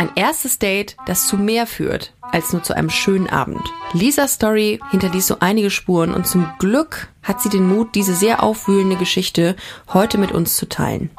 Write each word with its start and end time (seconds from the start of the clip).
Ein 0.00 0.08
erstes 0.14 0.58
Date, 0.58 0.96
das 1.04 1.26
zu 1.26 1.36
mehr 1.36 1.66
führt 1.66 2.14
als 2.32 2.54
nur 2.54 2.62
zu 2.62 2.74
einem 2.74 2.88
schönen 2.88 3.28
Abend. 3.28 3.60
Lisas 3.92 4.32
Story 4.34 4.80
hinterließ 4.92 5.26
so 5.26 5.36
einige 5.40 5.68
Spuren 5.68 6.14
und 6.14 6.26
zum 6.26 6.50
Glück 6.58 7.08
hat 7.22 7.42
sie 7.42 7.50
den 7.50 7.68
Mut, 7.68 7.94
diese 7.94 8.14
sehr 8.14 8.42
aufwühlende 8.42 8.96
Geschichte 8.96 9.56
heute 9.92 10.16
mit 10.16 10.32
uns 10.32 10.56
zu 10.56 10.66
teilen. 10.70 11.10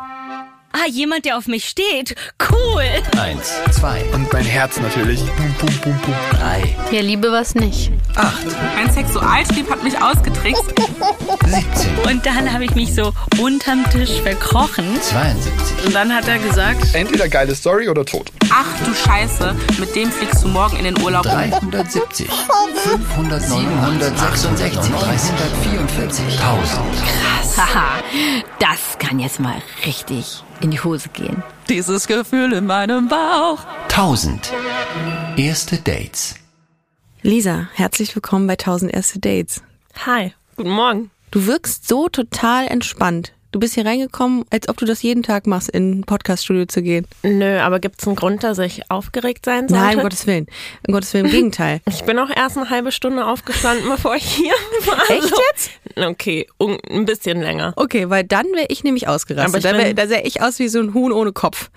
Ah, 0.74 0.88
jemand, 0.90 1.26
der 1.26 1.38
auf 1.38 1.46
mich 1.48 1.66
steht. 1.70 2.16
Cool. 2.50 2.84
Eins, 3.20 3.52
zwei, 3.72 4.04
Und 4.14 4.32
mein 4.34 4.46
Herz 4.46 4.80
natürlich. 4.80 5.20
Pum, 5.36 5.54
pum, 5.60 5.78
pum, 5.82 6.00
pum. 6.00 6.14
drei, 6.32 6.76
Ja, 6.92 7.02
Liebe 7.02 7.30
was 7.32 7.54
nicht. 7.54 7.92
acht, 8.16 8.46
Mein 8.78 8.90
Sexualtrieb 8.92 9.70
hat 9.70 9.84
mich 9.84 10.02
ausgetrickst. 10.02 10.64
17, 11.46 11.98
Und 12.10 12.26
dann 12.26 12.52
habe 12.52 12.64
ich 12.64 12.74
mich 12.74 12.96
so 12.96 13.12
unterm 13.38 13.84
Tisch 13.92 14.22
verkrochen. 14.22 14.86
72, 15.02 15.86
Und 15.88 15.94
dann 15.94 16.16
hat 16.16 16.28
er 16.30 16.40
gesagt, 16.40 16.96
Entweder 16.96 17.28
geile 17.28 17.54
Story 17.54 17.90
oder 17.90 18.06
tot. 18.06 18.32
Ach 18.52 18.86
du 18.86 18.94
Scheiße, 18.94 19.56
mit 19.80 19.96
dem 19.96 20.12
fliegst 20.12 20.44
du 20.44 20.50
morgen 20.50 20.78
in 20.78 20.84
den 20.84 21.02
Urlaub. 21.02 21.24
370, 21.24 22.30
500, 22.30 23.42
766, 23.42 24.92
344, 24.92 26.26
1000. 26.42 27.58
Haha, 27.58 28.04
das 28.60 28.98
kann 29.00 29.20
jetzt 29.20 29.40
mal 29.40 29.62
richtig 29.86 30.44
in 30.62 30.72
die 30.72 30.80
Hose 30.80 31.10
gehen. 31.10 31.44
Dieses 31.70 32.08
Gefühl 32.08 32.54
in 32.54 32.66
meinem 32.66 33.08
Bauch. 33.08 33.60
1000. 33.90 34.52
Erste 35.38 35.78
Dates. 35.78 36.36
Lisa, 37.22 37.68
herzlich 37.74 38.16
willkommen 38.16 38.48
bei 38.48 38.54
1000 38.54 38.94
erste 38.94 39.20
Dates. 39.20 39.62
Hi, 40.06 40.34
guten 40.58 40.72
Morgen. 40.72 41.12
Du 41.30 41.46
wirkst 41.46 41.88
so 41.88 42.10
total 42.10 42.68
entspannt. 42.68 43.34
Du 43.54 43.60
bist 43.60 43.74
hier 43.74 43.86
reingekommen, 43.86 44.46
als 44.50 44.70
ob 44.70 44.78
du 44.78 44.86
das 44.86 45.02
jeden 45.02 45.24
Tag 45.24 45.46
machst, 45.46 45.68
in 45.68 46.00
ein 46.00 46.04
Podcaststudio 46.04 46.68
zu 46.68 46.82
gehen. 46.82 47.06
Nö, 47.22 47.60
aber 47.60 47.80
gibt's 47.80 48.08
einen 48.08 48.16
Grund, 48.16 48.44
dass 48.46 48.60
ich 48.60 48.90
aufgeregt 48.90 49.44
sein 49.44 49.68
sollte? 49.68 49.84
Nein, 49.84 49.98
um 49.98 50.04
Gottes 50.04 50.26
Willen. 50.26 50.48
Um 50.88 50.94
Gottes 50.94 51.14
Willen, 51.14 51.26
im 51.26 51.32
Gegenteil. 51.32 51.82
Ich 51.90 52.04
bin 52.06 52.18
auch 52.18 52.30
erst 52.34 52.58
eine 52.58 52.70
halbe 52.70 52.94
Stunde 52.94 53.26
aufgestanden, 53.26 53.90
bevor 53.90 54.16
ich 54.16 54.24
hier 54.24 54.54
war. 54.86 55.00
Also, 55.02 55.14
Echt 55.28 55.34
jetzt? 55.52 55.72
Okay, 55.98 56.48
un 56.62 56.78
ein 56.90 57.04
bisschen 57.06 57.42
länger. 57.42 57.74
Okay, 57.76 58.10
weil 58.10 58.24
dann 58.24 58.46
wäre 58.54 58.68
ich 58.70 58.86
nämlich 58.86 59.08
Aber 59.08 59.16
ausgerastet. 59.16 59.66
ich 59.66 59.70
Da, 59.70 59.78
wär, 59.78 59.94
da 59.94 60.08
sähe 60.08 60.22
ich 60.24 60.42
aus 60.42 60.58
wie 60.60 60.70
so 60.70 60.80
ein 60.80 60.94
Huhn 60.94 61.12
ohne 61.12 61.34
Kopf, 61.34 61.70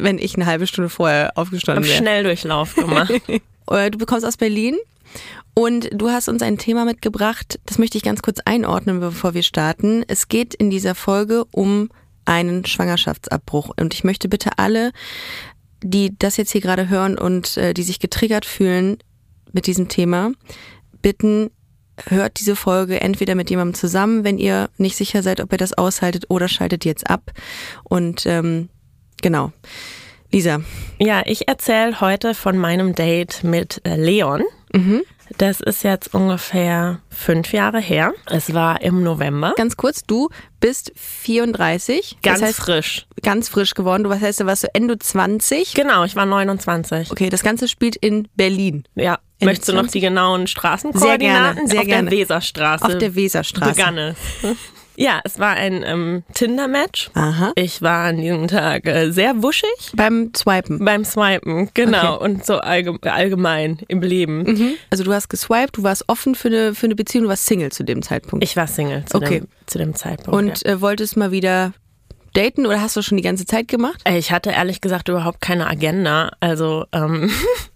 wenn 0.00 0.18
ich 0.18 0.34
eine 0.34 0.46
halbe 0.46 0.66
Stunde 0.66 0.88
vorher 0.90 1.32
aufgestanden 1.36 1.84
wäre. 1.84 1.96
Schnelldurchlauf 1.98 2.74
gemacht. 2.74 3.12
Äh, 3.70 3.92
Du 3.92 3.96
bekommst 3.98 4.26
aus 4.26 4.36
Berlin 4.36 4.76
und 5.54 5.90
du 5.92 6.10
hast 6.10 6.28
uns 6.28 6.42
ein 6.42 6.58
Thema 6.58 6.84
mitgebracht, 6.84 7.60
das 7.66 7.78
möchte 7.78 7.98
ich 7.98 8.04
ganz 8.04 8.22
kurz 8.22 8.40
einordnen, 8.44 9.00
bevor 9.00 9.34
wir 9.34 9.42
starten. 9.42 10.02
Es 10.08 10.28
geht 10.28 10.54
in 10.54 10.70
dieser 10.70 10.94
Folge 10.94 11.44
um 11.50 11.90
einen 12.24 12.64
Schwangerschaftsabbruch 12.64 13.70
und 13.78 13.92
ich 13.92 14.04
möchte 14.04 14.28
bitte 14.28 14.58
alle, 14.58 14.92
die 15.82 16.16
das 16.18 16.36
jetzt 16.36 16.52
hier 16.52 16.60
gerade 16.60 16.88
hören 16.88 17.18
und 17.18 17.56
äh, 17.56 17.74
die 17.74 17.82
sich 17.82 17.98
getriggert 17.98 18.46
fühlen 18.46 18.98
mit 19.52 19.66
diesem 19.66 19.88
Thema, 19.88 20.32
bitten, 21.02 21.50
hört 22.08 22.40
diese 22.40 22.56
Folge 22.56 23.00
entweder 23.00 23.34
mit 23.34 23.50
jemandem 23.50 23.74
zusammen, 23.74 24.24
wenn 24.24 24.38
ihr 24.38 24.70
nicht 24.78 24.96
sicher 24.96 25.22
seid, 25.22 25.40
ob 25.40 25.52
ihr 25.52 25.58
das 25.58 25.74
aushaltet, 25.74 26.26
oder 26.28 26.48
schaltet 26.48 26.84
jetzt 26.84 27.10
ab. 27.10 27.32
Und 27.84 28.24
ähm, 28.24 28.70
genau. 29.20 29.52
Lisa, 30.32 30.62
ja, 30.98 31.22
ich 31.26 31.48
erzähle 31.48 32.00
heute 32.00 32.34
von 32.34 32.56
meinem 32.56 32.94
Date 32.94 33.44
mit 33.44 33.82
äh, 33.84 33.96
Leon. 34.72 35.02
Das 35.38 35.60
ist 35.60 35.82
jetzt 35.82 36.12
ungefähr 36.14 37.00
fünf 37.08 37.52
Jahre 37.54 37.80
her. 37.80 38.12
Es 38.26 38.52
war 38.52 38.82
im 38.82 39.02
November. 39.02 39.54
ganz 39.56 39.76
kurz, 39.78 40.02
du 40.04 40.28
bist 40.60 40.92
34. 40.96 42.18
Ganz 42.22 42.40
das 42.40 42.48
heißt, 42.50 42.58
frisch. 42.60 43.06
Ganz 43.22 43.48
frisch 43.48 43.74
geworden. 43.74 44.04
Du 44.04 44.10
was 44.10 44.20
heißt, 44.20 44.40
du 44.40 44.46
warst 44.46 44.62
so 44.62 44.68
Ende 44.74 44.98
20. 44.98 45.72
Genau, 45.74 46.04
ich 46.04 46.16
war 46.16 46.26
29. 46.26 47.10
Okay, 47.10 47.30
das 47.30 47.42
Ganze 47.42 47.66
spielt 47.68 47.96
in 47.96 48.28
Berlin. 48.36 48.84
Ja. 48.94 49.18
Ende 49.38 49.52
Möchtest 49.52 49.68
du 49.70 49.72
noch 49.72 49.82
20? 49.82 49.92
die 49.92 50.00
genauen 50.06 50.40
Sehr 50.42 50.46
Straßenkoordinaten? 50.48 51.54
gerne, 51.56 51.68
sehr 51.68 51.80
Auf 51.80 51.86
gerne. 51.86 52.10
der 52.10 52.18
Weserstraße. 52.18 52.84
Auf 52.84 52.98
der 52.98 53.14
Weserstraße. 53.14 53.70
begann 53.72 53.98
es. 53.98 54.16
Ja, 55.02 55.20
es 55.24 55.40
war 55.40 55.54
ein 55.54 55.82
ähm, 55.84 56.22
Tinder-Match. 56.32 57.10
Aha. 57.14 57.52
Ich 57.56 57.82
war 57.82 58.04
an 58.04 58.18
diesem 58.18 58.46
Tag 58.46 58.86
äh, 58.86 59.10
sehr 59.10 59.42
wuschig 59.42 59.68
Beim 59.94 60.30
Swipen. 60.36 60.84
beim 60.84 61.04
Swipen, 61.04 61.70
genau, 61.74 62.14
Okay. 62.16 62.24
und 62.24 62.46
so 62.46 62.58
allge 62.58 62.96
allgemein 63.10 63.78
im 63.88 64.00
Leben. 64.00 64.76
Also 64.90 65.02
du 65.02 65.12
hast 65.12 65.28
geswiped, 65.28 65.76
du 65.76 65.82
warst 65.82 66.04
offen 66.08 66.36
für 66.36 66.48
eine, 66.48 66.74
für 66.76 66.86
eine 66.86 66.94
Beziehung, 66.94 67.24
du 67.24 67.30
warst 67.30 67.46
Single 67.46 67.72
zu 67.72 67.82
dem 67.84 68.02
Zeitpunkt. 68.02 68.44
Ich 68.44 68.56
war 68.56 68.68
Single 68.68 69.04
zu, 69.06 69.16
Okay. 69.16 69.40
dem, 69.40 69.48
zu 69.66 69.78
dem 69.78 69.94
Zeitpunkt. 69.96 70.38
Und 70.38 70.64
äh, 70.66 70.80
wolltest 70.80 71.16
mal 71.16 71.32
wieder 71.32 71.72
daten 72.34 72.64
oder 72.66 72.80
hast 72.80 72.96
du 72.96 73.02
schon 73.02 73.16
die 73.16 73.24
ganze 73.24 73.44
Zeit 73.44 73.66
gemacht? 73.66 74.00
ja. 74.06 74.14
ich 74.16 74.30
hatte 74.30 74.50
ehrlich 74.50 74.80
gesagt 74.80 75.08
überhaupt 75.08 75.40
keine 75.40 75.66
Agenda. 75.66 76.30
Also 76.38 76.84
ähm, 76.92 77.28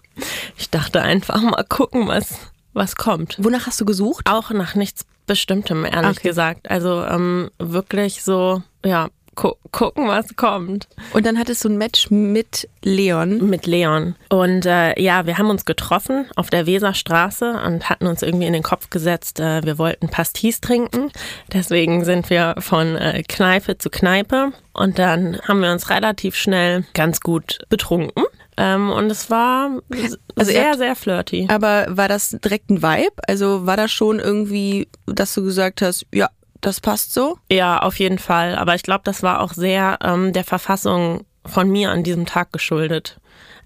ich 0.57 0.71
dachte 0.71 1.03
einfach 1.03 1.43
mal 1.43 1.65
gucken, 1.69 2.07
was, 2.09 2.39
was 2.77 2.97
kommt. 2.97 3.37
Wonach 3.39 3.67
hast 3.67 3.81
du 3.81 3.85
gesucht? 3.85 4.27
Auch 4.29 4.51
nach 4.51 4.75
nichts 4.75 5.05
Bestimmtem, 5.27 5.85
ehrlich 5.85 6.19
Okay. 6.19 6.29
gesagt. 6.29 6.71
Also 6.71 7.03
ähm, 7.05 7.51
wirklich 7.59 8.23
so, 8.23 8.63
ja, 8.85 9.09
gu 9.35 9.53
gucken, 9.73 10.07
was 10.09 10.37
kommt. 10.37 10.87
Und 11.13 11.27
dann 11.27 11.39
hattest 11.39 11.65
du 11.65 11.69
ein 11.69 11.77
Match 11.79 12.11
mit 12.11 12.69
Leon. 12.83 13.49
Mit 13.51 13.67
Leon. 13.67 14.15
Und 14.31 14.65
äh, 14.67 14.99
ja, 15.01 15.27
wir 15.27 15.37
haben 15.37 15.51
uns 15.51 15.65
getroffen 15.65 16.27
auf 16.37 16.49
der 16.49 16.67
Weserstraße 16.67 17.61
und 17.67 17.91
hatten 17.91 18.07
uns 18.07 18.23
irgendwie 18.23 18.47
in 18.47 18.53
den 18.53 18.63
Kopf 18.63 18.89
gesetzt, 18.91 19.41
äh, 19.41 19.65
wir 19.65 19.79
wollten 19.79 20.09
Pastis 20.09 20.61
trinken. 20.61 21.11
Deswegen 21.53 22.05
sind 22.05 22.31
wir 22.31 22.55
von 22.59 22.97
äh, 22.97 23.23
Kneipe 23.27 23.79
zu 23.79 23.91
Kneipe. 23.91 24.53
Und 24.73 24.99
dann 24.99 25.41
haben 25.49 25.61
wir 25.61 25.73
uns 25.73 25.91
relativ 25.91 26.37
schnell 26.37 26.85
ganz 26.95 27.21
gut 27.21 27.59
betrunken. 27.69 28.25
Ähm, 28.59 28.91
und 28.91 29.11
es 29.11 29.31
war 29.31 29.71
Also 29.93 30.17
sehr, 30.51 30.69
habt- 30.71 30.79
sehr 30.79 30.97
flirty. 30.97 31.47
Aber 31.51 31.87
war 31.91 32.09
das 32.09 32.31
direkt 32.43 32.71
ein 32.71 32.83
Vibe? 32.83 33.17
Also 33.29 33.67
war 33.67 33.77
das 33.77 33.93
schon 33.93 34.19
irgendwie, 34.19 34.89
dass 35.07 35.35
du 35.35 35.45
gesagt 35.45 35.83
hast, 35.83 36.07
ja, 36.13 36.31
das 36.63 36.81
passt 36.81 37.13
so? 37.13 37.39
Ja, 37.53 37.81
auf 37.81 37.99
jeden 37.99 38.19
Fall. 38.19 38.57
Aber 38.57 38.75
ich 38.75 38.83
glaube, 38.83 39.03
das 39.05 39.23
war 39.23 39.41
auch 39.41 39.53
sehr 39.53 39.99
ähm, 40.03 40.33
der 40.33 40.45
Verfassung 40.45 41.25
von 41.45 41.69
mir 41.71 41.91
an 41.91 42.03
diesem 42.03 42.25
Tag 42.27 42.53
geschuldet. 42.53 43.19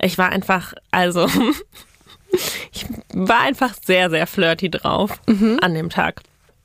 Ich 0.02 0.18
war 0.18 0.30
einfach, 0.30 0.74
also, 0.90 1.26
ich 2.72 2.86
war 3.14 3.40
einfach 3.40 3.74
sehr, 3.84 4.10
sehr 4.10 4.26
flirty 4.26 4.70
drauf 4.70 5.20
an 5.60 5.74
dem 5.74 5.90
Tag. 5.90 6.22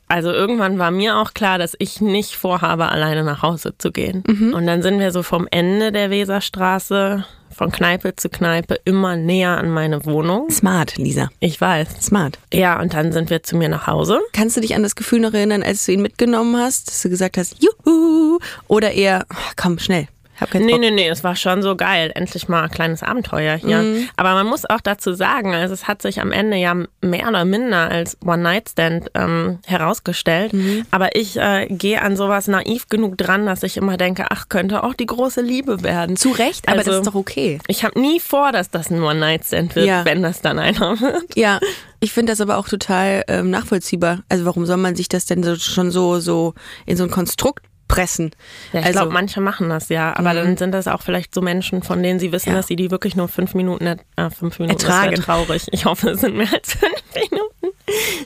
Also 0.08 0.32
irgendwann 0.32 0.78
war 0.78 0.92
mir 0.92 1.18
auch 1.18 1.34
klar, 1.34 1.58
dass 1.58 1.74
ich 1.80 2.00
nicht 2.00 2.36
vorhabe, 2.36 2.90
alleine 2.90 3.24
nach 3.24 3.42
Hause 3.42 3.76
zu 3.78 3.92
gehen. 3.92 4.24
Und 4.54 4.68
dann 4.68 4.84
sind 4.84 5.00
wir 5.00 5.12
so 5.12 5.24
vom 5.24 5.48
Ende 5.50 5.92
der 5.92 6.12
Weserstraße, 6.12 7.26
von 7.56 7.72
Kneipe 7.72 8.16
zu 8.16 8.30
Kneipe, 8.30 8.80
immer 8.84 9.16
näher 9.16 9.58
an 9.58 9.70
meine 9.70 10.06
Wohnung. 10.06 10.50
Smart, 10.50 10.98
Lisa. 10.98 11.30
Ich 11.40 11.60
weiß. 11.60 11.88
Smart. 12.02 12.38
Ja, 12.54 12.82
und 12.82 12.94
dann 12.94 13.14
sind 13.14 13.30
wir 13.30 13.44
zu 13.44 13.56
mir 13.56 13.70
nach 13.70 13.88
Hause. 13.88 14.20
Kannst 14.34 14.58
du 14.58 14.62
dich 14.62 14.76
an 14.76 14.84
das 14.84 14.96
Gefühl 14.96 15.22
noch 15.22 15.34
erinnern, 15.34 15.64
als 15.64 15.86
du 15.86 15.94
ihn 15.94 16.02
mitgenommen 16.02 16.58
hast, 16.58 16.90
dass 16.90 17.02
du 17.02 17.10
gesagt 17.10 17.38
hast, 17.38 17.56
juhu, 17.64 18.40
oder 18.68 18.92
eher, 18.92 19.26
"Ach, 19.30 19.54
komm, 19.56 19.80
schnell, 19.80 20.08
hab 20.40 20.52
keinen 20.52 20.66
Nee, 20.66 20.72
Bock. 20.74 20.82
nee, 20.82 20.92
nee, 20.92 21.08
es 21.10 21.24
war 21.24 21.36
schon 21.36 21.62
so 21.62 21.76
geil. 21.76 22.12
Endlich 22.16 22.48
mal 22.48 22.64
ein 22.64 22.70
kleines 22.70 23.04
Abenteuer 23.04 23.56
hier. 23.56 23.78
Mhm. 23.80 24.10
Aber 24.18 24.34
man 24.34 24.46
muss 24.48 24.66
auch 24.70 24.82
dazu 24.82 25.14
sagen, 25.14 25.54
also 25.54 25.74
es 25.74 25.88
hat 25.88 26.02
sich 26.02 26.22
am 26.22 26.32
Ende 26.32 26.58
ja 26.58 26.74
mehr 27.02 27.28
oder 27.30 27.46
minder 27.46 27.90
als 27.90 28.18
One-Night-Stand 28.26 29.12
ähm, 29.16 29.60
herausgestellt. 29.66 30.54
Mhm. 30.54 30.86
Aber 30.92 31.16
ich 31.16 31.38
äh, 31.38 31.68
gehe 31.70 32.02
an 32.02 32.16
sowas 32.16 32.48
naiv 32.48 32.88
genug 32.88 33.18
dran, 33.18 33.46
dass 33.46 33.64
ich 33.64 33.78
immer 33.78 33.98
denke, 33.98 34.26
ach, 34.30 34.50
könnte 34.50 34.84
auch 34.84 34.94
die 34.94 35.06
große 35.06 35.42
Liebe 35.42 35.84
werden. 35.84 36.16
Zu 36.18 36.32
Recht, 36.32 36.68
aber 36.68 36.80
Also- 36.80 36.92
das 36.92 37.00
ist 37.02 37.08
doch 37.08 37.16
okay. 37.16 37.60
Ich 37.68 37.84
habe 37.84 38.00
nie 38.00 38.20
vor, 38.20 38.52
dass 38.52 38.70
das 38.70 38.90
ein 38.90 39.02
One-Night-Stand 39.02 39.76
wird, 39.76 39.86
Ja. 39.88 40.06
wenn 40.06 40.22
das 40.24 40.42
dann 40.42 40.60
einer 40.60 40.76
wird. 41.02 41.36
Ja, 41.36 41.60
ich 42.00 42.12
finde 42.14 42.32
das 42.34 42.42
aber 42.42 42.58
auch 42.58 42.68
total 42.68 43.24
ähm, 43.28 43.50
nachvollziehbar. 43.50 44.24
Also 44.30 44.46
warum 44.46 44.66
soll 44.66 44.78
man 44.78 44.96
sich 44.96 45.08
das 45.10 45.26
denn 45.26 45.44
so, 45.44 45.56
schon 45.56 45.92
so, 45.92 46.20
so 46.20 46.54
in 46.86 46.98
so 46.98 47.04
ein 47.04 47.12
Konstrukt 47.12 47.66
pressen? 47.88 48.32
Ja, 48.74 48.80
ich 48.80 48.86
also, 48.88 49.00
glaube, 49.00 49.14
manche 49.14 49.42
machen 49.42 49.70
das 49.70 49.90
ja, 49.90 50.16
aber 50.16 50.34
dann 50.34 50.58
sind 50.58 50.72
das 50.72 50.88
auch 50.88 51.02
vielleicht 51.02 51.34
so 51.34 51.42
Menschen, 51.42 51.84
von 51.84 52.02
denen 52.02 52.20
sie 52.20 52.32
wissen, 52.32 52.50
Ja. 52.50 52.56
dass 52.56 52.68
sie 52.68 52.76
die 52.76 52.92
wirklich 52.92 53.16
nur 53.16 53.28
fünf 53.28 53.54
Minuten, 53.54 53.86
äh, 53.86 54.30
fünf 54.30 54.60
Minuten 54.60 54.80
Ertragen. 54.80 55.16
Traurig. 55.16 55.68
Ich 55.72 55.86
hoffe, 55.86 56.12
es 56.12 56.22
sind 56.22 56.36
mehr 56.36 56.52
als 56.54 56.74
fünf 56.74 57.04
Minuten. 57.16 57.78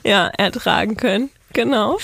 Ja, 0.04 0.28
ertragen 0.38 0.96
können. 0.96 1.30
Genau. 1.52 1.98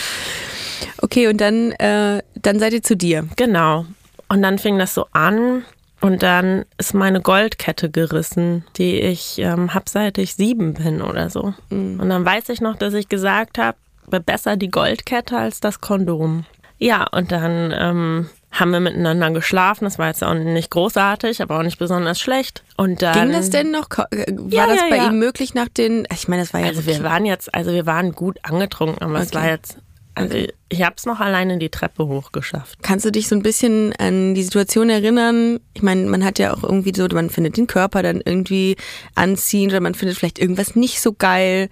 okay, 1.02 1.28
und 1.28 1.40
dann, 1.40 1.72
äh, 1.72 2.22
dann 2.34 2.58
seid 2.58 2.72
ihr 2.72 2.82
zu 2.82 2.96
dir. 2.96 3.26
Genau. 3.36 3.86
Und 4.28 4.42
dann 4.42 4.58
fing 4.58 4.78
das 4.78 4.92
so 4.94 5.06
an 5.12 5.64
und 6.00 6.22
dann 6.22 6.64
ist 6.78 6.94
meine 6.94 7.20
Goldkette 7.20 7.90
gerissen, 7.90 8.64
die 8.76 8.98
ich 9.00 9.38
ähm, 9.38 9.72
hab 9.72 9.88
seit 9.88 10.18
ich 10.18 10.34
sieben 10.34 10.74
bin 10.74 11.00
oder 11.00 11.30
so. 11.30 11.54
Und 11.70 12.08
dann 12.08 12.24
weiß 12.24 12.48
ich 12.48 12.60
noch, 12.60 12.76
dass 12.76 12.92
ich 12.94 13.08
gesagt 13.08 13.58
habe, 13.58 13.78
besser 14.24 14.56
die 14.56 14.68
Goldkette 14.68 15.36
als 15.36 15.60
das 15.60 15.80
Kondom. 15.80 16.44
Ja, 16.78 17.06
und 17.10 17.32
dann 17.32 17.72
ähm, 17.76 18.28
haben 18.52 18.70
wir 18.70 18.80
miteinander 18.80 19.30
geschlafen. 19.30 19.84
Das 19.84 19.98
war 19.98 20.08
jetzt 20.08 20.22
auch 20.22 20.34
nicht 20.34 20.70
großartig, 20.70 21.40
aber 21.42 21.58
auch 21.58 21.62
nicht 21.62 21.78
besonders 21.78 22.20
schlecht. 22.20 22.62
Und 22.76 23.02
dann 23.02 23.28
Ging 23.28 23.32
das 23.32 23.50
denn 23.50 23.70
noch? 23.70 23.88
Äh, 24.10 24.26
War 24.32 24.50
Ja, 24.52 24.66
das 24.66 24.76
ja, 24.76 24.86
bei 24.90 24.96
ja. 24.96 25.06
ihm 25.08 25.18
möglich 25.18 25.54
nach 25.54 25.68
den, 25.68 26.06
ich 26.12 26.28
meine, 26.28 26.42
das 26.42 26.52
war 26.52 26.60
ja 26.60 26.66
Also 26.66 26.86
wir 26.86 27.02
waren 27.02 27.24
jetzt, 27.24 27.54
also 27.54 27.72
wir 27.72 27.86
waren 27.86 28.12
gut 28.12 28.38
angetrunken, 28.42 29.02
aber 29.02 29.20
es 29.20 29.28
Okay. 29.28 29.36
war 29.36 29.48
jetzt 29.48 29.78
Also 30.14 30.36
ich 30.68 30.82
habe 30.82 30.94
es 30.96 31.06
noch 31.06 31.20
alleine 31.20 31.58
die 31.58 31.68
Treppe 31.68 32.06
hochgeschafft. 32.06 32.82
Kannst 32.82 33.04
du 33.04 33.10
dich 33.12 33.28
so 33.28 33.36
ein 33.36 33.42
bisschen 33.42 33.94
an 33.98 34.34
die 34.34 34.42
Situation 34.42 34.88
erinnern? 34.90 35.60
Ich 35.74 35.82
meine, 35.82 36.06
man 36.10 36.24
hat 36.24 36.38
ja 36.38 36.54
auch 36.54 36.62
irgendwie 36.62 36.92
so, 36.94 37.06
man 37.12 37.30
findet 37.30 37.56
den 37.56 37.66
Körper 37.66 38.02
dann 38.02 38.20
irgendwie 38.24 38.76
anziehend 39.14 39.72
oder 39.72 39.80
man 39.80 39.94
findet 39.94 40.16
vielleicht 40.18 40.38
irgendwas 40.38 40.74
nicht 40.74 41.00
so 41.00 41.12
geil. 41.12 41.68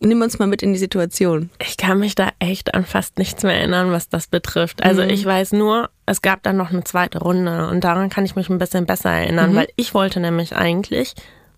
Nimm 0.00 0.22
uns 0.22 0.38
mal 0.38 0.46
mit 0.46 0.62
in 0.62 0.72
die 0.72 0.78
Situation. 0.78 1.50
Ich 1.60 1.76
kann 1.76 1.98
mich 1.98 2.14
da 2.14 2.30
echt 2.38 2.74
an 2.74 2.84
fast 2.84 3.18
nichts 3.18 3.42
mehr 3.42 3.54
erinnern, 3.54 3.90
was 3.90 4.08
das 4.08 4.26
betrifft. 4.26 4.82
Also 4.82 5.02
Mhm. 5.02 5.10
ich 5.10 5.24
weiß 5.24 5.52
nur, 5.52 5.90
es 6.06 6.22
gab 6.22 6.42
dann 6.42 6.56
noch 6.56 6.70
eine 6.70 6.84
zweite 6.84 7.18
Runde 7.18 7.68
und 7.68 7.82
daran 7.84 8.08
kann 8.10 8.24
ich 8.24 8.36
mich 8.36 8.48
ein 8.48 8.58
bisschen 8.58 8.86
besser 8.86 9.10
erinnern, 9.10 9.52
Mhm. 9.52 9.56
weil 9.56 9.68
ich 9.76 9.94
wollte 9.94 10.20
nämlich 10.20 10.54
eigentlich 10.56 11.14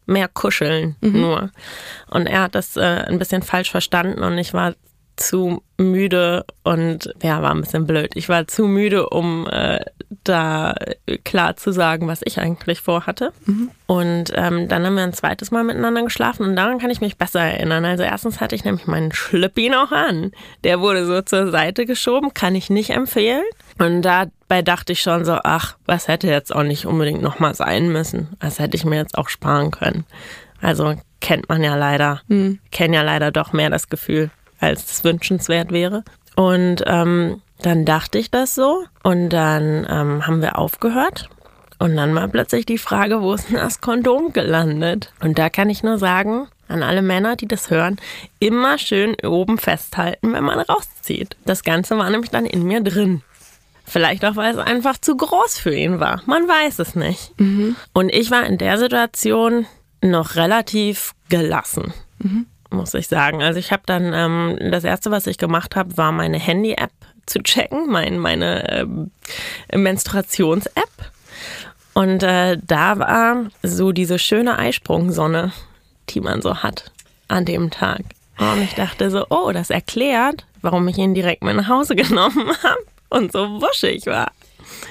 mehr 0.06 0.28
kuscheln 0.28 0.96
Mhm. 1.00 1.20
nur. 1.20 1.50
Und 2.08 2.26
er 2.26 2.42
hat 2.42 2.54
das 2.54 2.76
äh, 2.76 2.80
ein 2.80 3.18
bisschen 3.18 3.42
falsch 3.42 3.70
verstanden 3.70 4.22
und 4.22 4.36
ich 4.38 4.52
war 4.54 4.74
zu 5.16 5.62
müde 5.76 6.46
und 6.62 7.12
ja, 7.22 7.42
war 7.42 7.50
ein 7.54 7.60
bisschen 7.60 7.86
blöd. 7.86 8.12
Ich 8.14 8.28
war 8.30 8.46
zu 8.46 8.66
müde, 8.66 9.08
um 9.10 9.46
äh, 9.48 9.80
da 10.24 10.74
klar 11.24 11.56
zu 11.56 11.72
sagen, 11.72 12.08
was 12.08 12.20
ich 12.24 12.40
eigentlich 12.40 12.80
vorhatte. 12.80 13.32
Und 13.86 14.32
ähm, 14.34 14.68
dann 14.68 14.84
haben 14.84 14.96
wir 14.96 15.04
ein 15.04 15.12
zweites 15.12 15.50
Mal 15.50 15.64
miteinander 15.64 16.02
geschlafen 16.02 16.44
und 16.44 16.56
daran 16.56 16.78
kann 16.78 16.90
ich 16.90 17.00
mich 17.00 17.16
besser 17.16 17.40
erinnern. 17.40 17.84
Also 17.84 18.02
erstens 18.02 18.40
hatte 18.40 18.56
ich 18.56 18.64
nämlich 18.64 18.86
meinen 18.86 19.12
Schlüppi 19.12 19.68
noch 19.68 19.92
an. 19.92 20.32
Der 20.64 20.80
wurde 20.80 21.06
so 21.06 21.22
zur 21.22 21.50
Seite 21.50 21.86
geschoben, 21.86 22.34
kann 22.34 22.54
ich 22.54 22.70
nicht 22.70 22.90
empfehlen. 22.90 23.44
Und 23.78 24.02
dabei 24.02 24.62
dachte 24.62 24.92
ich 24.92 25.00
schon 25.00 25.24
so, 25.24 25.38
ach, 25.44 25.76
was 25.86 26.08
hätte 26.08 26.26
jetzt 26.26 26.54
auch 26.54 26.64
nicht 26.64 26.86
unbedingt 26.86 27.22
nochmal 27.22 27.54
sein 27.54 27.90
müssen. 27.90 28.28
Das 28.40 28.58
hätte 28.58 28.76
ich 28.76 28.84
mir 28.84 28.96
jetzt 28.96 29.16
auch 29.16 29.28
sparen 29.28 29.70
können. 29.70 30.04
Also 30.60 30.94
kennt 31.20 31.48
man 31.48 31.62
ja 31.62 31.76
leider, 31.76 32.22
kennt 32.70 32.94
ja 32.94 33.02
leider 33.02 33.30
doch 33.30 33.52
mehr 33.52 33.70
das 33.70 33.88
Gefühl, 33.88 34.30
als 34.58 34.90
es 34.90 35.04
wünschenswert 35.04 35.70
wäre. 35.72 36.02
Und 36.36 36.82
ähm, 36.86 37.42
dann 37.62 37.84
dachte 37.84 38.18
ich 38.18 38.30
das 38.30 38.54
so 38.54 38.84
und 39.02 39.30
dann 39.30 39.86
ähm, 39.88 40.26
haben 40.26 40.42
wir 40.42 40.58
aufgehört. 40.58 41.28
Und 41.78 41.96
dann 41.96 42.14
war 42.14 42.28
plötzlich 42.28 42.66
die 42.66 42.76
Frage, 42.76 43.22
wo 43.22 43.32
ist 43.32 43.48
denn 43.48 43.56
das 43.56 43.80
Kondom 43.80 44.34
gelandet? 44.34 45.12
Und 45.20 45.38
da 45.38 45.48
kann 45.48 45.70
ich 45.70 45.82
nur 45.82 45.96
sagen, 45.96 46.46
an 46.68 46.82
alle 46.82 47.00
Männer, 47.00 47.36
die 47.36 47.48
das 47.48 47.70
hören, 47.70 47.96
immer 48.38 48.76
schön 48.76 49.16
oben 49.24 49.56
festhalten, 49.56 50.32
wenn 50.34 50.44
man 50.44 50.60
rauszieht. 50.60 51.36
Das 51.46 51.64
Ganze 51.64 51.96
war 51.96 52.10
nämlich 52.10 52.30
dann 52.30 52.44
in 52.44 52.64
mir 52.64 52.82
drin. 52.82 53.22
Vielleicht 53.86 54.24
auch, 54.24 54.36
weil 54.36 54.52
es 54.52 54.58
einfach 54.58 54.98
zu 54.98 55.16
groß 55.16 55.58
für 55.58 55.74
ihn 55.74 55.98
war. 55.98 56.22
Man 56.26 56.46
weiß 56.46 56.78
es 56.78 56.94
nicht. 56.94 57.32
Und 57.92 58.10
ich 58.10 58.30
war 58.30 58.44
in 58.44 58.58
der 58.58 58.78
Situation 58.78 59.66
noch 60.02 60.36
relativ 60.36 61.14
gelassen, 61.28 61.92
muss 62.70 62.94
ich 62.94 63.08
sagen. 63.08 63.42
Also 63.42 63.58
ich 63.58 63.72
habe 63.72 63.82
dann, 63.86 64.12
ähm, 64.14 64.70
das 64.70 64.84
Erste, 64.84 65.10
was 65.10 65.26
ich 65.26 65.38
gemacht 65.38 65.76
habe, 65.76 65.96
war 65.96 66.12
meine 66.12 66.38
Handy-App 66.38 66.92
zu 67.26 67.42
checken, 67.42 67.88
mein, 67.88 68.18
meine 68.18 68.68
ähm, 68.70 69.10
Menstruations-App. 69.72 71.10
Und 71.94 72.22
äh, 72.22 72.58
da 72.64 72.98
war 72.98 73.46
so 73.62 73.92
diese 73.92 74.18
schöne 74.18 74.58
Eisprungsonne, 74.58 75.52
die 76.10 76.20
man 76.20 76.40
so 76.42 76.56
hat 76.62 76.92
an 77.28 77.44
dem 77.44 77.70
Tag. 77.70 78.02
Und 78.38 78.62
ich 78.62 78.74
dachte 78.74 79.10
so, 79.10 79.26
oh, 79.28 79.52
das 79.52 79.70
erklärt, 79.70 80.46
warum 80.62 80.88
ich 80.88 80.98
ihn 80.98 81.14
direkt 81.14 81.42
mit 81.42 81.56
nach 81.56 81.68
Hause 81.68 81.94
genommen 81.96 82.50
habe 82.62 82.84
und 83.10 83.32
so 83.32 83.60
wuschig 83.60 84.06
war. 84.06 84.32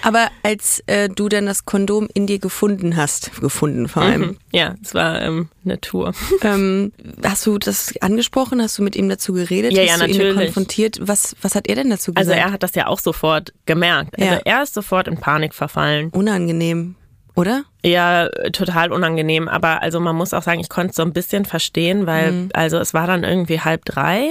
Aber 0.01 0.29
als 0.43 0.81
äh, 0.87 1.09
du 1.09 1.29
dann 1.29 1.45
das 1.45 1.65
Kondom 1.65 2.07
in 2.13 2.27
dir 2.27 2.39
gefunden 2.39 2.95
hast, 2.97 3.31
gefunden 3.41 3.87
vor 3.87 4.03
allem, 4.03 4.37
Ja, 4.51 4.75
es 4.83 4.93
war 4.93 5.21
ähm, 5.21 5.49
eine 5.65 5.79
Tour. 5.81 6.13
ähm, 6.41 6.91
hast 7.23 7.45
du 7.45 7.57
das 7.57 7.93
angesprochen? 8.01 8.61
Hast 8.61 8.77
du 8.77 8.83
mit 8.83 8.95
ihm 8.95 9.09
dazu 9.09 9.33
geredet? 9.33 9.73
Ja, 9.73 9.83
Hast 9.83 9.89
ja, 9.89 9.97
du 9.97 10.11
ihn 10.11 10.17
natürlich. 10.17 10.35
konfrontiert? 10.45 10.97
Was, 11.01 11.35
was 11.41 11.55
hat 11.55 11.67
er 11.67 11.75
denn 11.75 11.89
dazu 11.89 12.11
Also 12.15 12.31
gesagt? 12.31 12.47
er 12.47 12.51
hat 12.53 12.63
das 12.63 12.75
ja 12.75 12.87
auch 12.87 12.99
sofort 12.99 13.53
gemerkt. 13.65 14.17
Also 14.19 14.33
Ja. 14.35 14.41
er 14.45 14.63
ist 14.63 14.73
sofort 14.73 15.07
in 15.07 15.17
Panik 15.17 15.53
verfallen. 15.53 16.09
Unangenehm, 16.09 16.95
oder? 17.35 17.63
Ja, 17.83 18.29
total 18.51 18.91
unangenehm. 18.91 19.47
Aber 19.47 19.81
also 19.81 19.99
man 19.99 20.15
muss 20.15 20.33
auch 20.33 20.43
sagen, 20.43 20.59
ich 20.59 20.69
konnte 20.69 20.89
es 20.91 20.95
so 20.97 21.03
ein 21.03 21.13
bisschen 21.13 21.45
verstehen, 21.45 22.05
weil 22.05 22.49
also 22.53 22.77
es 22.79 22.93
war 22.93 23.07
dann 23.07 23.23
irgendwie 23.23 23.59
halb 23.61 23.85
drei 23.85 24.29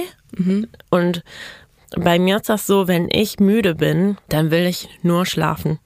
und 0.91 1.23
bei 1.97 2.19
mir 2.19 2.37
ist 2.37 2.49
das 2.49 2.67
so, 2.67 2.87
wenn 2.87 3.07
ich 3.11 3.39
müde 3.39 3.75
bin, 3.75 4.17
dann 4.29 4.51
will 4.51 4.65
ich 4.65 4.89
nur 5.01 5.25
schlafen. 5.25 5.79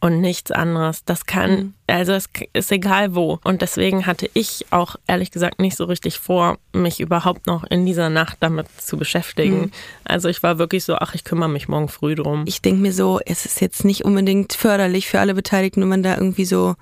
Und 0.00 0.20
nichts 0.20 0.50
anderes. 0.50 1.02
Das 1.06 1.24
kann, 1.24 1.72
also 1.86 2.12
es 2.12 2.28
ist 2.52 2.70
egal 2.70 3.14
wo. 3.14 3.40
Und 3.42 3.62
deswegen 3.62 4.04
hatte 4.04 4.28
ich 4.34 4.66
auch 4.70 4.96
ehrlich 5.06 5.30
gesagt 5.30 5.60
nicht 5.60 5.76
so 5.78 5.84
richtig 5.84 6.18
vor, 6.18 6.58
mich 6.74 7.00
überhaupt 7.00 7.46
noch 7.46 7.64
in 7.64 7.86
dieser 7.86 8.10
Nacht 8.10 8.36
damit 8.40 8.66
zu 8.76 8.98
beschäftigen. 8.98 9.72
Also 10.04 10.28
ich 10.28 10.42
war 10.42 10.58
wirklich 10.58 10.84
so, 10.84 10.96
ach, 10.96 11.14
ich 11.14 11.24
kümmere 11.24 11.48
mich 11.48 11.68
morgen 11.68 11.88
früh 11.88 12.14
drum. 12.14 12.44
Ich 12.46 12.60
denke 12.60 12.82
mir 12.82 12.92
so, 12.92 13.18
es 13.24 13.46
ist 13.46 13.62
jetzt 13.62 13.86
nicht 13.86 14.04
unbedingt 14.04 14.52
förderlich 14.52 15.08
für 15.08 15.20
alle 15.20 15.32
Beteiligten, 15.32 15.80
wenn 15.80 15.88
man 15.88 16.02
da 16.02 16.16
irgendwie 16.16 16.44
so 16.44 16.74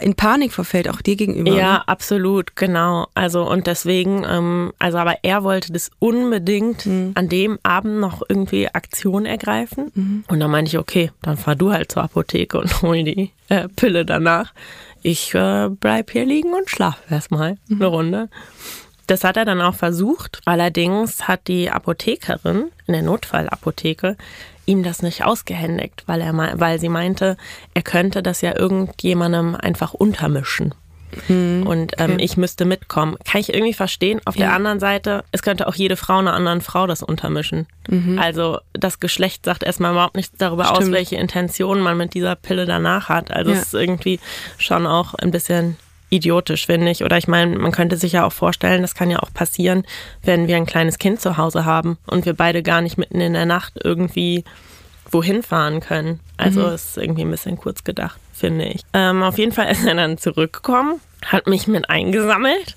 in 0.00 0.14
Panik 0.14 0.52
verfällt, 0.52 0.88
auch 0.88 1.00
dir 1.00 1.16
gegenüber. 1.16 1.52
Ja, 1.52 1.72
ne? 1.74 1.88
absolut, 1.88 2.56
genau. 2.56 3.06
Also 3.14 3.48
und 3.48 3.66
deswegen, 3.66 4.24
ähm, 4.28 4.72
also 4.78 4.98
aber 4.98 5.16
er 5.22 5.44
wollte 5.44 5.72
das 5.72 5.90
unbedingt 5.98 6.86
Mhm. 6.86 7.12
an 7.14 7.28
dem 7.28 7.58
Abend 7.62 8.00
noch 8.00 8.22
irgendwie 8.28 8.68
Aktion 8.68 9.26
ergreifen. 9.26 10.24
Und 10.28 10.40
dann 10.40 10.50
meinte 10.50 10.68
ich, 10.70 10.78
okay, 10.78 11.10
dann 11.22 11.36
fahr 11.36 11.54
du 11.56 11.72
halt 11.72 11.92
zur 11.92 12.02
Apotheke 12.04 12.58
und 12.58 12.68
hol 12.82 13.02
die 13.04 13.30
äh, 13.48 13.68
Pille 13.68 14.04
danach. 14.04 14.52
Ich 15.02 15.34
äh, 15.34 15.68
bleib 15.68 16.10
hier 16.10 16.24
liegen 16.24 16.54
und 16.54 16.70
schlaf 16.70 16.98
erstmal 17.10 17.56
Mhm. 17.68 17.76
eine 17.76 17.86
Runde. 17.86 18.28
Das 19.06 19.22
hat 19.22 19.36
er 19.36 19.44
dann 19.44 19.60
auch 19.60 19.74
versucht. 19.74 20.40
Allerdings 20.46 21.28
hat 21.28 21.46
die 21.46 21.70
Apothekerin 21.70 22.70
in 22.86 22.92
der 22.94 23.02
Notfallapotheke 23.02 24.16
ihm 24.66 24.82
das 24.82 25.02
nicht 25.02 25.24
ausgehändigt, 25.24 26.04
weil 26.06 26.20
er 26.20 26.34
weil 26.60 26.78
sie 26.80 26.88
meinte, 26.88 27.36
er 27.74 27.82
könnte 27.82 28.22
das 28.22 28.40
ja 28.40 28.56
irgendjemandem 28.56 29.54
einfach 29.56 29.94
untermischen. 29.94 30.74
Und 31.28 31.92
ähm, 31.98 32.18
ich 32.18 32.36
müsste 32.36 32.64
mitkommen. 32.64 33.16
Kann 33.24 33.40
ich 33.40 33.54
irgendwie 33.54 33.72
verstehen. 33.72 34.20
Auf 34.24 34.34
der 34.34 34.46
Ja. 34.48 34.56
anderen 34.56 34.80
Seite, 34.80 35.22
es 35.30 35.42
könnte 35.42 35.68
auch 35.68 35.76
jede 35.76 35.94
Frau 35.96 36.18
einer 36.18 36.32
anderen 36.34 36.60
Frau 36.60 36.88
das 36.88 37.04
untermischen. 37.04 37.68
Also 38.18 38.58
das 38.72 38.98
Geschlecht 38.98 39.44
sagt 39.44 39.62
erstmal 39.62 39.92
überhaupt 39.92 40.16
nichts 40.16 40.36
darüber 40.38 40.72
aus, 40.72 40.78
Stimmt. 40.78 40.92
welche 40.92 41.14
Intentionen 41.16 41.84
man 41.84 41.96
mit 41.96 42.14
dieser 42.14 42.34
Pille 42.34 42.66
danach 42.66 43.08
hat. 43.10 43.30
Also 43.30 43.52
Ja. 43.52 43.58
es 43.58 43.66
ist 43.66 43.74
irgendwie 43.74 44.18
schon 44.58 44.88
auch 44.88 45.14
ein 45.14 45.30
bisschen 45.30 45.76
idiotisch, 46.14 46.66
finde 46.66 46.90
ich. 46.90 47.04
Oder 47.04 47.18
ich 47.18 47.28
meine, 47.28 47.58
man 47.58 47.72
könnte 47.72 47.96
sich 47.96 48.12
ja 48.12 48.24
auch 48.24 48.32
vorstellen, 48.32 48.82
das 48.82 48.94
kann 48.94 49.10
ja 49.10 49.18
auch 49.20 49.32
passieren, 49.32 49.84
wenn 50.22 50.46
wir 50.48 50.56
ein 50.56 50.66
kleines 50.66 50.98
Kind 50.98 51.20
zu 51.20 51.36
Hause 51.36 51.64
haben 51.64 51.98
und 52.06 52.24
wir 52.26 52.34
beide 52.34 52.62
gar 52.62 52.80
nicht 52.80 52.96
mitten 52.98 53.20
in 53.20 53.32
der 53.34 53.46
Nacht 53.46 53.74
irgendwie 53.82 54.44
wohin 55.10 55.42
fahren 55.42 55.80
können. 55.80 56.20
Also 56.36 56.60
Mhm. 56.60 56.74
ist 56.74 56.96
irgendwie 56.96 57.22
ein 57.22 57.30
bisschen 57.30 57.56
kurz 57.56 57.84
gedacht, 57.84 58.18
finde 58.32 58.64
ich. 58.66 58.82
Ähm, 58.94 59.22
auf 59.22 59.38
jeden 59.38 59.52
Fall 59.52 59.70
ist 59.70 59.86
er 59.86 59.94
dann 59.94 60.18
zurückgekommen, 60.18 61.00
hat 61.26 61.46
mich 61.46 61.66
mit 61.68 61.88
eingesammelt 61.90 62.76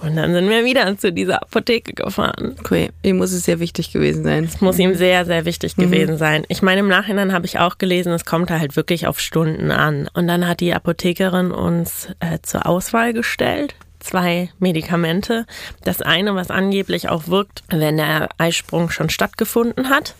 und 0.00 0.14
dann 0.14 0.32
sind 0.32 0.48
wir 0.48 0.64
wieder 0.64 0.96
zu 0.96 1.12
dieser 1.12 1.42
Apotheke 1.42 1.92
gefahren. 1.92 2.54
Okay, 2.60 2.90
ihm 3.02 3.18
muss 3.18 3.32
es 3.32 3.44
sehr 3.44 3.58
wichtig 3.58 3.92
gewesen 3.92 4.22
sein. 4.22 4.44
Es 4.44 4.60
muss 4.60 4.78
ihm 4.78 4.94
sehr, 4.94 5.24
sehr 5.24 5.44
wichtig 5.44 5.74
gewesen 5.74 6.18
sein. 6.18 6.44
Ich 6.48 6.62
meine, 6.62 6.80
im 6.80 6.88
Nachhinein 6.88 7.32
habe 7.32 7.46
ich 7.46 7.58
auch 7.58 7.78
gelesen, 7.78 8.12
es 8.12 8.24
kommt 8.24 8.50
halt 8.50 8.76
wirklich 8.76 9.08
auf 9.08 9.18
Stunden 9.18 9.72
an. 9.72 10.08
Und 10.14 10.28
dann 10.28 10.46
hat 10.46 10.60
die 10.60 10.72
Apothekerin 10.72 11.50
uns 11.50 12.08
äh, 12.20 12.38
zur 12.42 12.66
Auswahl 12.66 13.12
gestellt. 13.12 13.74
Zwei 13.98 14.50
Medikamente. 14.60 15.46
Das 15.82 16.00
eine, 16.00 16.36
was 16.36 16.52
angeblich 16.52 17.08
auch 17.08 17.26
wirkt, 17.26 17.64
wenn 17.68 17.96
der 17.96 18.28
Eisprung 18.38 18.90
schon 18.90 19.10
stattgefunden 19.10 19.90
hat. 19.90 20.14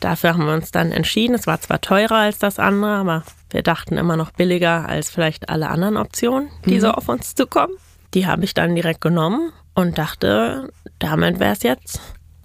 Dafür 0.00 0.30
haben 0.30 0.46
wir 0.46 0.54
uns 0.54 0.70
dann 0.70 0.90
entschieden. 0.90 1.34
Es 1.34 1.46
war 1.46 1.60
zwar 1.60 1.82
teurer 1.82 2.16
als 2.16 2.38
das 2.38 2.58
andere, 2.58 2.92
aber 2.92 3.24
wir 3.50 3.62
dachten 3.62 3.98
immer 3.98 4.16
noch 4.16 4.30
billiger 4.30 4.88
als 4.88 5.10
vielleicht 5.10 5.50
alle 5.50 5.68
anderen 5.68 5.98
Optionen, 5.98 6.48
die 6.64 6.80
so 6.80 6.90
auf 6.90 7.10
uns 7.10 7.34
zukommen. 7.34 7.74
Die 8.14 8.26
habe 8.26 8.44
ich 8.44 8.54
dann 8.54 8.74
direkt 8.74 9.00
genommen 9.00 9.52
und 9.74 9.98
dachte, 9.98 10.72
damit 10.98 11.40
wäre 11.40 11.52
es 11.52 11.62
jetzt 11.62 12.00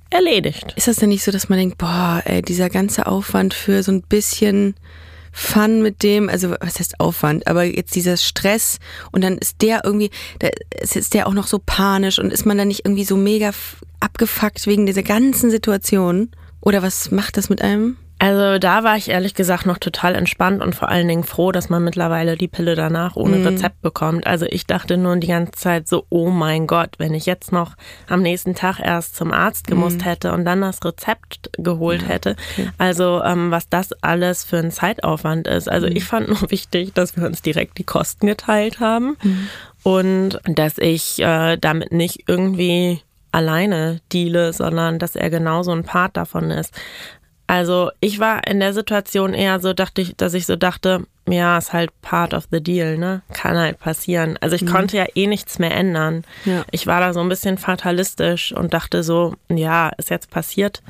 erledigt. 0.10 0.74
Ist 0.76 0.88
das 0.88 0.98
denn 0.98 1.10
nicht 1.10 1.24
so, 1.24 1.32
dass 1.32 1.50
man 1.50 1.60
denkt, 1.60 1.78
boah, 1.78 2.22
ey, 2.26 2.42
dieser 2.42 2.70
ganze 2.70 3.08
Aufwand 3.08 3.54
für 3.54 3.84
so 3.84 3.92
ein 3.92 4.02
bisschen 4.02 4.76
Fun 5.34 5.84
mit 5.84 6.02
dem, 6.02 6.30
also 6.30 6.56
was 6.62 6.80
heißt 6.80 7.00
Aufwand, 7.00 7.46
aber 7.46 7.64
jetzt 7.64 7.94
dieser 7.94 8.18
Stress 8.18 8.80
und 9.12 9.24
dann 9.24 9.38
ist 9.38 9.62
der 9.62 9.82
irgendwie, 9.84 10.10
da 10.40 10.50
ist 10.82 11.14
der 11.14 11.28
auch 11.28 11.34
noch 11.34 11.46
so 11.46 11.62
panisch 11.64 12.18
und 12.18 12.34
ist 12.34 12.48
man 12.48 12.58
dann 12.58 12.70
nicht 12.70 12.86
irgendwie 12.86 13.04
so 13.04 13.16
mega 13.16 13.52
abgefuckt 14.00 14.66
wegen 14.66 14.88
dieser 14.88 15.04
ganzen 15.04 15.52
Situation? 15.52 16.32
Oder 16.62 16.82
was 16.82 17.12
macht 17.12 17.38
das 17.38 17.50
mit 17.50 17.62
einem? 17.62 17.98
Also 18.20 18.58
da 18.58 18.84
war 18.84 18.98
ich 18.98 19.10
ehrlich 19.10 19.36
gesagt 19.36 19.68
noch 19.68 19.78
total 19.78 20.16
entspannt 20.16 20.64
und 20.64 20.74
vor 20.74 20.90
allen 20.90 21.08
Dingen 21.08 21.24
froh, 21.24 21.52
dass 21.52 21.70
man 21.70 21.84
mittlerweile 21.84 22.36
die 22.36 22.48
Pille 22.48 22.76
danach 22.76 23.16
ohne 23.16 23.46
Rezept 23.46 23.82
bekommt. 23.84 24.26
Also 24.26 24.48
ich 24.50 24.66
dachte 24.66 24.98
nur 24.98 25.18
die 25.18 25.28
ganze 25.28 25.52
Zeit 25.52 25.88
so, 25.88 26.06
oh 26.10 26.32
mein 26.32 26.66
Gott, 26.66 26.96
wenn 26.98 27.14
ich 27.14 27.28
jetzt 27.28 27.52
noch 27.52 27.76
am 28.08 28.24
nächsten 28.24 28.56
Tag 28.56 28.80
erst 28.80 29.16
zum 29.16 29.32
Arzt 29.32 29.68
gemusst 29.68 30.04
hätte 30.04 30.34
und 30.34 30.46
dann 30.46 30.62
das 30.62 30.84
Rezept 30.84 31.52
geholt 31.58 32.08
hätte. 32.08 32.36
Also 32.80 33.22
ähm, 33.24 33.52
was 33.52 33.70
das 33.70 33.94
alles 34.02 34.44
für 34.44 34.58
ein 34.58 34.72
Zeitaufwand 34.72 35.48
ist. 35.48 35.70
Also 35.70 35.86
ich 35.86 36.04
fand 36.04 36.28
nur 36.28 36.42
wichtig, 36.50 36.94
dass 36.96 37.16
wir 37.18 37.26
uns 37.26 37.44
direkt 37.44 37.78
die 37.78 37.84
Kosten 37.84 38.26
geteilt 38.26 38.80
haben 38.80 39.16
und 39.84 40.40
dass 40.46 40.80
ich 40.80 41.20
äh, 41.22 41.58
damit 41.58 41.92
nicht 41.92 42.24
irgendwie 42.28 43.02
alleine 43.32 44.02
deale, 44.12 44.52
sondern 44.54 45.00
dass 45.00 45.16
er 45.16 45.30
genauso 45.30 45.72
ein 45.72 45.84
Part 45.84 46.18
davon 46.18 46.50
ist. 46.50 46.74
Also 47.48 47.92
ich 48.02 48.20
war 48.20 48.46
in 48.46 48.60
der 48.60 48.74
Situation 48.74 49.34
eher 49.34 49.60
so, 49.60 49.74
dachte 49.74 50.02
ich, 50.02 50.16
dass 50.18 50.34
ich 50.34 50.46
so 50.46 50.58
dachte, 50.58 51.06
ja, 51.30 51.58
ist 51.58 51.74
halt 51.74 51.90
part 52.02 52.34
of 52.34 52.46
the 52.52 52.62
deal, 52.62 52.98
ne? 52.98 53.22
Kann 53.34 53.58
halt 53.58 53.80
passieren. 53.80 54.38
Also 54.40 54.56
ich 54.56 54.66
konnte 54.66 54.98
ja 54.98 55.06
eh 55.16 55.28
nichts 55.28 55.60
mehr 55.60 55.76
ändern. 55.76 56.24
Ja. 56.46 56.64
Ich 56.72 56.88
war 56.88 57.00
da 57.02 57.14
so 57.14 57.20
ein 57.20 57.30
bisschen 57.30 57.58
fatalistisch 57.58 58.54
und 58.54 58.74
dachte 58.74 59.04
so, 59.04 59.34
ja, 59.50 59.90
ist 59.98 60.10
jetzt 60.10 60.30
passiert. 60.30 60.82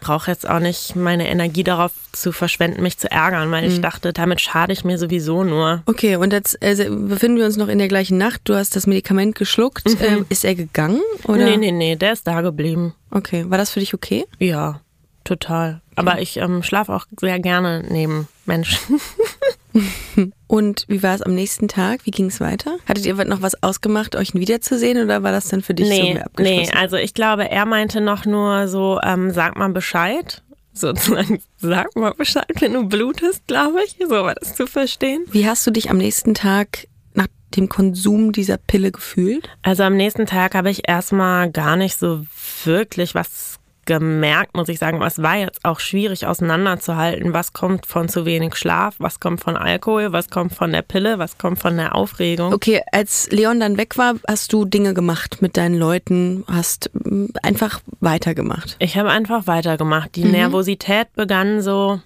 Brauche 0.00 0.30
jetzt 0.30 0.48
auch 0.48 0.60
nicht 0.60 0.94
meine 0.94 1.28
Energie 1.28 1.64
darauf 1.64 1.92
zu 2.12 2.32
verschwenden, 2.32 2.82
mich 2.82 2.98
zu 2.98 3.10
ärgern, 3.10 3.50
weil 3.50 3.64
ich 3.64 3.80
dachte, 3.80 4.12
damit 4.12 4.40
schade 4.40 4.72
ich 4.72 4.84
mir 4.84 4.98
sowieso 4.98 5.44
nur. 5.44 5.82
Okay, 5.86 6.16
und 6.16 6.32
jetzt 6.32 6.62
also, 6.62 6.84
befinden 6.84 7.38
wir 7.38 7.46
uns 7.46 7.56
noch 7.56 7.68
in 7.68 7.78
der 7.78 7.88
gleichen 7.88 8.18
Nacht. 8.18 8.42
Du 8.44 8.54
hast 8.54 8.76
das 8.76 8.86
Medikament 8.86 9.34
geschluckt. 9.36 9.84
Ähm, 10.00 10.26
ist 10.28 10.44
er 10.44 10.54
gegangen? 10.54 11.00
Oder? 11.24 11.44
Nee, 11.44 11.56
nee, 11.56 11.72
nee, 11.72 11.96
der 11.96 12.12
ist 12.12 12.26
da 12.26 12.40
geblieben. 12.40 12.94
Okay, 13.10 13.44
war 13.48 13.58
das 13.58 13.70
für 13.70 13.80
dich 13.80 13.94
okay? 13.94 14.26
Ja, 14.38 14.80
total. 15.28 15.80
Aber 15.96 16.20
ich 16.20 16.36
ähm, 16.38 16.62
schlafe 16.62 16.92
auch 16.94 17.06
sehr 17.20 17.38
gerne 17.40 17.84
neben 17.88 18.28
Menschen. 18.46 19.00
Und 20.46 20.84
wie 20.88 21.02
war 21.02 21.14
es 21.14 21.22
am 21.22 21.34
nächsten 21.34 21.68
Tag? 21.68 22.04
Wie 22.04 22.10
ging 22.10 22.26
es 22.26 22.40
weiter? 22.40 22.78
Hattet 22.88 23.06
ihr 23.06 23.14
noch 23.24 23.42
was 23.42 23.62
ausgemacht, 23.62 24.16
euch 24.16 24.34
wiederzusehen 24.34 25.02
oder 25.02 25.22
war 25.22 25.30
das 25.32 25.48
dann 25.48 25.62
für 25.62 25.74
dich 25.74 25.86
so 25.86 25.92
Nee, 25.92 26.14
mehr 26.14 26.26
abgeschlossen? 26.26 26.60
nee, 26.72 26.78
also 26.78 26.96
ich 26.96 27.14
glaube, 27.14 27.50
er 27.50 27.66
meinte 27.66 28.00
noch 28.00 28.24
nur 28.24 28.66
so, 28.68 28.98
ähm, 29.04 29.30
sag 29.30 29.56
mal 29.56 29.68
Bescheid. 29.68 30.42
Sozusagen, 30.72 31.42
sag 31.58 31.94
mal 31.96 32.12
Bescheid, 32.14 32.46
wenn 32.60 32.72
du 32.72 32.88
blutest, 32.88 33.46
glaube 33.46 33.78
ich. 33.84 33.96
So 34.00 34.10
war 34.10 34.34
das 34.34 34.54
zu 34.54 34.66
verstehen. 34.66 35.24
Wie 35.30 35.46
hast 35.46 35.66
du 35.66 35.70
dich 35.70 35.90
am 35.90 35.98
nächsten 35.98 36.34
Tag 36.34 36.86
nach 37.14 37.26
dem 37.56 37.68
Konsum 37.68 38.32
dieser 38.32 38.58
Pille 38.58 38.92
gefühlt? 38.92 39.48
Also 39.62 39.82
am 39.82 39.96
nächsten 39.96 40.26
Tag 40.26 40.54
habe 40.54 40.70
ich 40.70 40.88
erstmal 40.88 41.50
gar 41.50 41.76
nicht 41.76 41.98
so 41.98 42.24
wirklich 42.64 43.14
was 43.14 43.58
gemerkt, 43.88 44.54
muss 44.54 44.68
ich 44.68 44.78
sagen. 44.78 45.02
Es 45.02 45.20
war 45.22 45.36
jetzt 45.36 45.64
auch 45.64 45.80
schwierig 45.80 46.26
auseinanderzuhalten, 46.26 47.32
was 47.32 47.54
kommt 47.54 47.86
von 47.86 48.08
zu 48.08 48.26
wenig 48.26 48.54
Schlaf, 48.54 48.94
was 48.98 49.18
kommt 49.18 49.40
von 49.40 49.56
Alkohol, 49.56 50.12
was 50.12 50.28
kommt 50.28 50.54
von 50.54 50.70
der 50.70 50.82
Pille, 50.82 51.18
was 51.18 51.38
kommt 51.38 51.58
von 51.58 51.76
der 51.76 51.94
Aufregung. 51.96 52.52
Okay, 52.52 52.82
als 52.92 53.30
Leon 53.30 53.58
dann 53.58 53.78
weg 53.78 53.96
war, 53.96 54.16
hast 54.28 54.52
du 54.52 54.66
Dinge 54.66 54.92
gemacht 54.92 55.40
mit 55.40 55.56
deinen 55.56 55.76
Leuten, 55.76 56.44
hast 56.46 56.90
mm, 56.92 57.28
einfach 57.42 57.80
weitergemacht. 58.00 58.76
Ich 58.78 58.98
habe 58.98 59.08
einfach 59.08 59.46
weitergemacht. 59.46 60.14
Die 60.14 60.24
Nervosität 60.24 61.12
begann 61.14 61.62
so 61.62 62.00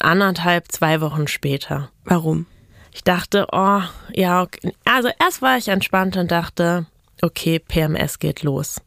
anderthalb, 0.00 0.72
zwei 0.72 1.00
Wochen 1.00 1.28
später. 1.28 1.90
Warum? 2.04 2.46
Ich 2.92 3.04
dachte, 3.04 3.46
oh, 3.52 3.80
ja, 4.12 4.42
okay. 4.42 4.74
also 4.84 5.08
erst 5.20 5.40
war 5.40 5.56
ich 5.56 5.68
entspannt 5.68 6.16
und 6.16 6.32
dachte, 6.32 6.86
okay, 7.22 7.60
PMS 7.60 8.18
geht 8.18 8.42
los. 8.42 8.80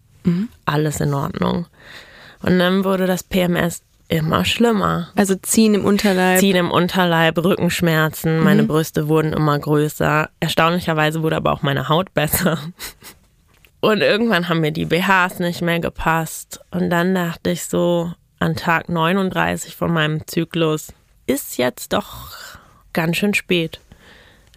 Alles 0.66 1.00
in 1.00 1.14
Ordnung. 1.14 1.68
Und 2.46 2.60
dann 2.60 2.84
wurde 2.84 3.08
das 3.08 3.24
PMS 3.24 3.82
immer 4.08 4.46
schlimmer. 4.46 5.10
Also 5.16 5.34
ziehen 5.34 5.74
im 5.74 5.84
Unterleib. 5.84 6.40
Ziehen 6.40 6.56
im 6.56 6.70
Unterleib, 6.70 7.38
Rückenschmerzen, 7.40 8.40
meine 8.40 8.64
Brüste 8.64 9.08
wurden 9.08 9.34
immer 9.34 9.58
größer. 9.58 10.30
Erstaunlicherweise 10.40 11.24
wurde 11.24 11.38
aber 11.38 11.52
auch 11.52 11.64
meine 11.64 11.90
Haut 11.90 12.14
besser. 12.14 12.60
Und 13.82 14.02
irgendwann 14.02 14.48
haben 14.48 14.62
mir 14.62 14.72
die 14.72 14.86
BHs 14.86 15.40
nicht 15.40 15.62
mehr 15.62 15.80
gepasst. 15.80 16.60
Und 16.70 16.92
dann 16.92 17.16
dachte 17.16 17.50
ich 17.50 17.66
so, 17.66 18.12
an 18.40 18.56
Tag 18.56 18.90
39 18.90 19.76
von 19.76 19.92
meinem 19.92 20.26
Zyklus, 20.28 20.94
ist 21.26 21.58
jetzt 21.58 21.94
doch 21.94 22.30
ganz 22.94 23.18
schön 23.18 23.34
spät. 23.34 23.80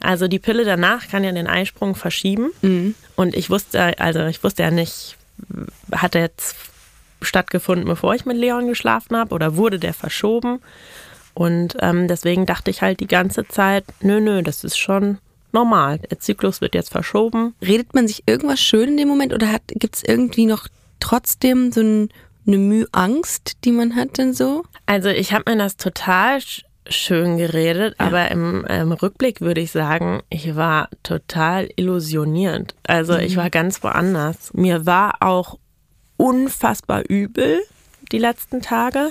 Also 0.00 0.28
die 0.28 0.38
Pille 0.38 0.64
danach 0.64 1.08
kann 1.08 1.24
ja 1.24 1.32
den 1.32 1.46
Eisprung 1.46 1.94
verschieben. 1.94 2.50
Und 3.16 3.34
ich 3.34 3.48
wusste, 3.50 3.98
also 3.98 4.26
ich 4.26 4.44
wusste 4.44 4.62
ja 4.62 4.70
nicht, 4.70 5.16
hat 5.92 6.14
er 6.14 6.22
jetzt 6.22 6.54
stattgefunden, 7.20 7.86
bevor 7.86 8.14
ich 8.14 8.26
mit 8.26 8.36
Leon 8.36 8.66
geschlafen 8.68 9.16
habe 9.16 9.34
oder 9.34 9.56
wurde 9.56 9.78
der 9.78 9.94
verschoben? 9.94 10.60
Und 11.34 11.76
ähm, 11.80 12.08
deswegen 12.08 12.46
dachte 12.46 12.70
ich 12.70 12.82
halt 12.82 13.00
die 13.00 13.06
ganze 13.06 13.46
Zeit, 13.46 13.84
nö, 14.00 14.20
nö, 14.20 14.42
das 14.42 14.64
ist 14.64 14.76
schon 14.76 15.18
normal. 15.52 15.98
Der 15.98 16.18
Zyklus 16.18 16.60
wird 16.60 16.74
jetzt 16.74 16.90
verschoben. 16.90 17.54
Redet 17.62 17.94
man 17.94 18.08
sich 18.08 18.24
irgendwas 18.26 18.60
schön 18.60 18.90
in 18.90 18.96
dem 18.96 19.08
Moment 19.08 19.32
oder 19.32 19.58
gibt 19.68 19.96
es 19.96 20.02
irgendwie 20.02 20.46
noch 20.46 20.66
trotzdem 21.00 21.72
so 21.72 21.80
ein, 21.80 22.08
eine 22.46 22.58
Mühe 22.58 22.88
Angst, 22.92 23.58
die 23.64 23.72
man 23.72 23.94
hat 23.94 24.18
dann 24.18 24.32
so? 24.32 24.64
Also 24.86 25.08
ich 25.08 25.32
habe 25.32 25.50
mir 25.50 25.58
das 25.58 25.76
total 25.76 26.40
sch 26.40 26.64
schön 26.90 27.36
geredet, 27.36 27.96
aber 27.98 28.30
im, 28.30 28.64
im 28.64 28.92
Rückblick 28.92 29.42
würde 29.42 29.60
ich 29.60 29.70
sagen, 29.70 30.22
ich 30.30 30.56
war 30.56 30.88
total 31.02 31.68
illusioniert. 31.76 32.74
Also 32.86 33.16
ich 33.18 33.36
war 33.36 33.50
ganz 33.50 33.82
woanders. 33.82 34.54
Mir 34.54 34.86
war 34.86 35.16
auch 35.20 35.58
unfassbar 36.18 37.02
übel 37.08 37.62
die 38.12 38.18
letzten 38.18 38.60
Tage. 38.60 39.10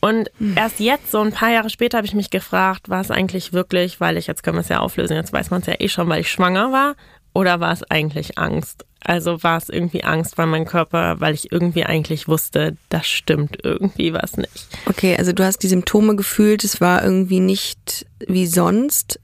Und 0.00 0.30
erst 0.54 0.80
jetzt, 0.80 1.10
so 1.10 1.20
ein 1.20 1.32
paar 1.32 1.50
Jahre 1.50 1.70
später, 1.70 1.96
habe 1.96 2.06
ich 2.06 2.14
mich 2.14 2.30
gefragt, 2.30 2.88
war 2.88 3.00
es 3.00 3.10
eigentlich 3.10 3.52
wirklich, 3.52 4.00
weil 4.00 4.16
ich, 4.16 4.26
jetzt 4.26 4.42
können 4.42 4.56
wir 4.56 4.60
es 4.60 4.68
ja 4.68 4.80
auflösen, 4.80 5.16
jetzt 5.16 5.32
weiß 5.32 5.50
man 5.50 5.62
es 5.62 5.66
ja 5.66 5.74
eh 5.78 5.88
schon, 5.88 6.08
weil 6.08 6.20
ich 6.20 6.30
schwanger 6.30 6.72
war, 6.72 6.94
oder 7.32 7.58
war 7.60 7.72
es 7.72 7.82
eigentlich 7.90 8.38
Angst? 8.38 8.84
Also 9.00 9.42
war 9.42 9.58
es 9.58 9.68
irgendwie 9.68 10.04
Angst, 10.04 10.38
weil 10.38 10.46
mein 10.46 10.64
Körper, 10.64 11.20
weil 11.20 11.34
ich 11.34 11.52
irgendwie 11.52 11.84
eigentlich 11.84 12.28
wusste, 12.28 12.76
das 12.88 13.06
stimmt 13.06 13.58
irgendwie 13.62 14.12
was 14.12 14.36
nicht. 14.36 14.68
Okay, 14.86 15.16
also 15.16 15.32
du 15.32 15.44
hast 15.44 15.58
die 15.58 15.68
Symptome 15.68 16.16
gefühlt, 16.16 16.64
es 16.64 16.80
war 16.80 17.02
irgendwie 17.02 17.40
nicht 17.40 18.06
wie 18.26 18.46
sonst 18.46 19.20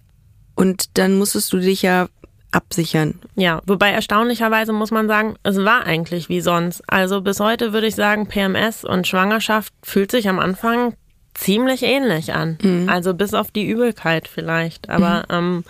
und 0.55 0.99
dann 0.99 1.19
musstest 1.19 1.53
du 1.53 1.59
dich 1.59 1.83
ja 1.83 2.09
absichern. 2.53 3.21
Ja, 3.37 3.61
wobei 3.67 3.91
erstaunlicherweise 3.91 4.73
muss 4.73 4.91
man 4.91 5.09
sagen, 5.09 5.37
es 5.43 5.57
war 5.59 5.85
eigentlich 5.87 6.29
wie 6.29 6.41
sonst. 6.41 6.83
Also 6.87 7.21
bis 7.21 7.41
heute 7.41 7.73
würde 7.73 7.87
ich 7.87 7.95
sagen, 7.95 8.27
PMS 8.27 8.85
und 8.85 9.07
Schwangerschaft 9.07 9.73
fühlt 9.83 10.11
sich 10.11 10.29
am 10.29 10.39
Anfang 10.39 10.95
ziemlich 11.35 11.83
ähnlich 11.83 12.35
an. 12.35 12.59
Also 12.89 13.15
bis 13.15 13.35
auf 13.35 13.51
die 13.51 13.69
Übelkeit 13.69 14.29
vielleicht. 14.29 14.91
Aber 14.91 15.25
ähm, 15.31 15.65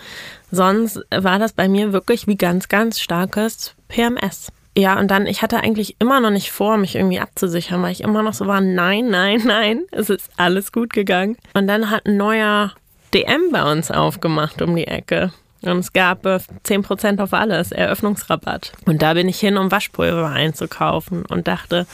sonst 0.51 0.99
war 1.11 1.39
das 1.39 1.53
bei 1.53 1.67
mir 1.67 1.93
wirklich 1.93 2.27
wie 2.27 2.35
ganz, 2.35 2.67
ganz 2.67 2.99
starkes 2.99 3.75
PMS. 3.87 4.51
Ja, 4.77 4.97
und 4.97 5.11
dann, 5.11 5.27
ich 5.27 5.41
hatte 5.41 5.57
eigentlich 5.59 5.97
immer 5.99 6.21
noch 6.21 6.29
nicht 6.29 6.51
vor, 6.51 6.77
mich 6.77 6.95
irgendwie 6.95 7.19
abzusichern, 7.19 7.81
weil 7.81 7.91
ich 7.91 8.01
immer 8.01 8.23
noch 8.23 8.33
so 8.33 8.47
war, 8.47 8.61
nein, 8.61 9.09
nein, 9.09 9.41
nein, 9.45 9.81
es 9.91 10.09
ist 10.09 10.29
alles 10.37 10.71
gut 10.71 10.93
gegangen. 10.93 11.37
Und 11.53 11.67
dann 11.67 11.89
hat 11.89 12.05
ein 12.05 12.17
neuer 12.17 12.73
DM 13.13 13.51
bei 13.51 13.69
uns 13.69 13.91
aufgemacht 13.91 14.61
um 14.61 14.75
die 14.75 14.87
Ecke. 14.87 15.33
Und 15.63 15.77
es 15.77 15.93
gab 15.93 16.25
äh, 16.25 16.39
10% 16.65 17.21
auf 17.21 17.33
alles, 17.33 17.71
Eröffnungsrabatt. 17.71 18.73
Und 18.85 19.01
da 19.01 19.13
bin 19.13 19.27
ich 19.27 19.39
hin, 19.39 19.57
um 19.57 19.71
Waschpulver 19.71 20.27
einzukaufen 20.27 21.25
und 21.25 21.47
dachte, 21.47 21.85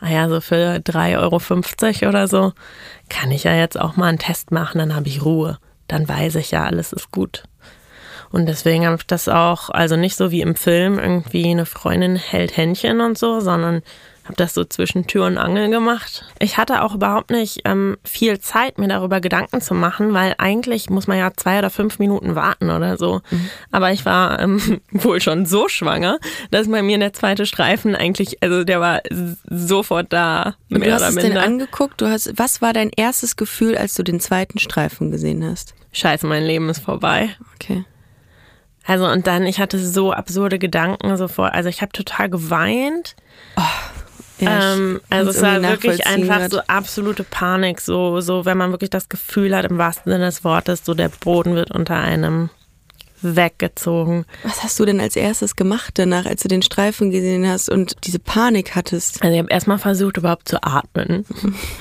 naja, 0.00 0.28
so 0.28 0.40
für 0.40 0.76
3,50 0.76 2.02
Euro 2.02 2.08
oder 2.08 2.28
so 2.28 2.52
kann 3.08 3.30
ich 3.30 3.44
ja 3.44 3.54
jetzt 3.54 3.78
auch 3.80 3.96
mal 3.96 4.06
einen 4.06 4.18
Test 4.18 4.52
machen, 4.52 4.78
dann 4.78 4.94
habe 4.94 5.08
ich 5.08 5.24
Ruhe. 5.24 5.58
Dann 5.88 6.08
weiß 6.08 6.36
ich 6.36 6.50
ja, 6.50 6.64
alles 6.64 6.92
ist 6.92 7.10
gut. 7.10 7.44
Und 8.30 8.46
deswegen 8.46 8.86
habe 8.86 8.96
ich 8.96 9.06
das 9.06 9.28
auch, 9.28 9.70
also 9.70 9.96
nicht 9.96 10.16
so 10.16 10.30
wie 10.30 10.40
im 10.40 10.56
Film, 10.56 10.98
irgendwie 10.98 11.50
eine 11.50 11.66
Freundin 11.66 12.16
hält 12.16 12.56
Händchen 12.56 13.00
und 13.00 13.16
so, 13.16 13.40
sondern 13.40 13.82
habe 14.26 14.36
das 14.36 14.54
so 14.54 14.64
zwischen 14.64 15.06
Tür 15.06 15.26
und 15.26 15.38
Angel 15.38 15.70
gemacht. 15.70 16.24
Ich 16.38 16.58
hatte 16.58 16.82
auch 16.82 16.94
überhaupt 16.94 17.30
nicht 17.30 17.62
ähm, 17.64 17.96
viel 18.04 18.38
Zeit, 18.40 18.78
mir 18.78 18.88
darüber 18.88 19.20
Gedanken 19.20 19.60
zu 19.60 19.74
machen, 19.74 20.12
weil 20.12 20.34
eigentlich 20.38 20.90
muss 20.90 21.06
man 21.06 21.18
ja 21.18 21.32
zwei 21.36 21.58
oder 21.58 21.70
fünf 21.70 21.98
Minuten 21.98 22.34
warten 22.34 22.70
oder 22.70 22.96
so. 22.96 23.22
Aber 23.70 23.92
ich 23.92 24.04
war 24.04 24.40
ähm, 24.40 24.80
wohl 24.90 25.20
schon 25.20 25.46
so 25.46 25.68
schwanger, 25.68 26.18
dass 26.50 26.68
bei 26.68 26.82
mir 26.82 26.98
der 26.98 27.12
zweite 27.12 27.46
Streifen 27.46 27.94
eigentlich, 27.94 28.42
also 28.42 28.64
der 28.64 28.80
war 28.80 29.00
sofort 29.48 30.12
da. 30.12 30.54
Mehr 30.68 30.80
du 30.80 30.92
hast 30.92 31.02
oder 31.02 31.08
es 31.08 31.14
denn 31.16 31.38
angeguckt, 31.38 32.00
du 32.00 32.08
hast, 32.08 32.32
was 32.36 32.60
war 32.60 32.72
dein 32.72 32.90
erstes 32.90 33.36
Gefühl, 33.36 33.76
als 33.78 33.94
du 33.94 34.02
den 34.02 34.20
zweiten 34.20 34.58
Streifen 34.58 35.10
gesehen 35.10 35.44
hast? 35.44 35.74
Scheiße, 35.92 36.26
mein 36.26 36.44
Leben 36.44 36.68
ist 36.68 36.80
vorbei. 36.80 37.30
Okay. 37.54 37.84
Also 38.86 39.06
und 39.06 39.26
dann, 39.26 39.44
ich 39.46 39.58
hatte 39.58 39.78
so 39.78 40.12
absurde 40.12 40.58
Gedanken 40.58 41.16
sofort. 41.16 41.52
Also 41.54 41.68
ich 41.68 41.82
habe 41.82 41.92
total 41.92 42.28
geweint. 42.30 43.16
Ja, 44.38 44.74
Ähm, 44.74 45.00
also 45.08 45.30
es 45.30 45.40
war 45.42 45.62
wirklich 45.62 46.06
einfach 46.06 46.38
grad. 46.38 46.50
so 46.50 46.60
absolute 46.66 47.24
Panik, 47.24 47.80
so, 47.80 48.20
so 48.20 48.44
wenn 48.44 48.58
man 48.58 48.70
wirklich 48.70 48.90
das 48.90 49.08
Gefühl 49.08 49.56
hat, 49.56 49.64
im 49.64 49.78
wahrsten 49.78 50.12
Sinne 50.12 50.26
des 50.26 50.44
Wortes, 50.44 50.84
so 50.84 50.94
der 50.94 51.08
Boden 51.08 51.54
wird 51.54 51.70
unter 51.70 51.96
einem 51.96 52.50
weggezogen. 53.22 54.26
Was 54.42 54.62
hast 54.62 54.78
du 54.78 54.84
denn 54.84 55.00
als 55.00 55.16
erstes 55.16 55.56
gemacht 55.56 55.92
danach, 55.94 56.26
als 56.26 56.42
du 56.42 56.48
den 56.48 56.62
Streifen 56.62 57.10
gesehen 57.10 57.48
hast 57.48 57.70
und 57.70 57.96
diese 58.04 58.18
Panik 58.18 58.74
hattest? 58.74 59.22
Also 59.22 59.32
ich 59.34 59.38
habe 59.40 59.50
erstmal 59.50 59.78
versucht, 59.78 60.18
überhaupt 60.18 60.48
zu 60.48 60.62
atmen. 60.62 61.24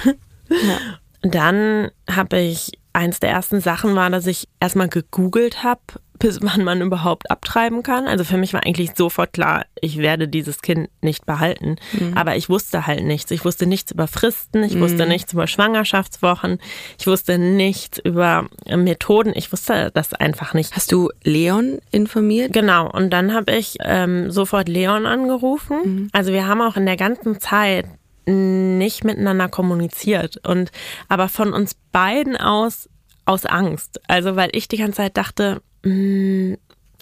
Dann 1.22 1.90
habe 2.10 2.40
ich, 2.40 2.72
eins 2.94 3.20
der 3.20 3.32
ersten 3.32 3.60
Sachen 3.60 3.96
war, 3.96 4.10
dass 4.10 4.28
ich 4.28 4.48
erstmal 4.60 4.88
gegoogelt 4.90 5.64
habe, 5.64 5.82
bis 6.26 6.40
wann 6.42 6.64
man 6.64 6.82
überhaupt 6.82 7.30
abtreiben 7.30 7.84
kann. 7.84 8.08
Also 8.08 8.24
für 8.24 8.38
mich 8.38 8.52
war 8.52 8.66
eigentlich 8.66 8.94
sofort 8.96 9.32
klar, 9.32 9.66
ich 9.80 10.00
werde 10.00 10.28
dieses 10.28 10.64
Kind 10.64 10.90
nicht 11.02 11.28
behalten. 11.28 11.76
Aber 12.16 12.36
ich 12.36 12.50
wusste 12.50 12.88
halt 12.88 13.04
nichts. 13.04 13.30
Ich 13.30 13.46
wusste 13.46 13.68
nichts 13.68 13.92
über 13.92 14.08
Fristen, 14.08 14.64
ich 14.64 14.80
wusste 14.80 15.06
nichts 15.06 15.34
über 15.34 15.46
Schwangerschaftswochen, 15.46 16.58
ich 16.98 17.06
wusste 17.06 17.38
nichts 17.38 18.00
über 18.00 18.48
äh, 18.66 18.76
Methoden. 18.76 19.34
Ich 19.36 19.52
wusste 19.52 19.92
das 19.94 20.16
einfach 20.16 20.56
nicht. 20.56 20.76
Hast 20.76 20.92
du 20.92 21.12
Leon 21.24 21.78
informiert? 21.92 22.54
Genau, 22.54 22.90
und 22.90 23.12
dann 23.12 23.36
habe 23.36 23.52
ich 23.52 23.78
ähm, 23.84 24.32
sofort 24.32 24.68
Leon 24.68 25.06
angerufen. 25.06 26.10
Also 26.12 26.34
wir 26.34 26.48
haben 26.48 26.62
auch 26.62 26.76
in 26.76 26.88
der 26.88 26.98
ganzen 26.98 27.40
Zeit 27.40 27.86
nicht 28.26 29.04
miteinander 29.04 29.48
kommuniziert 29.48 30.38
und 30.44 30.72
aber 31.08 31.30
von 31.30 31.54
uns 31.54 31.76
beiden 31.92 32.36
aus 32.36 32.90
aus 33.26 33.46
Angst. 33.46 34.02
Also 34.08 34.36
weil 34.36 34.50
ich 34.54 34.68
die 34.68 34.78
ganze 34.78 34.98
Zeit 34.98 35.18
dachte, 35.18 35.62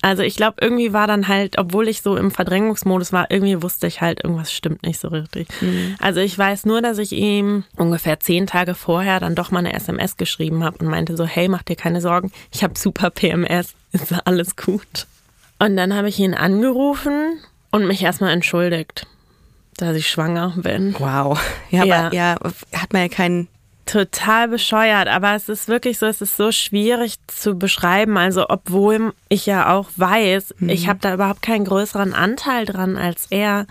also 0.02 0.22
ich 0.24 0.36
glaube, 0.36 0.58
irgendwie 0.60 0.92
war 0.92 1.08
dann 1.08 1.28
halt, 1.30 1.58
obwohl 1.58 1.88
ich 1.88 2.02
so 2.02 2.18
im 2.18 2.30
Verdrängungsmodus 2.32 3.14
war, 3.14 3.32
irgendwie 3.32 3.62
wusste 3.62 3.88
ich 3.88 4.02
halt, 4.02 4.22
irgendwas 4.24 4.52
stimmt 4.52 4.84
nicht 4.84 5.00
so 5.00 5.08
richtig. 5.08 5.48
Also 6.00 6.20
ich 6.20 6.38
weiß 6.38 6.66
nur, 6.66 6.82
dass 6.82 6.98
ich 6.98 7.14
ihm 7.14 7.64
ungefähr 7.78 8.20
zehn 8.20 8.46
Tage 8.48 8.76
vorher 8.76 9.20
dann 9.22 9.36
doch 9.36 9.52
mal 9.52 9.60
eine 9.60 9.74
SMS 9.74 10.18
geschrieben 10.18 10.64
habe 10.66 10.78
und 10.80 10.88
meinte 10.88 11.16
so, 11.16 11.26
hey, 11.26 11.48
mach 11.48 11.64
dir 11.64 11.78
keine 11.78 12.02
Sorgen, 12.02 12.32
ich 12.52 12.64
habe 12.64 12.78
super 12.78 13.10
PMS, 13.12 13.74
ist 13.94 14.14
alles 14.26 14.56
gut. 14.58 15.08
Und 15.60 15.78
dann 15.78 15.94
habe 15.96 16.10
ich 16.10 16.20
ihn 16.20 16.34
angerufen 16.34 17.40
und 17.72 17.88
mich 17.88 18.04
erstmal 18.04 18.34
entschuldigt, 18.34 19.08
dass 19.78 19.96
ich 19.96 20.10
schwanger 20.10 20.54
bin. 20.58 20.96
Wow. 21.00 21.40
Ja, 21.72 21.86
Ja. 21.86 22.00
aber 22.08 22.16
ja, 22.16 22.36
hat 22.76 22.92
man 22.92 23.04
ja 23.04 23.08
keinen. 23.08 23.48
Total 23.86 24.48
bescheuert, 24.48 25.10
aber 25.10 25.36
es 25.36 25.50
ist 25.50 25.68
wirklich 25.68 26.00
so, 26.00 26.06
es 26.06 26.22
ist 26.22 26.38
so 26.38 26.52
schwierig 26.52 27.16
zu 27.28 27.56
beschreiben. 27.56 28.18
Also, 28.18 28.46
obwohl 28.48 29.14
ich 29.28 29.46
ja 29.46 29.74
auch 29.74 29.90
weiß, 29.98 30.56
ich 30.68 30.88
habe 30.88 31.00
da 31.02 31.14
überhaupt 31.14 31.42
keinen 31.42 31.66
größeren 31.66 32.14
Anteil 32.14 32.66
dran 32.66 32.98
als 32.98 33.28
er. 33.30 33.68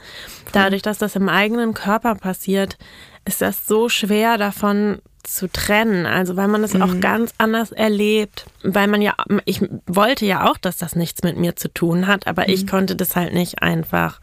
Dadurch, 0.52 0.82
dass 0.82 0.98
das 0.98 1.16
im 1.16 1.30
eigenen 1.30 1.72
Körper 1.72 2.14
passiert, 2.14 2.76
ist 3.24 3.40
das 3.40 3.66
so 3.66 3.88
schwer 3.88 4.36
davon 4.36 4.98
zu 5.22 5.48
trennen. 5.48 6.04
Also, 6.04 6.36
weil 6.36 6.48
man 6.48 6.62
es 6.62 6.78
auch 6.78 7.00
ganz 7.00 7.32
anders 7.38 7.72
erlebt. 7.72 8.44
Weil 8.62 8.88
man 8.88 9.00
ja, 9.00 9.14
ich 9.46 9.62
wollte 9.86 10.26
ja 10.26 10.50
auch, 10.50 10.58
dass 10.58 10.76
das 10.76 10.94
nichts 10.94 11.22
mit 11.22 11.38
mir 11.38 11.56
zu 11.56 11.72
tun 11.72 12.06
hat, 12.06 12.26
aber 12.26 12.48
ich 12.50 12.66
konnte 12.66 12.96
das 12.96 13.16
halt 13.16 13.32
nicht 13.32 13.62
einfach 13.62 14.20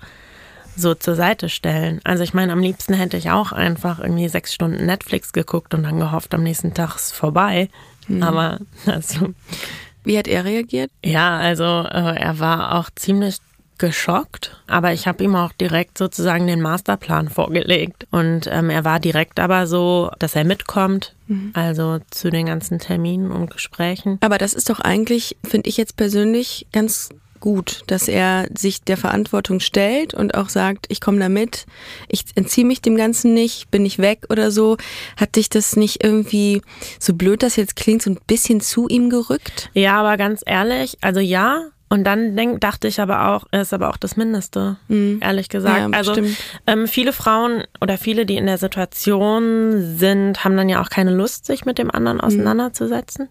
so 0.76 0.94
zur 0.96 1.16
Seite 1.16 1.50
stellen. 1.50 2.00
Also 2.04 2.24
ich 2.24 2.34
meine, 2.34 2.54
am 2.54 2.60
liebsten 2.60 2.94
hätte 2.94 3.18
ich 3.18 3.32
auch 3.32 3.52
einfach 3.52 4.00
irgendwie 4.00 4.30
sechs 4.30 4.54
Stunden 4.54 4.86
Netflix 4.86 5.34
geguckt 5.34 5.74
und 5.74 5.84
dann 5.84 6.00
gehofft, 6.00 6.34
am 6.34 6.44
nächsten 6.44 6.74
Tag 6.74 6.96
ist 6.96 7.14
vorbei. 7.14 7.70
Aber 8.22 8.60
also, 8.86 9.34
Wie 10.04 10.18
hat 10.18 10.28
er 10.28 10.46
reagiert? 10.46 10.90
ja, 11.04 11.38
also 11.38 11.64
äh, 11.64 12.20
er 12.20 12.40
war 12.40 12.80
auch 12.80 12.90
ziemlich 12.96 13.38
geschockt, 13.78 14.58
aber 14.68 14.92
ich 14.94 15.08
habe 15.08 15.24
ihm 15.24 15.36
auch 15.36 15.54
direkt 15.54 15.98
sozusagen 15.98 16.48
den 16.48 16.60
Masterplan 16.62 17.30
vorgelegt 17.30 18.08
und 18.12 18.48
ähm, 18.52 18.70
er 18.70 18.84
war 18.84 19.00
direkt 19.00 19.40
aber 19.40 19.68
so, 19.68 20.12
dass 20.20 20.36
er 20.36 20.44
mitkommt, 20.44 21.16
also 21.54 22.00
zu 22.12 22.30
den 22.30 22.48
ganzen 22.48 22.80
Terminen 22.80 23.32
und 23.32 23.52
Gesprächen. 23.52 24.18
Aber 24.22 24.38
das 24.38 24.54
ist 24.54 24.70
doch 24.70 24.80
eigentlich, 24.82 25.38
finde 25.46 25.70
ich 25.70 25.78
jetzt 25.78 25.96
persönlich, 25.96 26.68
ganz 26.74 27.10
gut, 27.40 27.84
dass 27.88 28.08
er 28.08 28.48
sich 28.58 28.82
der 28.82 28.98
Verantwortung 28.98 29.60
stellt 29.60 30.14
und 30.14 30.36
auch 30.36 30.50
sagt, 30.50 30.86
ich 30.90 31.02
komme 31.02 31.20
da 31.20 31.30
mit, 31.30 31.66
ich 32.08 32.26
entziehe 32.36 32.66
mich 32.66 32.82
dem 32.82 32.98
Ganzen 32.98 33.34
nicht, 33.34 33.72
bin 33.72 33.84
nicht 33.84 34.00
weg 34.00 34.26
oder 34.30 34.52
so. 34.52 34.78
Hat 35.18 35.36
dich 35.36 35.50
das 35.50 35.76
nicht 35.76 36.04
irgendwie, 36.04 36.62
so 37.00 37.14
blöd 37.14 37.44
das 37.44 37.56
jetzt 37.56 37.76
klingt, 37.76 38.02
so 38.02 38.12
ein 38.12 38.20
bisschen 38.28 38.62
zu 38.62 38.88
ihm 38.88 39.10
gerückt? 39.10 39.70
Ja, 39.74 40.00
aber 40.00 40.18
ganz 40.18 40.42
ehrlich, 40.46 40.98
also 41.02 41.20
ja. 41.20 41.70
Und 41.92 42.04
dann 42.04 42.36
denk, 42.36 42.62
dachte 42.62 42.88
ich 42.88 43.02
aber 43.02 43.30
auch, 43.30 43.46
es 43.50 43.64
ist 43.64 43.74
aber 43.74 43.90
auch 43.90 43.98
das 43.98 44.16
Mindeste, 44.16 44.78
ehrlich 45.22 45.50
gesagt. 45.50 45.80
Ja, 45.80 45.98
also 45.98 46.16
ähm, 46.68 46.88
viele 46.88 47.14
Frauen 47.14 47.64
oder 47.82 47.98
viele, 47.98 48.28
die 48.28 48.38
in 48.38 48.46
der 48.46 48.60
Situation 48.60 49.96
sind, 49.98 50.44
haben 50.44 50.56
dann 50.56 50.70
ja 50.70 50.82
auch 50.82 50.90
keine 50.90 51.12
Lust, 51.12 51.48
sich 51.48 51.66
mit 51.66 51.80
dem 51.80 51.90
anderen 51.90 52.22
auseinanderzusetzen. 52.22 53.28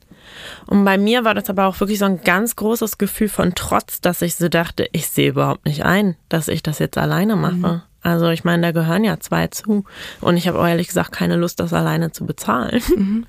Und 0.67 0.85
bei 0.85 0.99
mir 0.99 1.25
war 1.25 1.35
das 1.35 1.49
aber 1.49 1.67
auch 1.67 1.79
wirklich 1.79 2.01
so 2.01 2.07
ein 2.07 2.23
ganz 2.23 2.57
großes 2.57 2.99
Gefühl 2.99 3.29
von 3.29 3.55
Trotz, 3.55 4.01
dass 4.01 4.23
ich 4.23 4.35
so 4.35 4.49
dachte, 4.49 4.89
ich 4.91 5.09
sehe 5.09 5.31
überhaupt 5.31 5.65
nicht 5.65 5.85
ein, 5.85 6.17
dass 6.29 6.49
ich 6.49 6.63
das 6.63 6.81
jetzt 6.81 6.99
alleine 6.99 7.37
mache. 7.37 7.83
Also 8.01 8.29
ich 8.29 8.45
meine, 8.45 8.63
da 8.63 8.73
gehören 8.73 9.05
ja 9.05 9.21
zwei 9.21 9.49
zu. 9.49 9.85
Und 10.21 10.37
ich 10.37 10.49
habe 10.49 10.59
auch 10.59 10.67
ehrlich 10.67 10.89
gesagt 10.89 11.13
keine 11.13 11.37
Lust, 11.37 11.61
das 11.61 11.73
alleine 11.73 12.11
zu 12.11 12.27
bezahlen. 12.27 12.83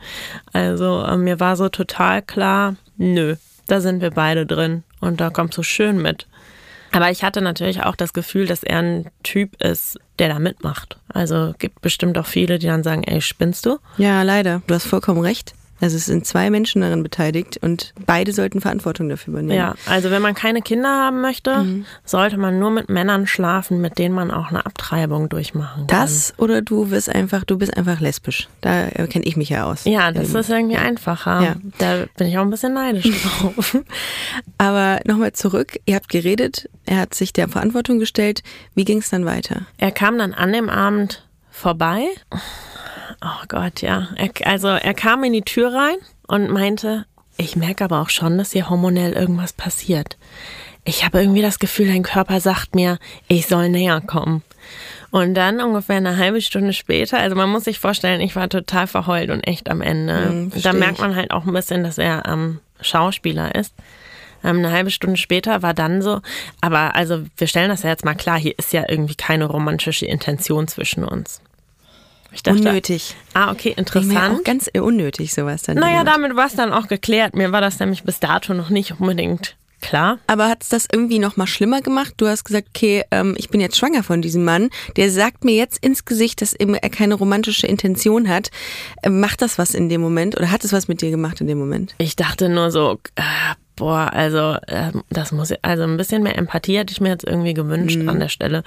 Also 0.54 1.04
äh, 1.04 1.18
mir 1.18 1.40
war 1.40 1.56
so 1.56 1.70
total 1.70 2.22
klar, 2.22 2.76
nö, 2.98 3.36
da 3.72 3.82
sind 3.82 4.02
wir 4.02 4.12
beide 4.12 4.46
drin 4.46 4.84
und 5.00 5.22
da 5.22 5.30
kommst 5.30 5.58
du 5.58 5.64
schön 5.64 6.02
mit. 6.02 6.28
Aber 6.92 7.12
ich 7.12 7.24
hatte 7.24 7.42
natürlich 7.42 7.84
auch 7.84 7.96
das 7.96 8.14
Gefühl, 8.14 8.48
dass 8.48 8.64
er 8.64 8.80
ein 8.80 9.10
Typ 9.24 9.62
ist, 9.62 10.00
der 10.18 10.30
da 10.30 10.40
mitmacht. 10.40 10.98
Also 11.08 11.54
gibt 11.60 11.82
bestimmt 11.82 12.18
auch 12.18 12.26
viele, 12.26 12.58
die 12.58 12.68
dann 12.68 12.84
sagen, 12.84 13.04
ey, 13.04 13.22
spinnst 13.22 13.66
du? 13.66 13.78
Ja, 13.98 14.24
leider. 14.24 14.62
Du 14.66 14.74
hast 14.74 14.88
vollkommen 14.88 15.22
recht. 15.22 15.54
Also 15.82 15.96
es 15.98 16.06
sind 16.06 16.26
zwei 16.26 16.50
Menschen 16.50 16.82
darin 16.82 17.04
beteiligt 17.04 17.58
und 17.62 17.94
beide 18.06 18.34
sollten 18.34 18.62
Verantwortung 18.62 19.10
dafür 19.10 19.34
übernehmen. 19.34 19.58
Ja, 19.58 19.76
also 19.86 20.12
wenn 20.12 20.22
man 20.22 20.36
keine 20.36 20.62
Kinder 20.62 20.90
haben 20.90 21.22
möchte, 21.22 21.84
sollte 22.04 22.38
man 22.38 22.60
nur 22.60 22.72
mit 22.72 22.90
Männern 22.90 23.28
schlafen, 23.28 23.80
mit 23.82 23.98
denen 23.98 24.14
man 24.14 24.32
auch 24.32 24.50
eine 24.50 24.66
Abtreibung 24.66 25.30
durchmachen 25.30 25.88
kann. 25.88 26.00
Das 26.00 26.34
oder 26.38 26.62
du 26.62 26.92
wirst 26.92 27.10
einfach, 27.10 27.44
du 27.44 27.58
bist 27.58 27.76
einfach 27.78 28.00
lesbisch. 28.00 28.50
Da 28.62 28.88
kenne 28.90 29.26
ich 29.26 29.38
mich 29.38 29.50
ja 29.50 29.66
aus. 29.66 29.86
Ja, 29.86 30.12
das 30.12 30.34
ist 30.34 30.50
irgendwie 30.50 30.78
einfacher. 30.78 31.42
Ja. 31.42 31.56
Da 31.78 32.06
bin 32.18 32.28
ich 32.28 32.38
auch 32.38 32.44
ein 32.44 32.50
bisschen 32.50 32.74
neidisch 32.74 33.10
drauf. 33.40 33.78
Aber 34.58 35.00
nochmal 35.06 35.34
zurück, 35.34 35.80
ihr 35.86 35.96
habt 35.96 36.10
geredet, 36.10 36.70
er 36.86 36.98
hat 36.98 37.14
sich 37.14 37.34
der 37.34 37.48
Verantwortung 37.48 38.00
gestellt. 38.00 38.44
Wie 38.76 38.86
ging 38.86 39.00
es 39.00 39.10
dann 39.10 39.26
weiter? 39.26 39.62
Er 39.78 39.92
kam 39.92 40.18
dann 40.18 40.34
an 40.34 40.52
dem 40.52 40.70
Abend 40.70 41.24
vorbei. 41.52 42.06
Oh 43.22 43.46
Gott, 43.48 43.82
ja. 43.82 44.10
Er, 44.16 44.30
also 44.46 44.68
er 44.68 44.94
kam 44.94 45.24
in 45.24 45.34
die 45.34 45.42
Tür 45.42 45.74
rein 45.74 45.98
und 46.28 46.52
meinte, 46.52 47.06
ich 47.38 47.56
merke 47.56 47.86
aber 47.86 48.02
auch 48.02 48.10
schon, 48.10 48.38
dass 48.38 48.52
hier 48.52 48.70
hormonell 48.70 49.14
irgendwas 49.14 49.54
passiert. 49.54 50.18
Ich 50.86 51.06
habe 51.06 51.20
irgendwie 51.20 51.42
das 51.42 51.60
Gefühl, 51.60 51.88
dein 51.88 52.04
Körper 52.04 52.40
sagt 52.40 52.76
mir, 52.76 52.98
ich 53.28 53.48
soll 53.48 53.70
näher 53.70 54.02
kommen. 54.02 54.44
Und 55.12 55.34
dann 55.34 55.60
ungefähr 55.62 55.98
eine 55.98 56.18
halbe 56.18 56.42
Stunde 56.42 56.74
später, 56.74 57.18
also 57.18 57.36
man 57.36 57.50
muss 57.50 57.64
sich 57.64 57.80
vorstellen, 57.80 58.22
ich 58.22 58.36
war 58.36 58.48
total 58.48 58.88
verheult 58.88 59.32
und 59.32 59.42
echt 59.42 59.70
am 59.70 59.82
Ende. 59.82 60.30
Mhm, 60.30 60.52
da 60.62 60.74
merkt 60.74 61.00
man 61.00 61.16
halt 61.16 61.32
auch 61.32 61.46
ein 61.46 61.54
bisschen, 61.54 61.84
dass 61.84 61.98
er 61.98 62.24
ähm, 62.28 62.60
Schauspieler 62.82 63.56
ist. 63.56 63.74
Ähm, 64.44 64.60
eine 64.60 64.72
halbe 64.72 64.92
Stunde 64.92 65.18
später 65.18 65.62
war 65.62 65.74
dann 65.74 66.02
so, 66.02 66.22
aber 66.62 66.96
also 66.96 67.24
wir 67.38 67.48
stellen 67.48 67.70
das 67.70 67.84
ja 67.84 67.90
jetzt 67.90 68.06
mal 68.06 68.16
klar, 68.16 68.40
hier 68.40 68.58
ist 68.58 68.72
ja 68.72 68.84
irgendwie 68.88 69.16
keine 69.16 69.46
romantische 69.46 70.06
Intention 70.06 70.68
zwischen 70.68 71.04
uns. 71.04 71.42
Ich 72.32 72.44
dachte, 72.44 72.60
Unnötig. 72.60 73.16
Ah, 73.34 73.52
okay, 73.52 73.74
interessant. 73.76 74.40
auch 74.40 74.44
ganz 74.44 74.70
unnötig 74.74 75.34
sowas 75.34 75.64
dann. 75.64 75.78
Naja, 75.78 76.04
damit 76.04 76.36
war 76.36 76.46
es 76.46 76.56
dann 76.56 76.72
auch 76.74 76.88
geklärt. 76.88 77.36
Mir 77.36 77.52
war 77.52 77.62
das 77.62 77.80
nämlich 77.80 78.04
bis 78.04 78.20
dato 78.20 78.54
noch 78.54 78.70
nicht 78.70 79.00
unbedingt 79.00 79.56
klar. 79.82 80.20
Aber 80.28 80.48
hat 80.48 80.64
es 80.64 80.70
das 80.70 80.88
irgendwie 80.92 81.20
noch 81.20 81.38
mal 81.38 81.48
schlimmer 81.48 81.82
gemacht? 81.82 82.14
Du 82.18 82.28
hast 82.28 82.44
gesagt, 82.44 82.70
okay, 82.70 83.04
ähm, 83.12 83.36
ich 83.38 83.50
bin 83.50 83.62
jetzt 83.62 83.78
schwanger 83.78 84.04
von 84.04 84.22
diesem 84.22 84.44
Mann. 84.44 84.70
Der 84.96 85.12
sagt 85.12 85.46
mir 85.46 85.56
jetzt 85.56 85.84
ins 85.84 86.06
Gesicht, 86.06 86.42
dass 86.42 86.54
eben 86.54 86.76
er 86.76 86.90
keine 86.90 87.16
romantische 87.16 87.68
Intention 87.68 88.30
hat. 88.30 88.52
Ähm, 89.04 89.20
macht 89.20 89.42
das 89.42 89.58
was 89.58 89.74
in 89.74 89.90
dem 89.90 90.02
Moment 90.02 90.38
oder 90.38 90.52
hat 90.52 90.64
es 90.64 90.74
was 90.74 90.88
mit 90.88 91.02
dir 91.02 91.12
gemacht 91.12 91.42
in 91.42 91.48
dem 91.48 91.58
Moment? 91.58 91.96
Ich 91.98 92.16
dachte 92.16 92.50
nur 92.50 92.72
so, 92.72 93.00
äh, 93.16 93.22
boah, 93.80 94.12
also 94.14 94.58
äh, 94.68 94.92
das 95.10 95.32
muss 95.32 95.52
also 95.62 95.84
ein 95.84 95.98
bisschen 95.98 96.22
mehr 96.22 96.38
Empathie 96.38 96.78
hätte 96.78 96.92
ich 96.92 97.02
mir 97.02 97.10
jetzt 97.10 97.26
irgendwie 97.26 97.54
gewünscht 97.54 98.00
an 98.08 98.20
der 98.20 98.30
Stelle. 98.30 98.64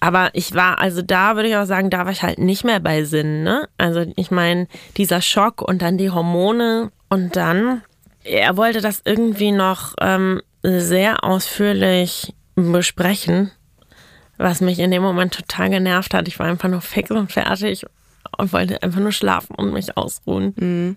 Aber 0.00 0.30
ich 0.32 0.54
war 0.54 0.78
also 0.78 1.02
da 1.02 1.36
würde 1.36 1.48
ich 1.48 1.56
auch 1.56 1.66
sagen, 1.66 1.90
da 1.90 2.04
war 2.04 2.12
ich 2.12 2.22
halt 2.22 2.38
nicht 2.38 2.64
mehr 2.64 2.80
bei 2.80 3.04
Sinn, 3.04 3.42
ne? 3.42 3.68
Also 3.76 4.04
ich 4.16 4.30
meine, 4.30 4.68
dieser 4.96 5.20
Schock 5.20 5.60
und 5.60 5.82
dann 5.82 5.98
die 5.98 6.10
Hormone 6.10 6.92
und 7.08 7.36
dann 7.36 7.82
er 8.24 8.56
wollte 8.56 8.80
das 8.80 9.02
irgendwie 9.04 9.52
noch 9.52 9.94
ähm, 10.00 10.40
sehr 10.62 11.24
ausführlich 11.24 12.34
besprechen, 12.54 13.50
was 14.38 14.60
mich 14.60 14.78
in 14.78 14.90
dem 14.90 15.02
Moment 15.02 15.34
total 15.34 15.70
genervt 15.70 16.14
hat. 16.14 16.28
Ich 16.28 16.38
war 16.38 16.46
einfach 16.46 16.68
nur 16.68 16.80
fix 16.80 17.10
und 17.10 17.32
fertig 17.32 17.84
und 18.38 18.52
wollte 18.52 18.82
einfach 18.82 19.00
nur 19.00 19.12
schlafen 19.12 19.54
und 19.56 19.72
mich 19.72 19.96
ausruhen. 19.96 20.96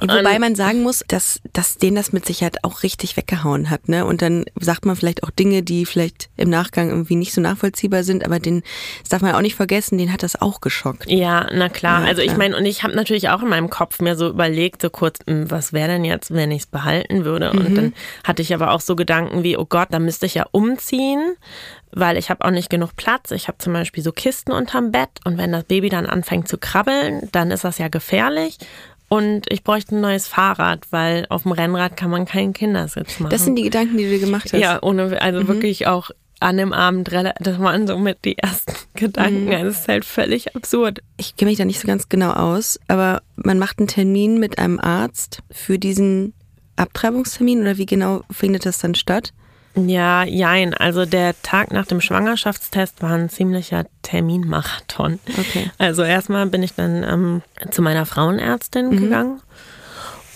Wobei 0.00 0.38
man 0.38 0.54
sagen 0.54 0.82
muss, 0.82 1.04
dass, 1.08 1.40
dass 1.52 1.76
den 1.78 1.94
das 1.96 2.12
mit 2.12 2.24
Sicherheit 2.26 2.62
auch 2.62 2.82
richtig 2.84 3.16
weggehauen 3.16 3.70
hat, 3.70 3.88
ne? 3.88 4.04
Und 4.06 4.22
dann 4.22 4.44
sagt 4.60 4.86
man 4.86 4.94
vielleicht 4.94 5.24
auch 5.24 5.30
Dinge, 5.30 5.62
die 5.62 5.84
vielleicht 5.84 6.28
im 6.36 6.48
Nachgang 6.48 6.90
irgendwie 6.90 7.16
nicht 7.16 7.32
so 7.34 7.40
nachvollziehbar 7.40 8.04
sind, 8.04 8.24
aber 8.24 8.38
den, 8.38 8.62
das 9.00 9.08
darf 9.08 9.22
man 9.22 9.34
auch 9.34 9.40
nicht 9.40 9.56
vergessen, 9.56 9.98
den 9.98 10.12
hat 10.12 10.22
das 10.22 10.40
auch 10.40 10.60
geschockt. 10.60 11.10
Ja, 11.10 11.48
na 11.52 11.68
klar. 11.68 12.02
Ja, 12.02 12.06
also 12.06 12.22
ich 12.22 12.28
klar. 12.28 12.38
meine, 12.38 12.56
und 12.56 12.66
ich 12.66 12.82
habe 12.84 12.94
natürlich 12.94 13.28
auch 13.30 13.42
in 13.42 13.48
meinem 13.48 13.68
Kopf 13.68 14.00
mir 14.00 14.14
so 14.16 14.28
überlegt, 14.28 14.80
so 14.80 14.90
kurz, 14.90 15.18
hm, 15.26 15.50
was 15.50 15.72
wäre 15.72 15.88
denn 15.88 16.04
jetzt, 16.04 16.32
wenn 16.32 16.50
ich 16.52 16.62
es 16.62 16.66
behalten 16.66 17.24
würde? 17.24 17.50
Und 17.50 17.70
Mhm. 17.70 17.74
dann 17.74 17.94
hatte 18.22 18.42
ich 18.42 18.54
aber 18.54 18.70
auch 18.72 18.80
so 18.80 18.94
Gedanken 18.96 19.42
wie, 19.42 19.56
oh 19.56 19.66
Gott, 19.66 19.88
da 19.90 19.98
müsste 19.98 20.26
ich 20.26 20.34
ja 20.34 20.46
umziehen, 20.52 21.34
weil 21.90 22.16
ich 22.16 22.30
habe 22.30 22.44
auch 22.44 22.50
nicht 22.50 22.70
genug 22.70 22.96
Platz. 22.96 23.30
Ich 23.30 23.48
habe 23.48 23.58
zum 23.58 23.72
Beispiel 23.72 24.02
so 24.02 24.12
Kisten 24.12 24.52
unterm 24.52 24.92
Bett 24.92 25.10
und 25.24 25.38
wenn 25.38 25.52
das 25.52 25.64
Baby 25.64 25.88
dann 25.88 26.06
anfängt 26.06 26.48
zu 26.48 26.58
krabbeln, 26.58 27.28
dann 27.32 27.50
ist 27.50 27.64
das 27.64 27.78
ja 27.78 27.88
gefährlich. 27.88 28.58
Und 29.14 29.42
ich 29.48 29.62
bräuchte 29.62 29.94
ein 29.94 30.00
neues 30.00 30.26
Fahrrad, 30.26 30.88
weil 30.90 31.26
auf 31.28 31.44
dem 31.44 31.52
Rennrad 31.52 31.96
kann 31.96 32.10
man 32.10 32.24
keinen 32.24 32.52
Kindersitz 32.52 33.20
machen. 33.20 33.30
Das 33.30 33.44
sind 33.44 33.54
die 33.54 33.62
Gedanken, 33.62 33.96
die 33.96 34.04
du 34.04 34.10
dir 34.10 34.18
gemacht 34.18 34.52
hast. 34.52 34.60
ja, 34.60 34.82
ohne, 34.82 35.22
also 35.22 35.46
wirklich 35.46 35.86
auch 35.86 36.10
an 36.40 36.56
dem 36.56 36.72
Abend, 36.72 37.12
das 37.12 37.60
waren 37.60 37.86
so 37.86 37.96
mit 37.96 38.24
die 38.24 38.36
ersten 38.36 38.74
Gedanken. 38.94 39.54
Also 39.54 39.68
es 39.68 39.80
ist 39.80 39.88
halt 39.88 40.04
völlig 40.04 40.56
absurd. 40.56 40.98
Ich 41.16 41.36
kenne 41.36 41.52
mich 41.52 41.58
da 41.58 41.64
nicht 41.64 41.78
so 41.78 41.86
ganz 41.86 42.08
genau 42.08 42.32
aus, 42.32 42.80
aber 42.88 43.22
man 43.36 43.60
macht 43.60 43.78
einen 43.78 43.86
Termin 43.86 44.40
mit 44.40 44.58
einem 44.58 44.80
Arzt 44.80 45.44
für 45.48 45.78
diesen 45.78 46.34
Abtreibungstermin 46.74 47.60
oder 47.60 47.78
wie 47.78 47.86
genau 47.86 48.22
findet 48.32 48.66
das 48.66 48.80
dann 48.80 48.96
statt? 48.96 49.32
Ja, 49.76 50.22
jein. 50.24 50.72
Also 50.74 51.04
der 51.04 51.34
Tag 51.42 51.72
nach 51.72 51.86
dem 51.86 52.00
Schwangerschaftstest 52.00 53.02
war 53.02 53.10
ein 53.12 53.28
ziemlicher 53.28 53.86
Terminmarathon. 54.02 55.18
Okay. 55.38 55.70
Also 55.78 56.02
erstmal 56.02 56.46
bin 56.46 56.62
ich 56.62 56.74
dann 56.74 57.02
ähm, 57.02 57.42
zu 57.70 57.82
meiner 57.82 58.06
Frauenärztin 58.06 58.90
Mhm. 58.90 58.96
gegangen. 59.00 59.40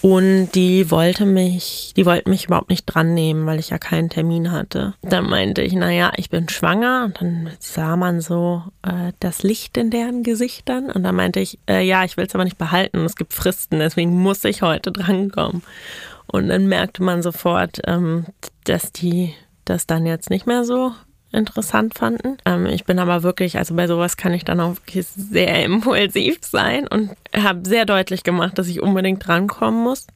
Und 0.00 0.50
die 0.54 0.92
wollte 0.92 1.26
mich, 1.26 1.92
die 1.96 2.06
wollten 2.06 2.30
mich 2.30 2.44
überhaupt 2.44 2.70
nicht 2.70 2.86
dran 2.86 3.14
nehmen, 3.14 3.46
weil 3.46 3.58
ich 3.58 3.70
ja 3.70 3.78
keinen 3.78 4.08
Termin 4.08 4.52
hatte. 4.52 4.94
Dann 5.02 5.28
meinte 5.28 5.60
ich, 5.62 5.72
naja, 5.72 6.12
ich 6.16 6.30
bin 6.30 6.48
schwanger. 6.48 7.06
Und 7.06 7.20
dann 7.20 7.50
sah 7.58 7.96
man 7.96 8.20
so 8.20 8.62
äh, 8.82 9.12
das 9.18 9.42
Licht 9.42 9.76
in 9.76 9.90
deren 9.90 10.22
Gesichtern. 10.22 10.92
Und 10.92 11.02
dann 11.02 11.16
meinte 11.16 11.40
ich, 11.40 11.58
äh, 11.68 11.82
ja, 11.84 12.04
ich 12.04 12.16
will 12.16 12.26
es 12.26 12.34
aber 12.36 12.44
nicht 12.44 12.58
behalten. 12.58 13.04
Es 13.04 13.16
gibt 13.16 13.32
Fristen, 13.32 13.80
deswegen 13.80 14.12
muss 14.22 14.44
ich 14.44 14.62
heute 14.62 14.92
drankommen. 14.92 15.62
Und 16.30 16.48
dann 16.48 16.66
merkte 16.66 17.02
man 17.02 17.22
sofort, 17.22 17.80
ähm, 17.86 18.26
dass 18.64 18.92
die 18.92 19.34
das 19.64 19.86
dann 19.86 20.06
jetzt 20.06 20.30
nicht 20.30 20.46
mehr 20.46 20.64
so 20.64 20.92
interessant 21.30 21.94
fanden. 21.94 22.38
Ähm, 22.46 22.66
ich 22.66 22.84
bin 22.84 22.98
aber 22.98 23.22
wirklich, 23.22 23.58
also 23.58 23.74
bei 23.74 23.86
sowas 23.86 24.16
kann 24.16 24.32
ich 24.32 24.44
dann 24.44 24.60
auch 24.60 24.76
wirklich 24.76 25.06
sehr 25.06 25.62
impulsiv 25.64 26.38
sein 26.40 26.86
und 26.86 27.10
habe 27.36 27.68
sehr 27.68 27.84
deutlich 27.84 28.22
gemacht, 28.22 28.58
dass 28.58 28.68
ich 28.68 28.80
unbedingt 28.80 29.26
drankommen 29.26 29.82
muss. 29.82 30.06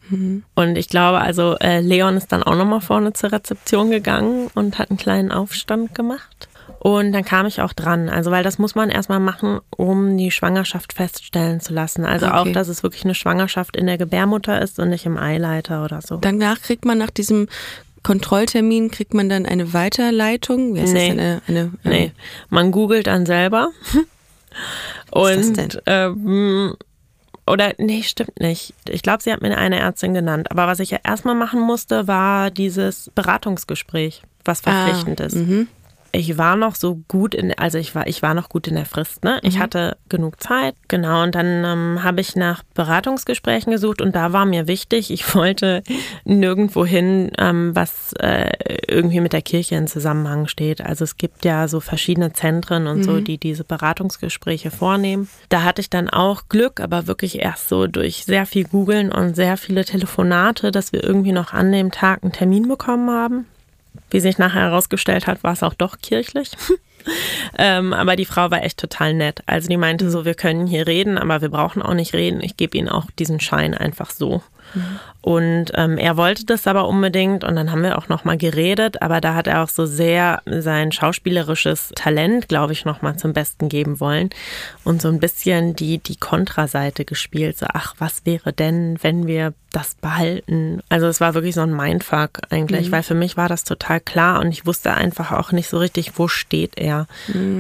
Und 0.55 0.77
ich 0.77 0.89
glaube, 0.89 1.21
also 1.21 1.57
äh, 1.59 1.81
Leon 1.81 2.17
ist 2.17 2.33
dann 2.33 2.43
auch 2.43 2.57
nochmal 2.57 2.81
vorne 2.81 3.13
zur 3.13 3.33
Rezeption 3.33 3.91
gegangen 3.91 4.51
und 4.55 4.79
hat 4.79 4.91
einen 4.91 4.99
kleinen 4.99 5.33
Aufstand 5.33 5.95
gemacht. 5.95 6.49
Und 6.79 7.13
dann 7.13 7.25
kam 7.25 7.47
ich 7.47 7.61
auch 7.61 7.73
dran. 7.73 8.09
Also, 8.09 8.31
weil 8.31 8.43
das 8.43 8.59
muss 8.59 8.75
man 8.75 8.91
erstmal 8.91 9.21
machen, 9.21 9.61
um 9.77 10.17
die 10.17 10.31
Schwangerschaft 10.31 10.93
feststellen 10.93 11.61
zu 11.61 11.73
lassen. 11.73 12.05
Also 12.05 12.27
Okay. 12.27 12.35
auch, 12.37 12.53
dass 12.53 12.69
es 12.69 12.83
wirklich 12.83 13.05
eine 13.05 13.15
Schwangerschaft 13.15 13.77
in 13.77 13.87
der 13.87 13.99
Gebärmutter 13.99 14.61
ist 14.61 14.79
und 14.79 14.89
nicht 14.89 15.07
im 15.07 15.17
Eileiter 15.17 15.85
oder 15.85 16.01
so. 16.03 16.17
Danach 16.17 16.61
kriegt 16.61 16.85
man 16.85 16.99
nach 16.99 17.11
diesem 17.11 17.49
Kontrolltermin, 18.03 18.91
kriegt 18.91 19.15
man 19.15 19.29
dann 19.29 19.47
eine 19.47 19.73
Weiterleitung? 19.73 20.75
Wie 20.75 20.81
heißt 20.81 20.93
Nee. 20.93 21.09
das? 21.09 21.19
Eine, 21.19 21.43
eine, 21.47 21.73
Nee, 21.85 22.13
man 22.51 22.73
googelt 22.73 23.07
dann 23.07 23.27
selber. 23.27 23.71
Was 25.13 25.37
ist 25.37 25.49
Und 25.49 25.57
das 25.59 25.71
denn? 25.71 25.81
ähm, 25.87 26.75
oder 27.47 27.73
nee, 27.79 28.03
stimmt 28.03 28.39
nicht. 28.41 28.75
Ich 28.89 29.03
glaube, 29.03 29.23
sie 29.23 29.33
hat 29.33 29.41
mir 29.41 29.57
eine 29.57 29.79
Ärztin 29.79 30.15
genannt. 30.15 30.51
Aber 30.51 30.67
was 30.67 30.79
ich 30.81 30.91
ja 30.91 30.99
erstmal 31.05 31.35
machen 31.35 31.61
musste, 31.61 32.07
war 32.07 32.51
dieses 32.51 33.11
Beratungsgespräch, 33.15 34.23
was 34.45 34.61
Ah, 34.67 34.73
verpflichtend 34.85 35.21
ist. 35.21 35.37
Ich 36.13 36.37
war 36.37 36.57
noch 36.57 36.75
so 36.75 37.03
gut 37.09 37.35
in, 37.35 37.53
also 37.59 37.79
ich 37.79 37.95
war, 37.95 38.07
ich 38.07 38.23
war 38.23 38.35
noch 38.35 38.49
gut 38.49 38.69
in 38.69 38.75
der 38.75 38.85
Frist, 38.85 39.25
ne? 39.25 39.41
Ich 39.43 39.59
hatte 39.59 39.97
genug 40.09 40.41
Zeit, 40.43 40.75
genau. 40.89 41.23
Und 41.23 41.35
dann 41.35 41.65
ähm, 41.65 42.03
habe 42.03 42.21
ich 42.21 42.37
nach 42.37 42.63
Beratungsgesprächen 42.75 43.73
gesucht 43.73 44.03
und 44.03 44.15
da 44.15 44.33
war 44.35 44.45
mir 44.45 44.69
wichtig, 44.69 45.11
ich 45.11 45.35
wollte 45.35 45.83
nirgendwo 46.25 46.85
hin, 46.85 47.31
ähm, 47.39 47.75
was 47.75 48.13
äh, 48.19 48.53
irgendwie 48.87 49.21
mit 49.21 49.33
der 49.33 49.43
Kirche 49.43 49.77
in 49.77 49.87
Zusammenhang 49.87 50.49
steht. 50.49 50.83
Also 50.83 51.05
es 51.05 51.17
gibt 51.17 51.45
ja 51.45 51.67
so 51.67 51.81
verschiedene 51.81 52.33
Zentren 52.33 52.87
und 52.87 53.05
so, 53.05 53.21
die 53.21 53.39
diese 53.39 53.65
Beratungsgespräche 53.65 54.71
vornehmen. 54.71 55.29
Da 55.49 55.63
hatte 55.63 55.81
ich 55.81 55.91
dann 55.91 56.11
auch 56.11 56.43
Glück, 56.49 56.81
aber 56.81 57.07
wirklich 57.07 57.41
erst 57.41 57.69
so 57.69 57.87
durch 57.87 58.25
sehr 58.25 58.47
viel 58.47 58.65
Googeln 58.65 59.11
und 59.11 59.35
sehr 59.35 59.57
viele 59.57 59.85
Telefonate, 59.85 60.71
dass 60.71 60.93
wir 60.93 61.03
irgendwie 61.03 61.33
noch 61.33 61.53
an 61.53 61.73
dem 61.73 61.91
Tag 61.91 62.23
einen 62.23 62.33
Termin 62.33 62.69
bekommen 62.69 63.11
haben. 63.11 63.47
Wie 64.13 64.21
sich 64.21 64.39
nachher 64.39 64.63
herausgestellt 64.63 65.27
hat, 65.27 65.43
war 65.43 65.55
es 65.55 65.63
auch 65.63 65.75
doch 65.75 65.99
kirchlich. 66.01 66.51
ähm, 67.59 67.93
aber 67.93 68.15
die 68.15 68.27
Frau 68.27 68.51
war 68.51 68.63
echt 68.63 68.79
total 68.79 69.15
nett. 69.15 69.43
Also 69.47 69.69
die 69.69 69.77
meinte 69.77 70.11
so, 70.11 70.25
wir 70.25 70.35
können 70.35 70.67
hier 70.67 70.87
reden, 70.87 71.19
aber 71.19 71.41
wir 71.41 71.49
brauchen 71.49 71.83
auch 71.83 71.95
nicht 71.95 72.13
reden. 72.13 72.41
Ich 72.43 72.57
gebe 72.57 72.77
Ihnen 72.77 72.89
auch 72.89 73.11
diesen 73.19 73.41
Schein 73.41 73.75
einfach 73.75 74.11
so. 74.11 74.43
Und 75.23 75.67
ähm, 75.75 75.99
er 75.99 76.17
wollte 76.17 76.45
das 76.45 76.67
aber 76.67 76.89
unbedingt 76.89 77.45
und 77.45 77.55
dann 77.55 77.71
haben 77.71 77.85
wir 77.85 77.97
auch 77.97 78.09
noch 78.09 78.25
mal 78.25 78.37
geredet, 78.37 79.01
aber 79.03 79.21
da 79.21 79.35
hat 79.35 79.47
er 79.47 79.63
auch 79.63 79.69
so 79.69 79.87
sehr 79.87 80.43
sein 80.47 80.91
schauspielerisches 80.91 81.93
Talent, 81.95 82.49
glaube 82.49 82.73
ich, 82.73 82.85
noch 82.85 83.03
mal 83.03 83.17
zum 83.17 83.33
Besten 83.33 83.69
geben 83.69 84.01
wollen 84.01 84.31
und 84.83 85.01
so 85.01 85.07
ein 85.07 85.21
bisschen 85.21 85.77
die 85.77 85.99
die 85.99 86.17
Kontraseite 86.17 87.05
gespielt. 87.05 87.57
So, 87.57 87.67
ach, 87.73 87.95
was 87.99 88.27
wäre 88.27 88.53
denn, 88.53 88.99
wenn 89.03 89.29
wir 89.29 89.55
das 89.71 89.95
behalten? 89.95 90.83
Also 90.89 91.07
es 91.07 91.21
war 91.21 91.35
wirklich 91.35 91.55
so 91.55 91.61
ein 91.63 91.75
Mindfuck 91.75 92.41
eigentlich, 92.51 92.91
weil 92.91 93.05
für 93.05 93.15
mich 93.15 93.37
war 93.37 93.49
das 93.49 93.63
total 93.63 94.01
klar 94.01 94.41
und 94.41 94.49
ich 94.49 94.67
wusste 94.67 94.93
einfach 94.93 95.31
auch 95.31 95.53
nicht 95.53 95.69
so 95.69 95.79
richtig, 95.79 96.19
wo 96.19 96.27
steht 96.27 96.77
er. 96.77 97.07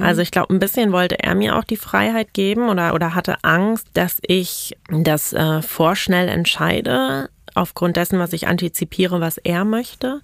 Also 0.02 0.20
ich 0.20 0.32
glaube, 0.32 0.52
ein 0.52 0.58
bisschen 0.58 0.90
wollte 0.90 1.20
er 1.20 1.36
mir 1.36 1.56
auch 1.56 1.64
die 1.64 1.76
Freiheit 1.76 2.34
geben 2.34 2.68
oder 2.68 2.92
oder 2.92 3.14
hatte 3.14 3.36
Angst, 3.42 3.86
dass 3.94 4.18
ich 4.26 4.76
das 4.90 5.32
äh, 5.32 5.62
vorschnell 5.62 6.28
entscheide 6.28 7.28
aufgrund 7.54 7.96
dessen, 7.96 8.18
was 8.18 8.32
ich 8.32 8.48
antizipiere, 8.48 9.20
was 9.20 9.38
er 9.38 9.64
möchte. 9.64 10.20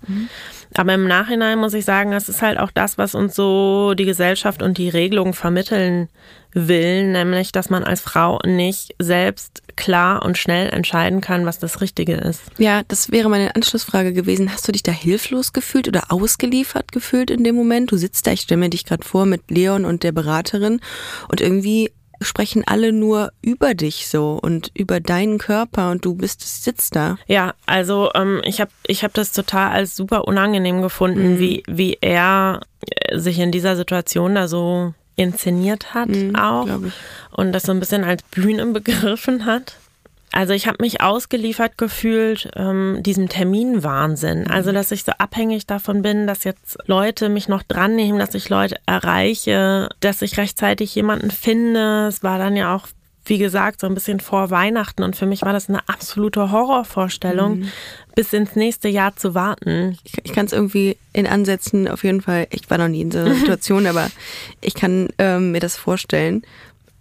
Aber 0.74 0.94
im 0.94 1.06
Nachhinein 1.06 1.58
muss 1.58 1.74
ich 1.74 1.84
sagen, 1.84 2.10
das 2.10 2.28
ist 2.28 2.42
halt 2.42 2.58
auch 2.58 2.70
das, 2.70 2.98
was 2.98 3.14
uns 3.14 3.34
so 3.34 3.94
die 3.94 4.04
Gesellschaft 4.04 4.62
und 4.62 4.78
die 4.78 4.88
Regelung 4.88 5.34
vermitteln 5.34 6.08
will, 6.52 7.10
nämlich, 7.12 7.52
dass 7.52 7.70
man 7.70 7.84
als 7.84 8.00
Frau 8.00 8.38
nicht 8.44 8.94
selbst 8.98 9.62
klar 9.76 10.24
und 10.24 10.38
schnell 10.38 10.70
entscheiden 10.70 11.20
kann, 11.20 11.46
was 11.46 11.58
das 11.58 11.80
Richtige 11.80 12.14
ist. 12.14 12.42
Ja, 12.58 12.82
das 12.88 13.12
wäre 13.12 13.28
meine 13.28 13.54
Anschlussfrage 13.54 14.12
gewesen. 14.12 14.52
Hast 14.52 14.66
du 14.66 14.72
dich 14.72 14.82
da 14.82 14.92
hilflos 14.92 15.52
gefühlt 15.52 15.88
oder 15.88 16.10
ausgeliefert 16.10 16.90
gefühlt 16.90 17.30
in 17.30 17.44
dem 17.44 17.54
Moment? 17.54 17.92
Du 17.92 17.96
sitzt 17.96 18.26
da, 18.26 18.32
ich 18.32 18.40
stelle 18.40 18.60
mir 18.60 18.70
dich 18.70 18.84
gerade 18.84 19.04
vor 19.04 19.26
mit 19.26 19.50
Leon 19.50 19.84
und 19.84 20.02
der 20.02 20.12
Beraterin 20.12 20.80
und 21.28 21.40
irgendwie 21.40 21.92
sprechen 22.20 22.64
alle 22.66 22.92
nur 22.92 23.33
über 23.42 23.74
dich 23.74 24.09
so 24.09 24.38
und 24.40 24.70
über 24.74 25.00
deinen 25.00 25.38
Körper 25.38 25.90
und 25.90 26.04
du 26.04 26.14
bist 26.14 26.64
sitzt 26.64 26.96
da. 26.96 27.18
Ja, 27.26 27.54
also 27.66 28.11
ähm, 28.14 28.40
ich 28.44 28.61
habe 28.61 28.70
ich 28.87 29.04
hab 29.04 29.14
das 29.14 29.33
total 29.33 29.70
als 29.70 29.96
super 29.96 30.26
unangenehm 30.26 30.83
gefunden, 30.83 31.38
wie, 31.38 31.62
wie 31.68 31.98
er 32.00 32.61
äh, 32.81 33.18
sich 33.18 33.38
in 33.38 33.52
dieser 33.52 33.76
Situation 33.76 34.35
da 34.35 34.48
so 34.48 34.94
inszeniert 35.16 35.94
hat 35.94 36.11
auch 36.35 36.64
glaub 36.66 36.85
ich. 36.87 36.92
und 37.33 37.52
das 37.52 37.64
so 37.64 37.72
ein 37.72 37.81
bisschen 37.81 38.04
als 38.04 38.22
Bühne 38.22 38.64
begriffen 38.66 39.44
hat. 39.44 39.76
Also 40.38 40.53
ich 40.53 40.68
habe 40.68 40.77
mich 40.83 41.01
ausgeliefert 41.01 41.79
gefühlt 41.79 42.48
ähm, 42.55 42.98
diesem 43.01 43.29
Terminwahnsinn. 43.29 44.46
Also 44.46 44.70
dass 44.70 44.92
ich 44.92 45.03
so 45.03 45.11
abhängig 45.18 45.66
davon 45.66 46.01
bin, 46.01 46.29
dass 46.29 46.44
jetzt 46.44 46.79
Leute 46.87 47.29
mich 47.29 47.48
noch 47.48 47.64
dran 47.64 47.96
nehmen, 47.96 48.20
dass 48.20 48.37
ich 48.37 48.48
Leute 48.48 48.77
erreiche, 48.87 49.88
dass 49.98 50.22
ich 50.22 50.38
rechtzeitig 50.38 50.94
jemanden 50.94 51.33
finde. 51.33 52.07
Es 52.07 52.22
war 52.22 52.38
dann 52.38 52.55
ja 52.55 52.72
auch, 52.72 52.87
wie 53.24 53.38
gesagt, 53.38 53.81
so 53.81 53.88
ein 53.88 53.94
bisschen 53.94 54.20
vor 54.20 54.51
Weihnachten 54.51 55.03
und 55.03 55.16
für 55.16 55.27
mich 55.27 55.42
war 55.42 55.53
das 55.53 55.68
eine 55.68 55.81
absolute 55.88 56.53
Horrorvorstellung, 56.53 57.64
bis 58.14 58.33
ins 58.33 58.55
nächste 58.55 58.87
Jahr 58.87 59.16
zu 59.16 59.35
warten. 59.35 59.98
Ich, 60.05 60.18
ich 60.22 60.33
kann 60.33 60.46
es 60.46 60.53
irgendwie 60.53 60.96
in 61.12 61.27
Ansätzen 61.27 61.88
auf 61.88 62.05
jeden 62.05 62.20
Fall, 62.20 62.46
ich 62.51 62.70
war 62.70 62.79
noch 62.79 62.87
nie 62.87 63.01
in 63.01 63.11
so 63.11 63.18
einer 63.18 63.35
Situation, 63.40 63.88
aber 63.88 64.09
ich 64.61 64.74
kann 64.74 65.09
ähm, 65.18 65.51
mir 65.51 65.61
das 65.61 65.77
vorstellen, 65.77 66.42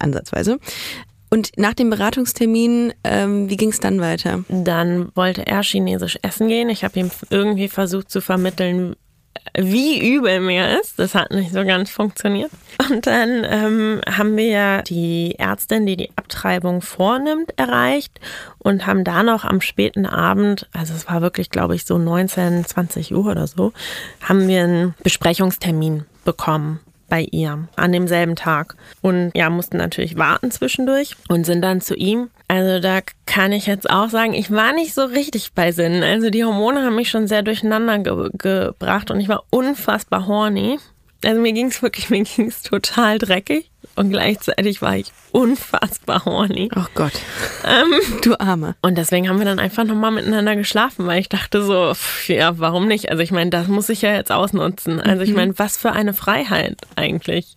ansatzweise. 0.00 0.58
Und 1.30 1.52
nach 1.56 1.74
dem 1.74 1.90
Beratungstermin, 1.90 2.94
ähm, 3.04 3.50
wie 3.50 3.56
ging 3.56 3.70
es 3.70 3.80
dann 3.80 4.00
weiter? 4.00 4.44
Dann 4.48 5.10
wollte 5.14 5.46
er 5.46 5.62
chinesisch 5.62 6.18
essen 6.22 6.48
gehen. 6.48 6.70
Ich 6.70 6.84
habe 6.84 6.98
ihm 6.98 7.10
irgendwie 7.30 7.68
versucht 7.68 8.10
zu 8.10 8.20
vermitteln, 8.20 8.96
wie 9.56 10.14
übel 10.14 10.40
mir 10.40 10.80
ist. 10.80 10.98
Das 10.98 11.14
hat 11.14 11.30
nicht 11.30 11.52
so 11.52 11.64
ganz 11.64 11.90
funktioniert. 11.90 12.50
Und 12.90 13.06
dann 13.06 13.44
ähm, 13.44 14.00
haben 14.08 14.36
wir 14.36 14.82
die 14.82 15.34
Ärztin, 15.38 15.86
die 15.86 15.96
die 15.96 16.10
Abtreibung 16.16 16.80
vornimmt, 16.80 17.52
erreicht 17.56 18.20
und 18.58 18.86
haben 18.86 19.04
da 19.04 19.22
noch 19.22 19.44
am 19.44 19.60
späten 19.60 20.06
Abend, 20.06 20.68
also 20.72 20.94
es 20.94 21.08
war 21.08 21.20
wirklich, 21.20 21.50
glaube 21.50 21.74
ich, 21.74 21.84
so 21.84 21.98
19, 21.98 22.64
20 22.64 23.14
Uhr 23.14 23.26
oder 23.26 23.46
so, 23.46 23.72
haben 24.22 24.48
wir 24.48 24.64
einen 24.64 24.94
Besprechungstermin 25.02 26.04
bekommen 26.24 26.80
bei 27.08 27.22
ihr 27.30 27.68
an 27.76 27.92
demselben 27.92 28.36
Tag 28.36 28.76
und 29.00 29.32
ja, 29.34 29.50
mussten 29.50 29.76
natürlich 29.76 30.16
warten 30.16 30.50
zwischendurch 30.50 31.16
und 31.28 31.44
sind 31.44 31.62
dann 31.62 31.80
zu 31.80 31.94
ihm. 31.94 32.30
Also 32.48 32.80
da 32.80 33.00
kann 33.26 33.52
ich 33.52 33.66
jetzt 33.66 33.88
auch 33.90 34.08
sagen, 34.08 34.34
ich 34.34 34.50
war 34.50 34.72
nicht 34.72 34.94
so 34.94 35.04
richtig 35.04 35.52
bei 35.52 35.72
Sinn. 35.72 36.02
Also 36.02 36.30
die 36.30 36.44
Hormone 36.44 36.82
haben 36.82 36.96
mich 36.96 37.10
schon 37.10 37.26
sehr 37.26 37.42
durcheinander 37.42 37.98
ge 37.98 38.30
gebracht 38.32 39.10
und 39.10 39.20
ich 39.20 39.28
war 39.28 39.44
unfassbar 39.50 40.26
horny. 40.26 40.78
Also 41.24 41.40
mir 41.40 41.52
ging 41.52 41.66
es 41.66 41.82
wirklich, 41.82 42.10
mir 42.10 42.24
ging 42.24 42.46
es 42.46 42.62
total 42.62 43.18
dreckig 43.18 43.70
und 43.98 44.10
gleichzeitig 44.10 44.80
war 44.82 44.96
ich 44.96 45.12
unfassbar 45.32 46.24
horny. 46.24 46.70
Oh 46.76 46.84
Gott, 46.94 47.12
Ähm, 47.64 47.92
du 48.22 48.38
Arme. 48.40 48.74
und 48.82 48.96
deswegen 48.96 49.28
haben 49.28 49.38
wir 49.38 49.44
dann 49.44 49.58
einfach 49.58 49.84
nochmal 49.84 50.10
miteinander 50.10 50.56
geschlafen, 50.56 51.06
weil 51.06 51.20
ich 51.20 51.28
dachte 51.28 51.62
so, 51.62 51.92
pff, 51.94 52.28
ja, 52.28 52.58
warum 52.58 52.86
nicht? 52.88 53.10
Also 53.10 53.22
ich 53.22 53.30
meine, 53.32 53.50
das 53.50 53.68
muss 53.68 53.88
ich 53.88 54.02
ja 54.02 54.14
jetzt 54.14 54.32
ausnutzen. 54.32 55.00
Also 55.00 55.22
ich 55.22 55.34
meine, 55.34 55.58
was 55.58 55.76
für 55.76 55.92
eine 55.92 56.14
Freiheit 56.14 56.78
eigentlich. 56.96 57.56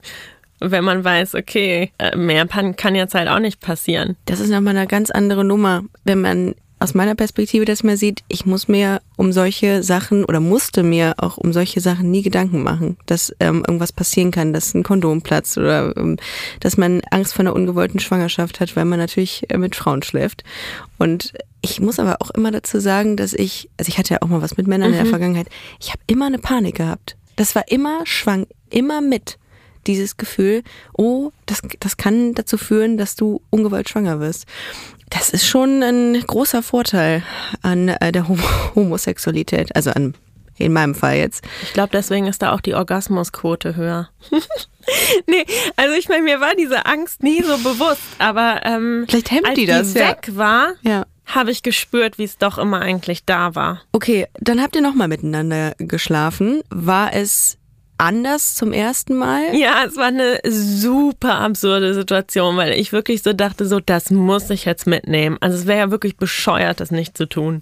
wenn 0.59 0.83
man 0.83 1.03
weiß, 1.03 1.33
okay, 1.35 1.91
äh, 1.97 2.15
mehr 2.15 2.45
kann 2.47 2.93
jetzt 2.95 3.15
halt 3.15 3.27
auch 3.29 3.39
nicht 3.39 3.61
passieren. 3.61 4.15
Das 4.25 4.39
ist 4.39 4.49
nochmal 4.49 4.77
eine 4.77 4.85
ganz 4.87 5.09
andere 5.09 5.43
Nummer, 5.43 5.83
wenn 6.03 6.21
man 6.21 6.55
aus 6.81 6.95
meiner 6.95 7.13
Perspektive 7.13 7.63
das 7.63 7.83
mal 7.83 7.95
sieht, 7.95 8.23
ich 8.27 8.47
muss 8.47 8.67
mir 8.67 9.01
um 9.15 9.31
solche 9.31 9.83
Sachen 9.83 10.25
oder 10.25 10.39
musste 10.39 10.81
mir 10.81 11.13
auch 11.17 11.37
um 11.37 11.53
solche 11.53 11.79
Sachen 11.79 12.09
nie 12.09 12.23
Gedanken 12.23 12.63
machen, 12.63 12.97
dass 13.05 13.31
ähm, 13.39 13.63
irgendwas 13.67 13.91
passieren 13.93 14.31
kann, 14.31 14.51
dass 14.51 14.73
ein 14.73 14.81
Kondom 14.81 15.21
platzt 15.21 15.59
oder 15.59 15.95
ähm, 15.95 16.17
dass 16.59 16.77
man 16.77 17.01
Angst 17.11 17.35
vor 17.35 17.41
einer 17.41 17.53
ungewollten 17.53 17.99
Schwangerschaft 17.99 18.59
hat, 18.59 18.75
weil 18.75 18.85
man 18.85 18.97
natürlich 18.97 19.45
äh, 19.49 19.59
mit 19.59 19.75
Frauen 19.75 20.01
schläft. 20.01 20.43
Und 20.97 21.33
ich 21.61 21.79
muss 21.79 21.99
aber 21.99 22.17
auch 22.19 22.31
immer 22.31 22.49
dazu 22.49 22.79
sagen, 22.79 23.15
dass 23.15 23.33
ich, 23.33 23.69
also 23.77 23.87
ich 23.87 23.99
hatte 23.99 24.15
ja 24.15 24.21
auch 24.23 24.27
mal 24.27 24.41
was 24.41 24.57
mit 24.57 24.65
Männern 24.65 24.89
in 24.89 24.97
der 24.97 25.05
Vergangenheit, 25.05 25.49
ich 25.79 25.89
habe 25.89 26.01
immer 26.07 26.25
eine 26.25 26.39
Panik 26.39 26.75
gehabt. 26.75 27.15
Das 27.35 27.53
war 27.53 27.67
immer 27.67 28.01
schwang, 28.05 28.47
immer 28.71 29.01
mit 29.01 29.37
dieses 29.85 30.17
Gefühl, 30.17 30.63
oh, 30.93 31.31
das, 31.45 31.61
das 31.79 31.97
kann 31.97 32.33
dazu 32.33 32.57
führen, 32.57 32.97
dass 32.97 33.15
du 33.15 33.41
ungewollt 33.51 33.89
schwanger 33.89 34.19
wirst. 34.19 34.47
Das 35.11 35.29
ist 35.29 35.45
schon 35.45 35.83
ein 35.83 36.19
großer 36.25 36.63
Vorteil 36.63 37.21
an 37.61 37.89
äh, 37.89 38.11
der 38.11 38.27
Homo 38.27 38.43
Homosexualität, 38.75 39.75
also 39.75 39.91
an 39.91 40.15
in 40.57 40.73
meinem 40.73 40.93
Fall 40.93 41.17
jetzt. 41.17 41.43
Ich 41.63 41.73
glaube, 41.73 41.89
deswegen 41.91 42.27
ist 42.27 42.41
da 42.43 42.51
auch 42.53 42.61
die 42.61 42.75
Orgasmusquote 42.75 43.75
höher. 43.75 44.09
nee, 45.27 45.43
also 45.75 45.95
ich 45.95 46.07
meine, 46.07 46.21
mir 46.23 46.39
war 46.39 46.53
diese 46.55 46.85
Angst 46.85 47.23
nie 47.23 47.41
so 47.41 47.57
bewusst, 47.57 48.01
aber 48.19 48.61
ähm, 48.63 49.05
Vielleicht 49.09 49.31
hemmt 49.31 49.47
als 49.47 49.55
die 49.55 49.65
das, 49.65 49.93
die 49.93 49.99
ja. 49.99 50.09
weg 50.09 50.29
war, 50.35 50.73
Ja. 50.83 51.05
habe 51.25 51.49
ich 51.49 51.63
gespürt, 51.63 52.19
wie 52.19 52.25
es 52.25 52.37
doch 52.37 52.59
immer 52.59 52.79
eigentlich 52.81 53.25
da 53.25 53.55
war. 53.55 53.81
Okay, 53.91 54.27
dann 54.39 54.61
habt 54.61 54.75
ihr 54.75 54.81
nochmal 54.83 55.07
miteinander 55.07 55.73
geschlafen. 55.79 56.61
War 56.69 57.13
es 57.13 57.57
anders 58.01 58.55
zum 58.55 58.73
ersten 58.73 59.15
Mal? 59.15 59.55
Ja, 59.55 59.85
es 59.85 59.95
war 59.95 60.07
eine 60.07 60.39
super 60.43 61.35
absurde 61.39 61.93
Situation, 61.93 62.57
weil 62.57 62.73
ich 62.73 62.91
wirklich 62.91 63.21
so 63.21 63.31
dachte, 63.31 63.65
so 63.65 63.79
das 63.79 64.09
muss 64.09 64.49
ich 64.49 64.65
jetzt 64.65 64.87
mitnehmen. 64.87 65.37
Also 65.39 65.57
es 65.57 65.67
wäre 65.67 65.79
ja 65.79 65.91
wirklich 65.91 66.17
bescheuert, 66.17 66.79
das 66.79 66.91
nicht 66.91 67.15
zu 67.15 67.27
tun. 67.27 67.61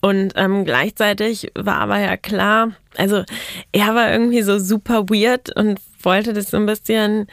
Und 0.00 0.34
ähm, 0.36 0.64
gleichzeitig 0.64 1.52
war 1.54 1.78
aber 1.78 1.98
ja 1.98 2.16
klar, 2.16 2.72
also 2.96 3.24
er 3.72 3.94
war 3.94 4.12
irgendwie 4.12 4.42
so 4.42 4.58
super 4.58 5.08
weird 5.08 5.56
und 5.56 5.80
wollte 6.02 6.32
das 6.34 6.50
so 6.50 6.58
ein 6.58 6.66
bisschen. 6.66 7.26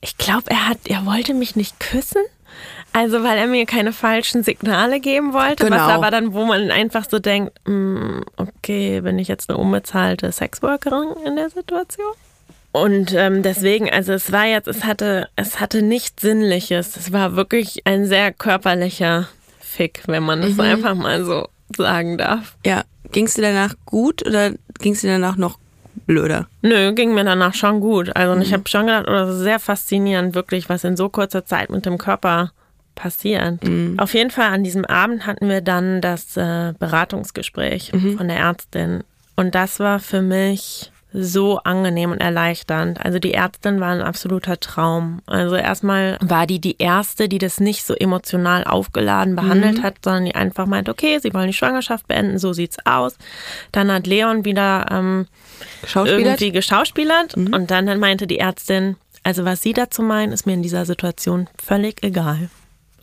Ich 0.00 0.16
glaube, 0.16 0.50
er 0.50 0.68
hat, 0.68 0.78
er 0.84 1.06
wollte 1.06 1.34
mich 1.34 1.56
nicht 1.56 1.78
küssen. 1.78 2.22
Also, 2.96 3.22
weil 3.22 3.36
er 3.36 3.46
mir 3.46 3.66
keine 3.66 3.92
falschen 3.92 4.42
Signale 4.42 5.00
geben 5.00 5.34
wollte, 5.34 5.64
Genau. 5.64 5.76
was 5.76 5.92
aber 5.92 6.10
dann, 6.10 6.32
wo 6.32 6.46
man 6.46 6.70
einfach 6.70 7.04
so 7.06 7.18
denkt, 7.18 7.52
mm, 7.68 8.20
okay, 8.38 9.02
bin 9.02 9.18
ich 9.18 9.28
jetzt 9.28 9.50
eine 9.50 9.58
unbezahlte 9.58 10.32
Sexworkerin 10.32 11.08
in 11.26 11.36
der 11.36 11.50
Situation? 11.50 12.14
Und 12.72 13.12
ähm, 13.12 13.42
deswegen, 13.42 13.90
also 13.90 14.14
es 14.14 14.32
war 14.32 14.46
jetzt, 14.46 14.66
es 14.66 14.84
hatte, 14.84 15.28
es 15.36 15.60
hatte 15.60 15.82
nichts 15.82 16.22
Sinnliches. 16.22 16.96
Es 16.96 17.12
war 17.12 17.36
wirklich 17.36 17.82
ein 17.86 18.06
sehr 18.06 18.32
körperlicher 18.32 19.28
Fick, 19.60 20.02
wenn 20.06 20.22
man 20.22 20.42
es 20.42 20.58
einfach 20.58 20.94
mal 20.94 21.22
so 21.22 21.48
sagen 21.76 22.16
darf. 22.16 22.56
Ja. 22.64 22.84
Ging 23.12 23.26
es 23.26 23.34
dir 23.34 23.42
danach 23.42 23.74
gut 23.84 24.26
oder 24.26 24.52
ging 24.78 24.94
es 24.94 25.02
dir 25.02 25.10
danach 25.10 25.36
noch 25.36 25.58
blöder? 26.06 26.48
Nö, 26.62 26.94
ging 26.94 27.12
mir 27.12 27.24
danach 27.24 27.52
schon 27.52 27.80
gut. 27.80 28.16
Also 28.16 28.32
und 28.32 28.40
ich 28.40 28.54
habe 28.54 28.66
schon 28.68 28.86
gedacht, 28.86 29.04
oh, 29.06 29.12
das 29.12 29.34
ist 29.36 29.40
sehr 29.42 29.58
faszinierend, 29.60 30.34
wirklich, 30.34 30.70
was 30.70 30.82
in 30.82 30.96
so 30.96 31.10
kurzer 31.10 31.44
Zeit 31.44 31.68
mit 31.68 31.84
dem 31.84 31.98
Körper 31.98 32.52
passiert. 32.96 33.60
Auf 33.98 34.14
jeden 34.14 34.30
Fall 34.32 34.52
an 34.52 34.64
diesem 34.64 34.84
Abend 34.84 35.24
hatten 35.26 35.48
wir 35.48 35.60
dann 35.60 36.00
das 36.00 36.36
äh, 36.36 36.74
Beratungsgespräch 36.76 37.92
von 38.16 38.26
der 38.26 38.38
Ärztin. 38.38 39.04
Und 39.36 39.54
das 39.54 39.78
war 39.78 40.00
für 40.00 40.22
mich 40.22 40.90
so 41.18 41.58
angenehm 41.60 42.10
und 42.10 42.20
erleichternd. 42.20 43.02
Also 43.02 43.18
die 43.18 43.32
Ärztin 43.32 43.80
war 43.80 43.92
ein 43.92 44.02
absoluter 44.02 44.60
Traum. 44.60 45.22
Also 45.24 45.56
erstmal 45.56 46.18
war 46.20 46.46
die 46.46 46.60
die 46.60 46.76
erste, 46.78 47.28
die 47.28 47.38
das 47.38 47.58
nicht 47.58 47.86
so 47.86 47.94
emotional 47.94 48.64
aufgeladen 48.64 49.34
behandelt 49.34 49.82
hat, 49.82 49.96
sondern 50.04 50.26
die 50.26 50.34
einfach 50.34 50.66
meint, 50.66 50.90
okay, 50.90 51.18
sie 51.22 51.32
wollen 51.32 51.46
die 51.46 51.54
Schwangerschaft 51.54 52.06
beenden, 52.06 52.38
so 52.38 52.52
sieht's 52.52 52.76
aus. 52.84 53.16
Dann 53.72 53.90
hat 53.90 54.06
Leon 54.06 54.44
wieder 54.44 54.86
ähm, 54.90 55.26
irgendwie 55.94 56.52
geschauspielert 56.52 57.34
und 57.34 57.70
dann, 57.70 57.86
dann 57.86 57.98
meinte 57.98 58.26
die 58.26 58.38
Ärztin, 58.38 58.96
also 59.22 59.44
was 59.44 59.62
Sie 59.62 59.72
dazu 59.72 60.02
meinen, 60.02 60.32
ist 60.32 60.46
mir 60.46 60.52
in 60.52 60.62
dieser 60.62 60.84
Situation 60.84 61.48
völlig 61.62 62.02
egal. 62.02 62.50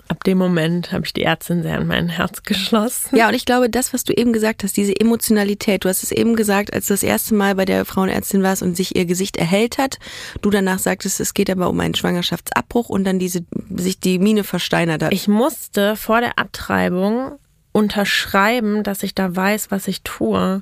Ab 0.09 0.23
dem 0.25 0.37
Moment 0.37 0.91
habe 0.91 1.05
ich 1.05 1.13
die 1.13 1.23
Ärztin 1.23 1.63
sehr 1.63 1.79
in 1.79 1.87
mein 1.87 2.09
Herz 2.09 2.43
geschlossen. 2.43 3.15
Ja, 3.15 3.29
und 3.29 3.33
ich 3.33 3.45
glaube, 3.45 3.69
das, 3.69 3.93
was 3.93 4.03
du 4.03 4.13
eben 4.13 4.33
gesagt 4.33 4.63
hast, 4.63 4.75
diese 4.75 4.99
Emotionalität, 4.99 5.85
du 5.85 5.89
hast 5.89 6.03
es 6.03 6.11
eben 6.11 6.35
gesagt, 6.35 6.73
als 6.73 6.87
du 6.87 6.93
das 6.93 7.03
erste 7.03 7.33
Mal 7.35 7.55
bei 7.55 7.65
der 7.65 7.85
Frauenärztin 7.85 8.43
warst 8.43 8.61
und 8.61 8.75
sich 8.75 8.95
ihr 8.95 9.05
Gesicht 9.05 9.37
erhellt 9.37 9.77
hat, 9.77 9.99
du 10.41 10.49
danach 10.49 10.79
sagtest, 10.79 11.19
es 11.19 11.33
geht 11.33 11.49
aber 11.49 11.69
um 11.69 11.79
einen 11.79 11.95
Schwangerschaftsabbruch 11.95 12.89
und 12.89 13.05
dann 13.05 13.17
diese, 13.17 13.45
sich 13.75 13.99
die 13.99 14.19
Mine 14.19 14.43
versteinert 14.43 15.03
hat. 15.03 15.13
Ich 15.13 15.27
musste 15.27 15.95
vor 15.95 16.19
der 16.19 16.37
Abtreibung 16.37 17.39
unterschreiben, 17.73 18.83
dass 18.83 19.03
ich 19.03 19.15
da 19.15 19.35
weiß, 19.35 19.71
was 19.71 19.87
ich 19.87 20.03
tue. 20.03 20.61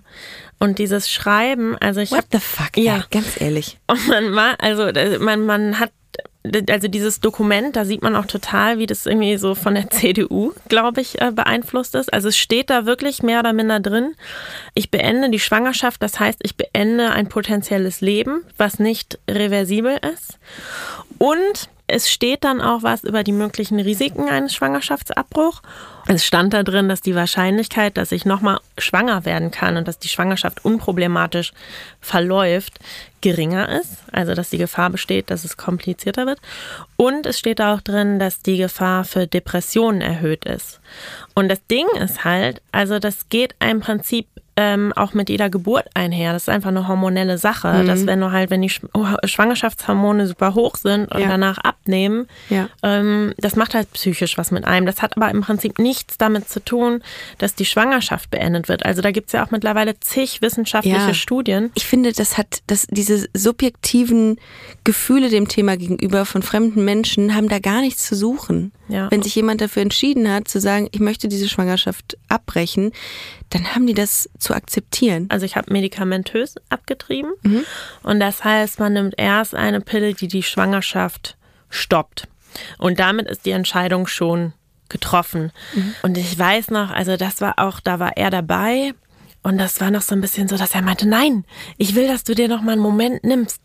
Und 0.59 0.79
dieses 0.79 1.09
Schreiben, 1.09 1.75
also 1.77 1.99
ich 1.99 2.11
What 2.11 2.19
habe 2.19 2.27
the 2.31 2.39
fuck? 2.39 2.77
Ja. 2.77 3.05
ganz 3.11 3.39
ehrlich. 3.39 3.79
Und 3.87 4.07
man 4.07 4.33
war, 4.35 4.55
also 4.59 4.83
äh, 4.83 5.19
man, 5.19 5.45
man 5.45 5.79
hat, 5.79 5.91
also 6.69 6.87
dieses 6.87 7.19
Dokument, 7.19 7.75
da 7.75 7.85
sieht 7.85 8.01
man 8.01 8.15
auch 8.15 8.25
total, 8.25 8.79
wie 8.79 8.87
das 8.87 9.05
irgendwie 9.05 9.37
so 9.37 9.55
von 9.55 9.75
der 9.75 9.89
CDU, 9.91 10.53
glaube 10.69 11.01
ich, 11.01 11.21
äh, 11.21 11.31
beeinflusst 11.31 11.95
ist. 11.95 12.11
Also 12.11 12.29
es 12.29 12.37
steht 12.37 12.69
da 12.69 12.85
wirklich 12.85 13.21
mehr 13.21 13.39
oder 13.39 13.53
minder 13.53 13.79
drin. 13.79 14.15
Ich 14.73 14.89
beende 14.89 15.29
die 15.29 15.39
Schwangerschaft, 15.39 16.01
das 16.01 16.19
heißt, 16.19 16.39
ich 16.43 16.55
beende 16.55 17.11
ein 17.11 17.27
potenzielles 17.27 18.01
Leben, 18.01 18.43
was 18.57 18.79
nicht 18.79 19.19
reversibel 19.29 19.99
ist. 20.13 20.39
Und 21.17 21.69
es 21.91 22.09
steht 22.09 22.43
dann 22.43 22.61
auch 22.61 22.83
was 22.83 23.03
über 23.03 23.23
die 23.23 23.33
möglichen 23.33 23.79
Risiken 23.79 24.29
eines 24.29 24.55
Schwangerschaftsabbruchs. 24.55 25.61
Es 26.07 26.25
stand 26.25 26.53
da 26.53 26.63
drin, 26.63 26.89
dass 26.89 27.01
die 27.01 27.15
Wahrscheinlichkeit, 27.15 27.97
dass 27.97 28.11
ich 28.11 28.25
nochmal 28.25 28.59
schwanger 28.77 29.25
werden 29.25 29.51
kann 29.51 29.77
und 29.77 29.87
dass 29.87 29.99
die 29.99 30.07
Schwangerschaft 30.07 30.63
unproblematisch 30.65 31.53
verläuft, 31.99 32.79
geringer 33.19 33.69
ist. 33.79 33.97
Also, 34.11 34.33
dass 34.33 34.49
die 34.49 34.57
Gefahr 34.57 34.89
besteht, 34.89 35.29
dass 35.29 35.43
es 35.43 35.57
komplizierter 35.57 36.25
wird. 36.25 36.39
Und 36.95 37.25
es 37.25 37.37
steht 37.37 37.61
auch 37.61 37.81
drin, 37.81 38.19
dass 38.19 38.39
die 38.39 38.57
Gefahr 38.57 39.03
für 39.03 39.27
Depressionen 39.27 40.01
erhöht 40.01 40.45
ist. 40.45 40.79
Und 41.35 41.49
das 41.49 41.65
Ding 41.67 41.87
ist 41.99 42.23
halt, 42.23 42.61
also 42.71 42.99
das 42.99 43.29
geht 43.29 43.55
im 43.59 43.81
Prinzip 43.81 44.27
ähm, 44.57 44.91
auch 44.95 45.13
mit 45.13 45.29
jeder 45.29 45.49
Geburt 45.49 45.85
einher. 45.93 46.33
Das 46.33 46.43
ist 46.43 46.49
einfach 46.49 46.69
eine 46.69 46.87
hormonelle 46.87 47.37
Sache, 47.37 47.83
dass 47.85 48.05
wenn 48.05 48.19
du 48.19 48.31
halt, 48.31 48.49
wenn 48.49 48.61
die 48.61 48.69
Sch 48.69 48.81
oh, 48.93 49.05
Schwangerschaftshormone 49.23 50.27
super 50.27 50.53
hoch 50.55 50.75
sind 50.75 51.11
und 51.11 51.21
Ja. 51.21 51.27
danach 51.29 51.57
abnehmen, 51.59 52.27
Ja. 52.49 52.67
ähm, 52.83 53.33
das 53.37 53.55
macht 53.55 53.73
halt 53.73 53.91
psychisch 53.93 54.37
was 54.37 54.51
mit 54.51 54.65
einem. 54.65 54.85
Das 54.85 55.01
hat 55.01 55.15
aber 55.17 55.29
im 55.31 55.41
Prinzip 55.41 55.79
nichts 55.79 56.17
damit 56.17 56.49
zu 56.49 56.59
tun, 56.63 57.01
dass 57.37 57.55
die 57.55 57.65
Schwangerschaft 57.65 58.29
beendet 58.29 58.67
wird. 58.67 58.85
Also 58.85 59.01
da 59.01 59.11
gibt's 59.11 59.31
ja 59.31 59.45
auch 59.45 59.51
mittlerweile 59.51 59.99
zig 59.99 60.41
wissenschaftliche 60.41 60.97
Ja. 60.97 61.13
Studien. 61.13 61.71
Ich 61.75 61.85
finde, 61.85 62.11
das 62.11 62.37
hat, 62.37 62.61
das, 62.67 62.87
diese 62.89 63.27
subjektiven 63.33 64.37
Gefühle 64.83 65.29
dem 65.29 65.47
Thema 65.47 65.77
gegenüber 65.77 66.25
von 66.25 66.41
fremden 66.43 66.83
Menschen 66.83 67.35
haben 67.35 67.47
da 67.49 67.59
gar 67.59 67.81
nichts 67.81 68.05
zu 68.05 68.15
suchen. 68.15 68.71
Wenn 68.87 69.21
sich 69.23 69.35
jemand 69.35 69.61
dafür 69.61 69.83
entschieden 69.83 70.29
hat, 70.29 70.49
zu 70.49 70.59
sagen, 70.59 70.89
ich 70.91 70.99
möchte 70.99 71.29
diese 71.29 71.47
Schwangerschaft 71.47 72.17
abbrechen, 72.27 72.91
dann 73.51 73.73
haben 73.75 73.85
die 73.85 73.93
das 73.93 74.29
zu 74.39 74.53
akzeptieren. 74.53 75.27
Also 75.29 75.45
ich 75.45 75.55
habe 75.55 75.71
medikamentös 75.71 76.55
abgetrieben 76.69 77.31
und 78.03 78.19
das 78.19 78.43
heißt, 78.43 78.79
man 78.79 78.93
nimmt 78.93 79.13
erst 79.17 79.53
eine 79.55 79.81
Pille, 79.81 80.13
die 80.13 80.27
die 80.27 80.43
Schwangerschaft 80.43 81.37
stoppt. 81.69 82.27
Und 82.77 82.99
damit 82.99 83.27
ist 83.27 83.45
die 83.45 83.51
Entscheidung 83.51 84.07
schon 84.07 84.53
getroffen. 84.89 85.51
Und 86.01 86.17
ich 86.17 86.37
weiß 86.37 86.69
noch, 86.71 86.91
also 86.91 87.15
das 87.15 87.39
war 87.39 87.53
auch, 87.59 87.79
da 87.79 87.99
war 87.99 88.17
er 88.17 88.29
dabei. 88.29 88.93
Und 89.43 89.57
das 89.57 89.81
war 89.81 89.89
noch 89.89 90.01
so 90.03 90.13
ein 90.13 90.21
bisschen 90.21 90.47
so, 90.47 90.55
dass 90.57 90.75
er 90.75 90.81
meinte, 90.83 91.07
nein, 91.07 91.45
ich 91.77 91.95
will, 91.95 92.07
dass 92.07 92.23
du 92.23 92.35
dir 92.35 92.47
noch 92.47 92.61
mal 92.61 92.73
einen 92.73 92.81
Moment 92.81 93.23
nimmst. 93.23 93.59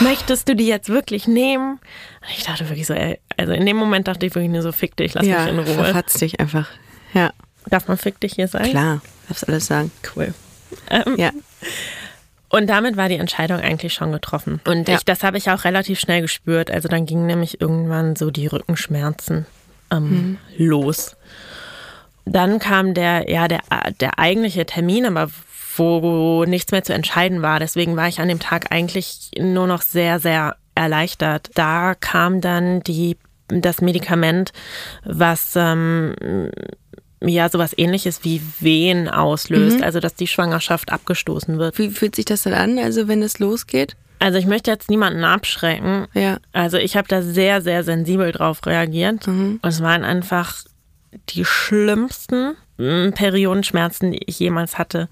Möchtest 0.00 0.48
du 0.48 0.56
die 0.56 0.66
jetzt 0.66 0.88
wirklich 0.88 1.26
nehmen? 1.28 1.72
Und 1.72 2.30
ich 2.36 2.44
dachte 2.44 2.68
wirklich 2.68 2.86
so, 2.86 2.94
ey, 2.94 3.18
also 3.36 3.52
in 3.52 3.66
dem 3.66 3.76
Moment 3.76 4.08
dachte 4.08 4.24
ich 4.26 4.34
wirklich 4.34 4.50
nur 4.50 4.62
so, 4.62 4.72
fick 4.72 4.96
dich, 4.96 5.12
lass 5.14 5.26
mich 5.26 5.34
in 5.46 5.58
Ruhe. 5.58 5.74
verfatz 5.74 6.14
dich 6.14 6.40
einfach. 6.40 6.68
Ja, 7.12 7.32
Darf 7.66 7.88
man 7.88 7.98
fick 7.98 8.18
dich 8.20 8.34
hier 8.34 8.48
sein? 8.48 8.70
klar, 8.70 9.02
darfst 9.30 9.48
alles 9.48 9.66
sagen. 9.66 9.90
Cool. 10.14 10.34
Ähm, 10.90 11.14
Ja. 11.16 11.30
Und 12.52 12.66
damit 12.68 12.96
war 12.96 13.08
die 13.08 13.14
Entscheidung 13.14 13.60
eigentlich 13.60 13.94
schon 13.94 14.10
getroffen. 14.10 14.60
Und 14.66 14.88
Ja. 14.88 14.96
ich, 14.96 15.04
das 15.04 15.22
habe 15.22 15.38
ich 15.38 15.50
auch 15.50 15.64
relativ 15.64 16.00
schnell 16.00 16.20
gespürt. 16.20 16.70
Also 16.70 16.88
dann 16.88 17.06
gingen 17.06 17.26
nämlich 17.26 17.60
irgendwann 17.60 18.16
so 18.16 18.30
die 18.32 18.48
Rückenschmerzen 18.48 19.46
ähm, 19.92 20.36
los. 20.56 21.16
Dann 22.24 22.58
kam 22.58 22.92
der, 22.94 23.30
ja, 23.30 23.46
der, 23.48 23.60
der 24.00 24.18
eigentliche 24.18 24.66
Termin, 24.66 25.06
aber 25.06 25.30
wo 25.76 26.44
nichts 26.44 26.72
mehr 26.72 26.82
zu 26.82 26.92
entscheiden 26.92 27.40
war. 27.40 27.60
Deswegen 27.60 27.96
war 27.96 28.08
ich 28.08 28.20
an 28.20 28.28
dem 28.28 28.40
Tag 28.40 28.70
eigentlich 28.72 29.30
nur 29.38 29.66
noch 29.68 29.82
sehr, 29.82 30.18
sehr 30.18 30.56
erleichtert. 30.74 31.50
Da 31.54 31.94
kam 31.94 32.40
dann 32.40 32.82
die, 32.82 33.16
das 33.48 33.80
Medikament, 33.80 34.52
was 35.04 35.54
ähm, 35.56 36.50
ja 37.20 37.48
sowas 37.48 37.74
ähnliches 37.76 38.24
wie 38.24 38.40
Wehen 38.60 39.08
auslöst, 39.08 39.82
also 39.82 40.00
dass 40.00 40.14
die 40.14 40.26
Schwangerschaft 40.26 40.92
abgestoßen 40.92 41.58
wird. 41.58 41.78
Wie 41.78 41.90
fühlt 41.90 42.16
sich 42.16 42.24
das 42.24 42.42
dann 42.42 42.54
an, 42.54 42.78
also 42.78 43.08
wenn 43.08 43.22
es 43.22 43.38
losgeht? 43.38 43.96
Also 44.20 44.38
ich 44.38 44.46
möchte 44.46 44.70
jetzt 44.70 44.90
niemanden 44.90 45.24
abschrecken. 45.24 46.06
Ja. 46.14 46.38
Also 46.52 46.76
ich 46.76 46.96
habe 46.96 47.08
da 47.08 47.22
sehr, 47.22 47.62
sehr 47.62 47.84
sensibel 47.84 48.32
drauf 48.32 48.64
reagiert. 48.66 49.26
Und 49.26 49.60
es 49.62 49.82
waren 49.82 50.04
einfach 50.04 50.62
die 51.30 51.44
schlimmsten 51.44 52.54
mm, 52.80 53.12
Periodenschmerzen, 53.12 54.12
die 54.12 54.22
ich 54.26 54.38
jemals 54.38 54.78
hatte. 54.78 55.08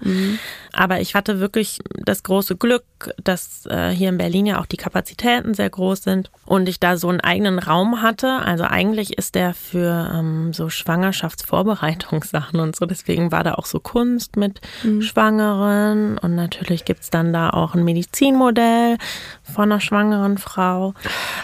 Aber 0.73 0.99
ich 0.99 1.15
hatte 1.15 1.39
wirklich 1.39 1.79
das 2.05 2.23
große 2.23 2.55
Glück, 2.55 2.83
dass 3.23 3.65
äh, 3.67 3.89
hier 3.89 4.09
in 4.09 4.17
Berlin 4.17 4.45
ja 4.45 4.59
auch 4.59 4.65
die 4.65 4.77
Kapazitäten 4.77 5.53
sehr 5.53 5.69
groß 5.69 6.03
sind 6.03 6.31
und 6.45 6.67
ich 6.67 6.79
da 6.79 6.97
so 6.97 7.09
einen 7.09 7.21
eigenen 7.21 7.59
Raum 7.59 8.01
hatte. 8.01 8.27
Also 8.27 8.65
eigentlich 8.65 9.17
ist 9.17 9.35
der 9.35 9.53
für 9.53 10.11
ähm, 10.13 10.53
so 10.53 10.69
Schwangerschaftsvorbereitungssachen 10.69 12.59
und 12.59 12.75
so. 12.75 12.85
Deswegen 12.85 13.31
war 13.31 13.43
da 13.43 13.55
auch 13.55 13.65
so 13.65 13.79
Kunst 13.79 14.35
mit 14.35 14.61
Schwangeren 15.01 16.17
und 16.17 16.35
natürlich 16.35 16.85
gibt's 16.85 17.09
dann 17.09 17.33
da 17.33 17.49
auch 17.49 17.75
ein 17.75 17.83
Medizinmodell 17.83 18.97
von 19.43 19.71
einer 19.71 19.81
schwangeren 19.81 20.37
Frau. 20.37 20.93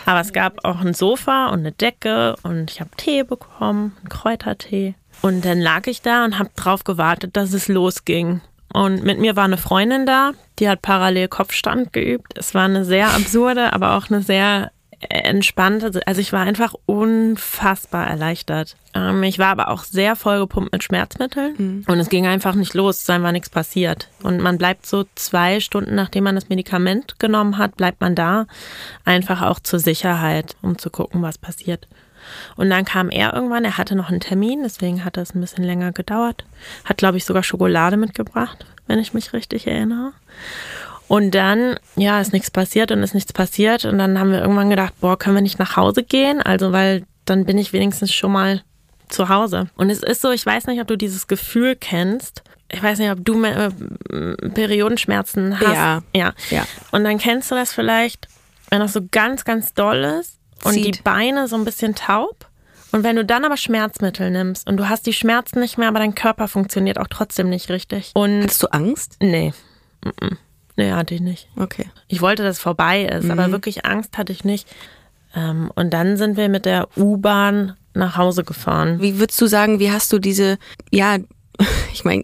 Aber 0.05 0.19
es 0.19 0.33
gab 0.33 0.63
auch 0.65 0.81
ein 0.81 0.93
Sofa 0.93 1.47
und 1.47 1.59
eine 1.59 1.71
Decke 1.71 2.35
und 2.43 2.71
ich 2.71 2.79
habe 2.79 2.91
Tee 2.97 3.23
bekommen, 3.23 3.95
einen 3.99 4.09
Kräutertee. 4.09 4.95
Und 5.25 5.43
dann 5.43 5.59
lag 5.59 5.87
ich 5.87 6.03
da 6.03 6.23
und 6.23 6.37
habe 6.37 6.51
drauf 6.55 6.83
gewartet, 6.83 7.35
dass 7.35 7.51
es 7.51 7.67
losging. 7.67 8.41
Und 8.71 9.03
mit 9.03 9.17
mir 9.19 9.35
war 9.35 9.45
eine 9.45 9.57
Freundin 9.57 10.05
da, 10.05 10.33
die 10.59 10.69
hat 10.69 10.83
parallel 10.83 11.29
Kopfstand 11.29 11.93
geübt. 11.93 12.37
Es 12.37 12.53
war 12.53 12.65
eine 12.65 12.85
sehr 12.85 13.07
absurde, 13.07 13.73
aber 13.73 13.97
auch 13.97 14.11
eine 14.11 14.21
sehr 14.21 14.69
entspannte. 15.09 15.99
Also 16.05 16.21
ich 16.21 16.31
war 16.31 16.41
einfach 16.41 16.75
unfassbar 16.85 18.05
erleichtert. 18.05 18.75
Ähm, 18.93 19.23
ich 19.23 19.39
war 19.39 19.47
aber 19.47 19.69
auch 19.69 19.83
sehr 19.83 20.15
vollgepumpt 20.15 20.71
mit 20.71 20.83
Schmerzmitteln 20.83 21.55
und 21.87 21.99
es 21.99 22.09
ging 22.09 22.27
einfach 22.27 22.53
nicht 22.53 22.75
los, 22.75 23.01
es 23.01 23.07
war 23.07 23.31
nichts 23.31 23.49
passiert. 23.49 24.09
Und 24.21 24.41
man 24.41 24.59
bleibt 24.59 24.85
so 24.85 25.05
zwei 25.15 25.59
Stunden, 25.59 25.95
nachdem 25.95 26.25
man 26.25 26.35
das 26.35 26.49
Medikament 26.49 27.17
genommen 27.17 27.57
hat, 27.57 27.77
bleibt 27.77 27.99
man 27.99 28.13
da 28.13 28.45
einfach 29.05 29.41
auch 29.41 29.59
zur 29.59 29.79
Sicherheit, 29.79 30.55
um 30.61 30.77
zu 30.77 30.91
gucken, 30.91 31.23
was 31.23 31.39
passiert. 31.39 31.87
Und 32.55 32.69
dann 32.69 32.85
kam 32.85 33.09
er 33.09 33.33
irgendwann, 33.33 33.65
er 33.65 33.77
hatte 33.77 33.95
noch 33.95 34.09
einen 34.09 34.19
Termin, 34.19 34.63
deswegen 34.63 35.03
hat 35.03 35.17
das 35.17 35.35
ein 35.35 35.41
bisschen 35.41 35.63
länger 35.63 35.91
gedauert. 35.91 36.45
Hat, 36.83 36.97
glaube 36.97 37.17
ich, 37.17 37.25
sogar 37.25 37.43
Schokolade 37.43 37.97
mitgebracht, 37.97 38.65
wenn 38.87 38.99
ich 38.99 39.13
mich 39.13 39.33
richtig 39.33 39.67
erinnere. 39.67 40.13
Und 41.07 41.35
dann, 41.35 41.77
ja, 41.95 42.19
ist 42.19 42.33
nichts 42.33 42.49
passiert 42.49 42.91
und 42.91 43.03
ist 43.03 43.13
nichts 43.13 43.31
passiert. 43.31 43.85
Und 43.85 43.97
dann 43.97 44.19
haben 44.19 44.31
wir 44.31 44.41
irgendwann 44.41 44.69
gedacht, 44.69 44.93
boah, 44.99 45.17
können 45.17 45.35
wir 45.35 45.41
nicht 45.41 45.59
nach 45.59 45.75
Hause 45.75 46.03
gehen? 46.03 46.41
Also, 46.41 46.71
weil 46.71 47.03
dann 47.25 47.45
bin 47.45 47.57
ich 47.57 47.73
wenigstens 47.73 48.13
schon 48.13 48.31
mal 48.31 48.61
zu 49.09 49.29
Hause. 49.29 49.67
Und 49.75 49.89
es 49.89 50.01
ist 50.01 50.21
so, 50.21 50.31
ich 50.31 50.45
weiß 50.45 50.67
nicht, 50.67 50.81
ob 50.81 50.87
du 50.87 50.97
dieses 50.97 51.27
Gefühl 51.27 51.75
kennst. 51.75 52.43
Ich 52.71 52.81
weiß 52.81 52.97
nicht, 52.97 53.11
ob 53.11 53.23
du 53.23 53.43
äh, 53.43 53.69
Periodenschmerzen 54.49 55.59
hast. 55.59 55.73
Ja. 55.73 56.03
ja. 56.15 56.33
Ja. 56.49 56.65
Und 56.91 57.03
dann 57.03 57.19
kennst 57.19 57.51
du 57.51 57.55
das 57.55 57.71
vielleicht, 57.71 58.27
wenn 58.69 58.79
das 58.79 58.93
so 58.93 59.01
ganz, 59.11 59.45
ganz 59.45 59.73
doll 59.73 60.03
ist 60.19 60.39
und 60.63 60.73
Zieht. 60.73 60.97
die 60.99 61.01
Beine 61.01 61.47
so 61.47 61.55
ein 61.55 61.65
bisschen 61.65 61.95
taub. 61.95 62.49
Und 62.91 63.03
wenn 63.03 63.15
du 63.17 63.25
dann 63.25 63.43
aber 63.43 63.57
Schmerzmittel 63.57 64.31
nimmst 64.31 64.67
und 64.69 64.77
du 64.77 64.87
hast 64.87 65.05
die 65.05 65.13
Schmerzen 65.13 65.59
nicht 65.59 65.77
mehr, 65.77 65.89
aber 65.89 65.99
dein 65.99 66.15
Körper 66.15 66.47
funktioniert 66.47 66.97
auch 66.97 67.07
trotzdem 67.09 67.49
nicht 67.49 67.69
richtig. 67.69 68.11
Und 68.13 68.43
Hattest 68.43 68.63
du 68.63 68.67
Angst? 68.67 69.17
nee. 69.21 69.53
Nee, 70.77 70.91
hatte 70.91 71.15
ich 71.15 71.21
nicht. 71.21 71.47
Okay. 71.55 71.89
Ich 72.07 72.21
wollte, 72.21 72.43
dass 72.43 72.57
es 72.57 72.61
vorbei 72.61 73.03
ist, 73.05 73.23
Mhm. 73.25 73.31
aber 73.31 73.51
wirklich 73.51 73.85
Angst 73.85 74.17
hatte 74.17 74.31
ich 74.33 74.43
nicht. 74.43 74.67
Ähm, 75.33 75.71
und 75.75 75.91
dann 75.93 76.17
sind 76.17 76.35
wir 76.37 76.49
mit 76.49 76.65
der 76.65 76.89
U-Bahn 76.97 77.75
nach 77.93 78.17
Hause 78.17 78.43
gefahren. 78.43 79.01
Wie 79.01 79.17
würdest 79.19 79.39
du 79.41 79.47
sagen, 79.47 79.79
wie 79.79 79.91
hast 79.91 80.11
du 80.11 80.19
diese, 80.19 80.57
ja, 80.91 81.17
ich 81.93 82.03
meine, 82.03 82.23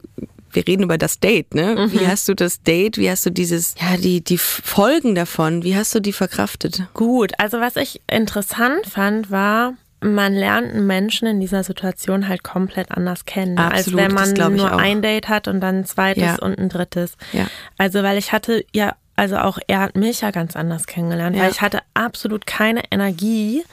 wir 0.54 0.68
reden 0.68 0.84
über 0.84 0.98
das 0.98 1.20
Date, 1.20 1.54
ne? 1.56 1.88
Wie 1.92 2.08
hast 2.08 2.28
du 2.28 2.34
das 2.34 2.62
Date, 2.64 2.98
wie 2.98 3.10
hast 3.10 3.26
du 3.26 3.30
dieses, 3.30 3.76
ja, 3.80 3.98
die, 3.98 4.24
die 4.24 4.38
Folgen 4.38 5.16
davon, 5.16 5.64
wie 5.64 5.76
hast 5.76 5.94
du 5.96 6.00
die 6.00 6.14
verkraftet? 6.14 6.84
Gut, 6.94 7.32
also 7.38 7.60
was 7.60 7.76
ich 7.76 8.02
interessant 8.10 8.86
fand, 8.88 9.32
war, 9.32 9.74
man 10.04 10.34
lernt 10.34 10.72
einen 10.74 10.88
Menschen 10.88 11.28
in 11.28 11.40
dieser 11.40 11.64
Situation 11.64 12.28
halt 12.28 12.44
komplett 12.44 12.90
anders 12.92 13.26
kennen, 13.26 13.58
Absolut, 13.60 14.00
als 14.00 14.10
wenn 14.10 14.16
das 14.16 14.36
man 14.38 14.56
ich 14.56 14.62
nur 14.62 14.76
ein 14.80 15.02
Date 15.02 15.30
hat 15.30 15.48
und 15.48 15.62
dann 15.62 15.80
ein 15.80 15.86
zweites 15.86 16.24
Ja. 16.24 16.36
und 16.40 16.58
ein 16.58 16.70
drittes. 16.70 17.14
Ja. 17.34 17.46
Also 17.78 18.02
weil 18.02 18.18
ich 18.18 18.32
hatte 18.32 18.66
ja, 18.74 18.96
also 19.16 19.38
auch 19.38 19.60
er 19.68 19.82
hat 19.82 19.96
mich 19.96 20.22
ja 20.22 20.32
ganz 20.32 20.56
anders 20.56 20.88
kennengelernt, 20.88 21.36
Ja. 21.36 21.44
weil 21.44 21.52
ich 21.52 21.62
hatte 21.62 21.82
absolut 21.94 22.48
keine 22.48 22.82
Energie, 22.90 23.64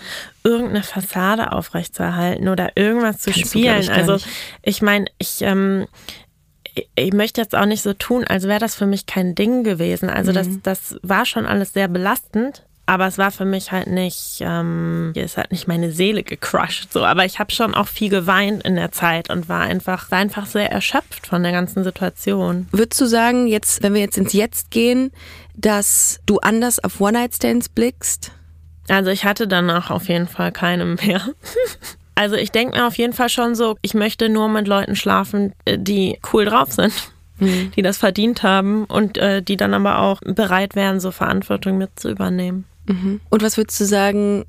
irgendeine 0.44 0.82
Fassade 0.82 1.52
aufrechtzuerhalten 1.52 2.48
oder 2.48 2.72
irgendwas 2.76 3.18
zu 3.20 3.30
Kannst 3.30 3.48
spielen. 3.52 3.80
ich, 3.80 3.90
also 3.90 4.18
ich 4.62 4.82
meine, 4.82 5.06
ich 5.16 5.38
ähm, 5.40 5.86
ich- 6.94 7.12
möchte 7.12 7.40
jetzt 7.40 7.54
auch 7.54 7.66
nicht 7.66 7.82
so 7.82 7.92
tun, 7.94 8.24
als 8.24 8.44
wäre 8.44 8.60
das 8.60 8.74
für 8.74 8.86
mich 8.86 9.06
kein 9.06 9.34
Ding 9.34 9.64
gewesen. 9.64 10.08
Also 10.10 10.32
das, 10.32 10.46
Mhm. 10.48 10.60
das 10.62 10.96
war 11.02 11.24
schon 11.26 11.46
alles 11.46 11.72
sehr 11.72 11.88
belastend. 11.88 12.64
Aber 12.86 13.06
es 13.06 13.18
war 13.18 13.30
für 13.30 13.44
mich 13.44 13.70
halt 13.70 13.86
nicht, 13.88 14.38
ähm, 14.40 15.12
es 15.14 15.36
hat 15.36 15.52
nicht 15.52 15.68
meine 15.68 15.92
Seele 15.92 16.22
gecrushed, 16.22 16.90
so. 16.90 17.04
Aber 17.04 17.26
ich 17.26 17.38
habe 17.38 17.52
schon 17.52 17.74
auch 17.74 17.86
viel 17.86 18.08
geweint 18.08 18.62
in 18.64 18.76
der 18.76 18.92
Zeit 18.92 19.28
und 19.28 19.46
war 19.46 19.60
einfach, 19.60 20.10
war 20.10 20.16
einfach 20.18 20.46
sehr 20.46 20.72
erschöpft 20.72 21.26
von 21.26 21.42
der 21.42 21.52
ganzen 21.52 21.84
Situation. 21.84 22.66
Würdest 22.72 22.98
du 22.98 23.04
sagen, 23.04 23.46
jetzt, 23.46 23.82
wenn 23.82 23.92
wir 23.92 24.00
jetzt 24.00 24.16
ins 24.16 24.32
Jetzt 24.32 24.70
gehen, 24.70 25.10
dass 25.54 26.20
du 26.24 26.38
anders 26.38 26.82
auf 26.82 26.98
One-Night-Stands 26.98 27.68
blickst? 27.68 28.32
Also 28.88 29.10
ich 29.10 29.26
hatte 29.26 29.46
danach 29.46 29.90
auf 29.90 30.08
jeden 30.08 30.26
Fall 30.26 30.50
keine 30.50 30.86
mehr. 30.86 31.20
Also 32.18 32.34
ich 32.34 32.50
denke 32.50 32.76
mir 32.76 32.84
auf 32.84 32.98
jeden 32.98 33.12
Fall 33.12 33.28
schon 33.28 33.54
so, 33.54 33.76
ich 33.80 33.94
möchte 33.94 34.28
nur 34.28 34.48
mit 34.48 34.66
Leuten 34.66 34.96
schlafen, 34.96 35.52
äh, 35.64 35.78
die 35.78 36.18
cool 36.32 36.46
drauf 36.46 36.72
sind, 36.72 36.92
die 37.76 37.82
das 37.82 37.96
verdient 37.96 38.42
haben 38.42 38.86
und 38.86 39.16
äh, 39.18 39.40
die 39.40 39.56
dann 39.56 39.72
aber 39.72 40.00
auch 40.00 40.18
bereit 40.22 40.74
wären, 40.74 40.98
so 40.98 41.12
Verantwortung 41.12 41.78
mit 41.78 41.90
zu 41.94 42.10
übernehmen. 42.10 42.64
Und 43.30 43.42
was 43.42 43.56
würdest 43.56 43.78
du 43.78 43.84
sagen, 43.84 44.46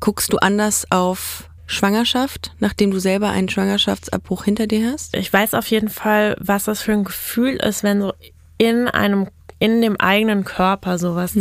guckst 0.00 0.32
du 0.32 0.38
anders 0.38 0.90
auf 0.90 1.50
Schwangerschaft, 1.66 2.52
nachdem 2.58 2.90
du 2.90 2.98
selber 2.98 3.28
einen 3.28 3.50
Schwangerschaftsabbruch 3.50 4.44
hinter 4.44 4.66
dir 4.66 4.90
hast? 4.90 5.14
Ich 5.14 5.30
weiß 5.30 5.52
auf 5.52 5.66
jeden 5.66 5.90
Fall, 5.90 6.36
was 6.40 6.64
das 6.64 6.80
für 6.80 6.92
ein 6.92 7.04
Gefühl 7.04 7.56
ist, 7.56 7.82
wenn 7.82 8.00
so 8.00 8.14
in 8.56 8.88
einem 8.88 9.28
in 9.58 9.82
dem 9.82 10.00
eigenen 10.00 10.44
Körper 10.44 10.98
sowas 10.98 11.34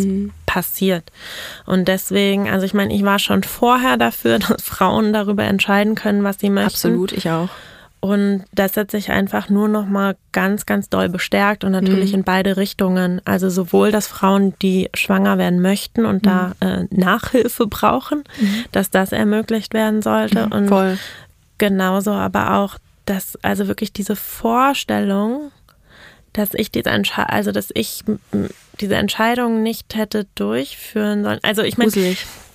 passiert. 0.49 1.11
Und 1.67 1.87
deswegen, 1.87 2.49
also 2.49 2.65
ich 2.65 2.73
meine, 2.73 2.91
ich 2.91 3.05
war 3.05 3.19
schon 3.19 3.43
vorher 3.43 3.97
dafür, 3.97 4.39
dass 4.47 4.63
Frauen 4.63 5.13
darüber 5.13 5.43
entscheiden 5.43 5.93
können, 5.93 6.23
was 6.23 6.39
sie 6.39 6.49
möchten. 6.49 6.67
Absolut, 6.69 7.11
ich 7.11 7.29
auch. 7.29 7.49
Und 8.01 8.45
das 8.53 8.77
hat 8.77 8.91
sich 8.91 9.11
einfach 9.11 9.49
nur 9.49 9.67
noch 9.67 9.85
mal 9.85 10.15
ganz, 10.31 10.65
ganz 10.65 10.89
doll 10.89 11.09
bestärkt 11.09 11.65
und 11.65 11.73
natürlich 11.73 12.13
in 12.13 12.23
beide 12.23 12.55
Richtungen. 12.55 13.21
Also 13.25 13.49
sowohl, 13.49 13.91
dass 13.91 14.07
Frauen, 14.07 14.53
die 14.61 14.89
schwanger 14.93 15.37
werden 15.37 15.61
möchten 15.61 16.05
und 16.05 16.25
da 16.25 16.53
äh, 16.61 16.85
Nachhilfe 16.91 17.67
brauchen, 17.67 18.23
dass 18.71 18.89
das 18.89 19.11
ermöglicht 19.11 19.73
werden 19.73 20.01
sollte. 20.01 20.45
Und 20.45 20.69
Voll. 20.69 20.97
genauso 21.57 22.11
aber 22.11 22.55
auch, 22.55 22.77
dass 23.05 23.37
also 23.43 23.67
wirklich 23.67 23.91
diese 23.91 24.15
Vorstellung, 24.15 25.51
dass 26.31 26.53
ich 26.53 26.71
diese 26.71 26.91
Entscheidung, 26.91 27.31
also 27.31 27.51
dass 27.51 27.67
ich 27.73 28.05
diese 28.79 28.95
Entscheidung 28.95 29.61
nicht 29.63 29.95
hätte 29.95 30.25
durchführen 30.35 31.23
sollen. 31.23 31.39
Also 31.43 31.61
ich 31.63 31.77
meine, 31.77 31.91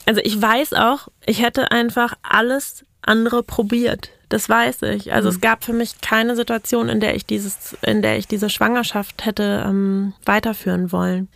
also 0.06 0.20
ich 0.22 0.40
weiß 0.40 0.74
auch, 0.74 1.08
ich 1.26 1.42
hätte 1.42 1.70
einfach 1.70 2.14
alles 2.22 2.84
andere 3.02 3.42
probiert. 3.42 4.10
Das 4.30 4.48
weiß 4.48 4.82
ich. 4.82 5.12
Also 5.12 5.28
Mhm. 5.28 5.34
es 5.34 5.40
gab 5.40 5.64
für 5.64 5.72
mich 5.72 6.00
keine 6.00 6.34
Situation, 6.37 6.88
in 6.88 7.00
der 7.00 7.14
ich 7.14 7.26
dieses, 7.26 7.76
in 7.82 8.02
der 8.02 8.18
ich 8.18 8.26
diese 8.26 8.50
Schwangerschaft 8.50 9.24
hätte 9.26 9.64
ähm, 9.66 10.14
weiterführen 10.24 10.90
wollen. 10.92 11.28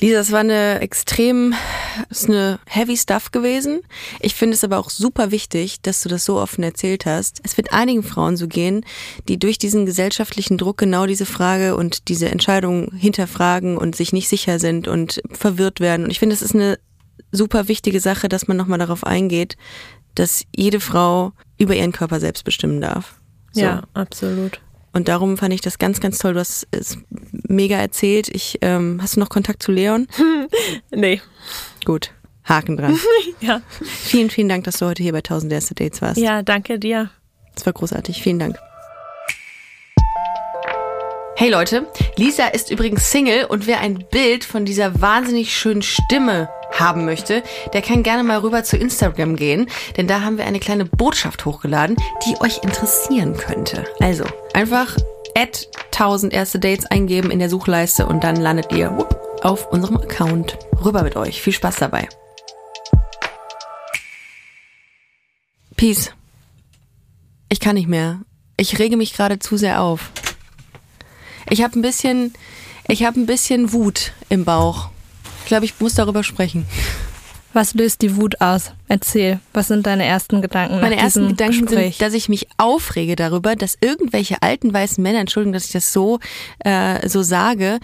Lisa, 0.00 0.18
es 0.18 0.32
war 0.32 0.40
eine 0.40 0.80
extrem, 0.80 1.54
ist 2.10 2.28
eine 2.28 2.58
heavy 2.66 2.96
Stuff 2.96 3.30
gewesen. 3.30 3.82
Ich 4.20 4.34
finde 4.34 4.54
es 4.54 4.64
aber 4.64 4.78
auch 4.78 4.90
super 4.90 5.30
wichtig, 5.30 5.80
dass 5.82 6.02
du 6.02 6.08
das 6.08 6.24
so 6.24 6.40
offen 6.40 6.64
erzählt 6.64 7.06
hast. 7.06 7.40
Es 7.44 7.56
wird 7.56 7.72
einigen 7.72 8.02
Frauen 8.02 8.36
so 8.36 8.48
gehen, 8.48 8.84
die 9.28 9.38
durch 9.38 9.58
diesen 9.58 9.86
gesellschaftlichen 9.86 10.58
Druck 10.58 10.78
genau 10.78 11.06
diese 11.06 11.26
Frage 11.26 11.76
und 11.76 12.08
diese 12.08 12.28
Entscheidung 12.28 12.92
hinterfragen 12.92 13.78
und 13.78 13.94
sich 13.94 14.12
nicht 14.12 14.28
sicher 14.28 14.58
sind 14.58 14.88
und 14.88 15.22
verwirrt 15.30 15.80
werden. 15.80 16.04
Und 16.04 16.10
ich 16.10 16.18
finde, 16.18 16.34
es 16.34 16.42
ist 16.42 16.54
eine 16.54 16.78
super 17.30 17.68
wichtige 17.68 18.00
Sache, 18.00 18.28
dass 18.28 18.48
man 18.48 18.56
nochmal 18.56 18.78
darauf 18.78 19.04
eingeht, 19.04 19.56
dass 20.14 20.44
jede 20.54 20.80
Frau 20.80 21.32
über 21.58 21.74
ihren 21.74 21.92
Körper 21.92 22.20
selbst 22.20 22.44
bestimmen 22.44 22.80
darf. 22.80 23.14
So. 23.52 23.60
Ja, 23.60 23.82
absolut. 23.94 24.60
Und 24.92 25.08
darum 25.08 25.38
fand 25.38 25.54
ich 25.54 25.60
das 25.60 25.78
ganz, 25.78 26.00
ganz 26.00 26.18
toll. 26.18 26.34
Du 26.34 26.40
hast 26.40 26.66
es 26.70 26.98
mega 27.48 27.76
erzählt. 27.76 28.28
Ich, 28.28 28.58
ähm, 28.60 28.98
hast 29.02 29.16
du 29.16 29.20
noch 29.20 29.28
Kontakt 29.30 29.62
zu 29.62 29.72
Leon? 29.72 30.06
Nee. 30.94 31.20
Gut. 31.84 32.12
Haken 32.44 32.76
dran. 32.76 32.98
Ja. 33.40 33.62
vielen, 33.80 34.30
vielen 34.30 34.48
Dank, 34.48 34.64
dass 34.64 34.78
du 34.78 34.86
heute 34.86 35.02
hier 35.02 35.12
bei 35.12 35.18
1000 35.18 35.52
erste 35.52 35.74
Dates 35.74 36.02
warst. 36.02 36.18
Ja, 36.18 36.42
danke 36.42 36.78
dir. 36.78 37.10
Das 37.54 37.64
war 37.66 37.72
großartig. 37.72 38.22
Vielen 38.22 38.38
Dank. 38.38 38.56
Hey 41.36 41.50
Leute, 41.50 41.88
Lisa 42.16 42.46
ist 42.48 42.70
übrigens 42.70 43.10
Single 43.10 43.46
und 43.46 43.66
wer 43.66 43.80
ein 43.80 44.04
Bild 44.10 44.44
von 44.44 44.64
dieser 44.64 45.00
wahnsinnig 45.00 45.56
schönen 45.56 45.82
Stimme 45.82 46.48
haben 46.72 47.04
möchte, 47.04 47.42
der 47.72 47.82
kann 47.82 48.02
gerne 48.02 48.22
mal 48.22 48.38
rüber 48.38 48.64
zu 48.64 48.76
Instagram 48.76 49.36
gehen, 49.36 49.68
denn 49.96 50.06
da 50.06 50.22
haben 50.22 50.38
wir 50.38 50.46
eine 50.46 50.60
kleine 50.60 50.84
Botschaft 50.84 51.44
hochgeladen, 51.44 51.96
die 52.26 52.40
euch 52.40 52.62
interessieren 52.62 53.36
könnte. 53.36 53.84
Also, 54.00 54.24
einfach 54.54 54.96
at 55.34 55.68
1000 55.92 56.32
erste 56.32 56.58
Dates 56.58 56.86
eingeben 56.86 57.30
in 57.30 57.38
der 57.38 57.48
Suchleiste 57.48 58.06
und 58.06 58.24
dann 58.24 58.36
landet 58.36 58.72
ihr 58.72 58.96
auf 59.42 59.70
unserem 59.72 59.96
Account. 59.96 60.58
Rüber 60.84 61.02
mit 61.02 61.16
euch. 61.16 61.42
Viel 61.42 61.52
Spaß 61.52 61.76
dabei. 61.76 62.08
Peace. 65.76 66.12
Ich 67.48 67.60
kann 67.60 67.74
nicht 67.74 67.88
mehr. 67.88 68.20
Ich 68.56 68.78
rege 68.78 68.96
mich 68.96 69.14
gerade 69.14 69.38
zu 69.38 69.56
sehr 69.56 69.80
auf. 69.80 70.10
Ich 71.50 71.62
habe 71.62 71.78
ein 71.78 71.82
bisschen, 71.82 72.32
ich 72.86 73.04
habe 73.04 73.18
ein 73.18 73.26
bisschen 73.26 73.72
Wut 73.72 74.12
im 74.28 74.44
Bauch. 74.44 74.91
Ich 75.52 75.54
glaube, 75.54 75.66
ich 75.66 75.80
muss 75.80 75.94
darüber 75.96 76.24
sprechen. 76.24 76.64
Was 77.52 77.74
löst 77.74 78.00
die 78.00 78.16
Wut 78.16 78.40
aus? 78.40 78.72
Erzähl, 78.88 79.38
was 79.52 79.68
sind 79.68 79.86
deine 79.86 80.06
ersten 80.06 80.40
Gedanken? 80.40 80.80
Meine 80.80 80.96
nach 80.96 81.02
ersten 81.02 81.28
Gedanken 81.28 81.66
Gespräch? 81.66 81.98
sind, 81.98 82.06
dass 82.06 82.14
ich 82.14 82.30
mich 82.30 82.48
aufrege 82.56 83.16
darüber, 83.16 83.54
dass 83.54 83.76
irgendwelche 83.82 84.40
alten 84.40 84.72
weißen 84.72 85.02
Männer, 85.02 85.18
Entschuldigung, 85.18 85.52
dass 85.52 85.66
ich 85.66 85.72
das 85.72 85.92
so, 85.92 86.20
äh, 86.60 87.06
so 87.06 87.22
sage, 87.22 87.80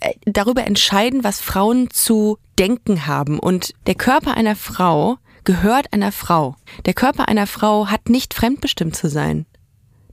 äh, 0.00 0.14
darüber 0.26 0.66
entscheiden, 0.66 1.22
was 1.22 1.40
Frauen 1.40 1.90
zu 1.92 2.38
denken 2.58 3.06
haben. 3.06 3.38
Und 3.38 3.72
der 3.86 3.94
Körper 3.94 4.36
einer 4.36 4.56
Frau 4.56 5.18
gehört 5.44 5.92
einer 5.92 6.10
Frau. 6.10 6.56
Der 6.86 6.94
Körper 6.94 7.28
einer 7.28 7.46
Frau 7.46 7.86
hat 7.86 8.08
nicht 8.08 8.34
fremdbestimmt 8.34 8.96
zu 8.96 9.08
sein. 9.08 9.46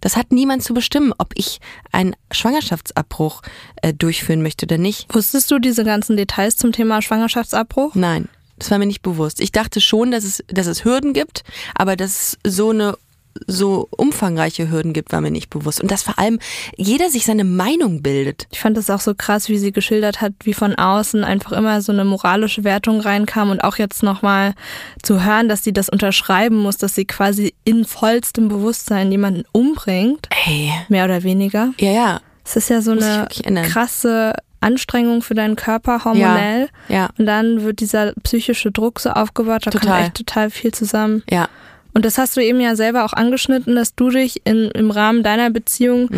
Das 0.02 0.16
hat 0.16 0.32
niemand 0.32 0.64
zu 0.64 0.74
bestimmen, 0.74 1.14
ob 1.18 1.32
ich 1.36 1.60
einen 1.92 2.16
Schwangerschaftsabbruch 2.32 3.42
äh, 3.82 3.94
durchführen 3.94 4.42
möchte 4.42 4.66
oder 4.66 4.78
nicht. 4.78 5.14
Wusstest 5.14 5.52
du 5.52 5.60
diese 5.60 5.84
ganzen 5.84 6.18
Details 6.18 6.58
zum 6.58 6.72
Thema 6.72 7.02
Schwangerschaftsabbruch? 7.02 7.96
Nein, 7.96 8.30
das 8.58 8.72
war 8.72 8.78
mir 8.78 8.86
nicht 8.86 9.02
bewusst. 9.02 9.40
Ich 9.42 9.52
dachte 9.52 9.82
schon, 9.82 10.12
dass 10.12 10.24
es, 10.24 10.44
dass 10.48 10.68
es 10.68 10.84
Hürden 10.86 11.14
gibt, 11.14 11.44
aber 11.76 11.96
dass 11.96 12.38
es 12.44 12.56
so 12.56 12.70
eine 12.72 12.98
so 13.48 13.88
umfangreiche 13.92 14.70
Hürden 14.70 14.94
gibt, 14.94 15.12
war 15.12 15.22
mir 15.22 15.32
nicht 15.32 15.50
bewusst. 15.50 15.82
Und 15.82 15.92
dass 15.92 16.04
vor 16.04 16.18
allem 16.18 16.40
jeder 16.76 17.10
sich 17.10 17.26
seine 17.26 17.44
Meinung 17.44 18.02
bildet. 18.02 18.48
Ich 18.52 18.60
fand 18.60 18.78
es 18.78 18.90
auch 18.90 19.00
so 19.00 19.14
krass, 19.16 19.50
wie 19.50 19.58
sie 19.58 19.72
geschildert 19.72 20.22
hat, 20.22 20.34
wie 20.42 20.54
von 20.54 20.76
außen 20.76 21.24
einfach 21.24 21.52
immer 21.52 21.82
so 21.82 21.92
eine 21.92 22.06
moralische 22.06 22.64
Wertung 22.64 23.00
reinkam 23.00 23.50
und 23.50 23.64
auch 23.64 23.78
jetzt 23.78 24.04
nochmal 24.04 24.54
zu 25.04 25.24
hören, 25.24 25.50
dass 25.50 25.64
sie 25.64 25.74
das 25.74 25.90
unterschreiben 25.90 26.58
muss, 26.58 26.78
dass 26.78 26.96
sie 26.96 27.06
quasi 27.06 27.54
in 27.64 27.86
vollstem 27.86 28.48
Bewusstsein 28.48 29.12
jemanden 29.12 29.44
umbringt, 29.52 30.28
Ey. 30.46 30.72
mehr 30.90 31.06
oder 31.06 31.24
weniger. 31.24 31.74
Ja, 31.80 31.92
ja. 31.92 32.22
Es 32.46 32.56
ist 32.56 32.70
ja 32.70 32.82
so 32.82 32.96
Muss 32.96 33.04
eine 33.04 33.62
krasse 33.64 34.34
Anstrengung 34.62 35.22
für 35.22 35.36
deinen 35.36 35.56
Körper 35.56 36.04
hormonell. 36.04 36.70
Ja. 36.88 37.10
Und 37.18 37.26
dann 37.26 37.64
wird 37.64 37.80
dieser 37.80 38.14
psychische 38.24 38.72
Druck 38.72 39.00
so 39.00 39.10
aufgebaut, 39.12 39.66
da 39.66 39.72
Total. 39.72 39.90
kommt 39.90 40.04
echt 40.06 40.16
total 40.16 40.50
viel 40.50 40.74
zusammen. 40.74 41.24
Ja. 41.30 41.48
Und 41.98 42.06
das 42.06 42.20
hast 42.20 42.38
du 42.38 42.44
eben 42.44 42.62
ja 42.62 42.76
selber 42.76 43.06
auch 43.06 43.14
angeschnitten, 43.14 43.76
dass 43.76 43.96
du 43.96 44.12
dich 44.12 44.46
in, 44.46 44.70
im 44.70 44.92
Rahmen 44.92 45.24
deiner 45.24 45.50
Beziehung 45.50 46.12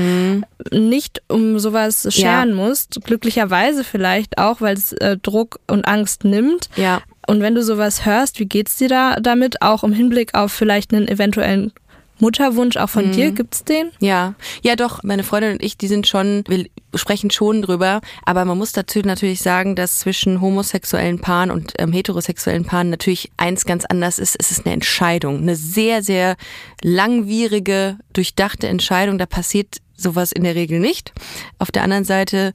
nicht 0.72 1.22
um 1.30 1.58
sowas 1.58 2.06
scheren 2.14 2.54
musst. 2.54 3.00
Glücklicherweise 3.06 3.86
vielleicht 3.86 4.40
auch, 4.40 4.60
weil 4.60 4.76
es 4.76 4.92
äh, 4.92 5.16
Druck 5.16 5.62
und 5.68 5.88
Angst 5.88 6.26
nimmt. 6.26 6.70
Ja. 6.76 7.02
Und 7.28 7.40
wenn 7.40 7.56
du 7.56 7.64
sowas 7.64 8.06
hörst, 8.06 8.42
wie 8.42 8.46
geht's 8.46 8.76
dir 8.76 8.90
da 8.90 9.22
damit? 9.22 9.62
Auch 9.62 9.86
im 9.86 9.94
Hinblick 9.94 10.36
auf 10.36 10.52
vielleicht 10.52 10.94
einen 10.94 11.08
eventuellen 11.08 11.72
Mutterwunsch 12.20 12.78
auch 12.78 12.90
von 12.90 13.12
dir, 13.12 13.32
gibt's 13.32 13.64
den? 13.64 13.92
Ja, 14.00 14.36
ja 14.62 14.76
doch, 14.76 15.04
meine 15.04 15.24
Freundin 15.24 15.54
und 15.54 15.64
ich, 15.64 15.78
die 15.78 15.88
sind 15.88 16.08
schon, 16.08 16.44
wir 16.48 16.66
sprechen 16.96 17.32
schon 17.32 17.62
drüber, 17.62 18.02
aber 18.26 18.46
man 18.46 18.58
muss 18.58 18.72
dazu 18.72 19.00
natürlich 19.00 19.42
sagen, 19.42 19.76
dass 19.76 20.00
zwischen 20.00 20.42
homosexuellen 20.42 21.20
Paaren 21.20 21.52
und 21.52 21.74
ähm, 21.78 21.94
heterosexuellen 21.94 22.66
Paaren 22.66 22.90
natürlich 22.90 23.32
eins 23.38 23.66
ganz 23.66 23.86
anders 23.86 24.20
ist. 24.20 24.36
Es 24.40 24.52
ist 24.52 24.66
eine 24.66 24.74
Entscheidung, 24.74 25.38
eine 25.38 25.56
sehr, 25.56 26.04
sehr 26.04 26.36
langwierige, 26.84 27.98
durchdachte 28.14 28.68
Entscheidung. 28.68 29.18
Da 29.18 29.26
passiert 29.26 29.78
sowas 29.96 30.32
in 30.32 30.44
der 30.44 30.56
Regel 30.56 30.80
nicht. 30.80 31.14
Auf 31.58 31.72
der 31.72 31.84
anderen 31.84 32.06
Seite 32.06 32.54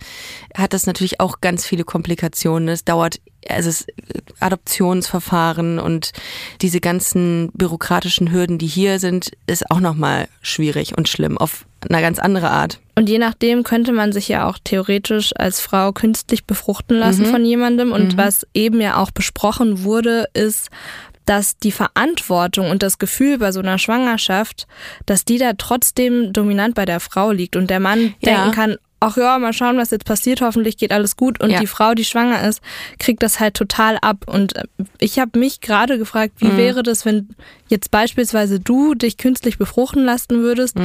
hat 0.57 0.73
das 0.73 0.87
natürlich 0.87 1.21
auch 1.21 1.41
ganz 1.41 1.67
viele 1.67 1.85
Komplikationen. 1.85 2.69
Es 2.69 2.85
dauert, 2.85 3.21
also 3.49 3.69
es 3.69 3.87
Adoptionsverfahren 4.41 5.79
und 5.79 6.13
diese 6.63 6.81
ganzen 6.81 7.51
bürokratischen 7.55 8.33
Hürden, 8.33 8.59
die 8.59 8.67
hier 8.67 8.99
sind, 8.99 9.33
ist 9.47 9.71
auch 9.71 9.81
nochmal 9.81 10.29
schwierig 10.43 10.97
und 10.97 11.09
schlimm 11.09 11.39
auf 11.39 11.67
eine 11.89 12.01
ganz 12.01 12.19
andere 12.19 12.51
Art. 12.51 12.81
Und 12.95 13.09
je 13.09 13.19
nachdem 13.19 13.63
könnte 13.63 13.93
man 13.93 14.13
sich 14.13 14.29
ja 14.29 14.49
auch 14.49 14.59
theoretisch 14.63 15.33
als 15.37 15.61
Frau 15.61 15.93
künstlich 15.93 16.45
befruchten 16.45 16.97
lassen 16.97 17.27
von 17.27 17.45
jemandem. 17.45 17.93
Und 17.93 18.17
was 18.17 18.47
eben 18.55 18.81
ja 18.81 18.97
auch 18.97 19.11
besprochen 19.11 19.83
wurde, 19.85 20.27
ist, 20.33 20.71
dass 21.27 21.59
die 21.59 21.73
Verantwortung 21.73 22.71
und 22.71 22.83
das 22.83 22.99
Gefühl 22.99 23.39
bei 23.39 23.51
so 23.53 23.61
einer 23.61 23.79
Schwangerschaft, 23.79 24.67
dass 25.07 25.25
die 25.25 25.39
da 25.39 25.53
trotzdem 25.55 26.33
dominant 26.33 26.75
bei 26.75 26.85
der 26.85 27.01
Frau 27.01 27.33
liegt 27.33 27.57
und 27.57 27.69
der 27.71 27.81
Mann 27.81 28.15
Ja. 28.21 28.43
denken 28.45 28.51
kann, 28.53 28.77
ach 29.05 29.17
ja, 29.17 29.39
mal 29.39 29.53
schauen, 29.53 29.77
was 29.77 29.91
jetzt 29.91 30.05
passiert, 30.05 30.41
hoffentlich 30.41 30.77
geht 30.77 30.93
alles 30.93 31.17
gut. 31.17 31.41
Und 31.41 31.51
Ja. 31.51 31.61
die 31.61 31.67
Frau, 31.67 31.95
die 31.95 32.05
schwanger 32.05 32.47
ist, 32.49 32.61
kriegt 32.99 33.23
das 33.23 33.41
halt 33.41 33.55
total 33.55 33.99
ab. 34.01 34.25
Und 34.27 34.57
äh, 34.57 34.63
ich 34.99 35.19
habe 35.19 35.39
mich 35.39 35.61
gerade 35.61 35.99
gefragt, 35.99 36.35
wie 36.39 36.57
wäre 36.57 36.83
das, 36.83 37.05
wenn 37.05 37.29
jetzt 37.69 37.91
beispielsweise 37.91 38.61
du 38.61 38.95
dich 38.95 39.17
künstlich 39.17 39.59
befruchten 39.59 40.05
lassen 40.05 40.43
würdest? 40.43 40.77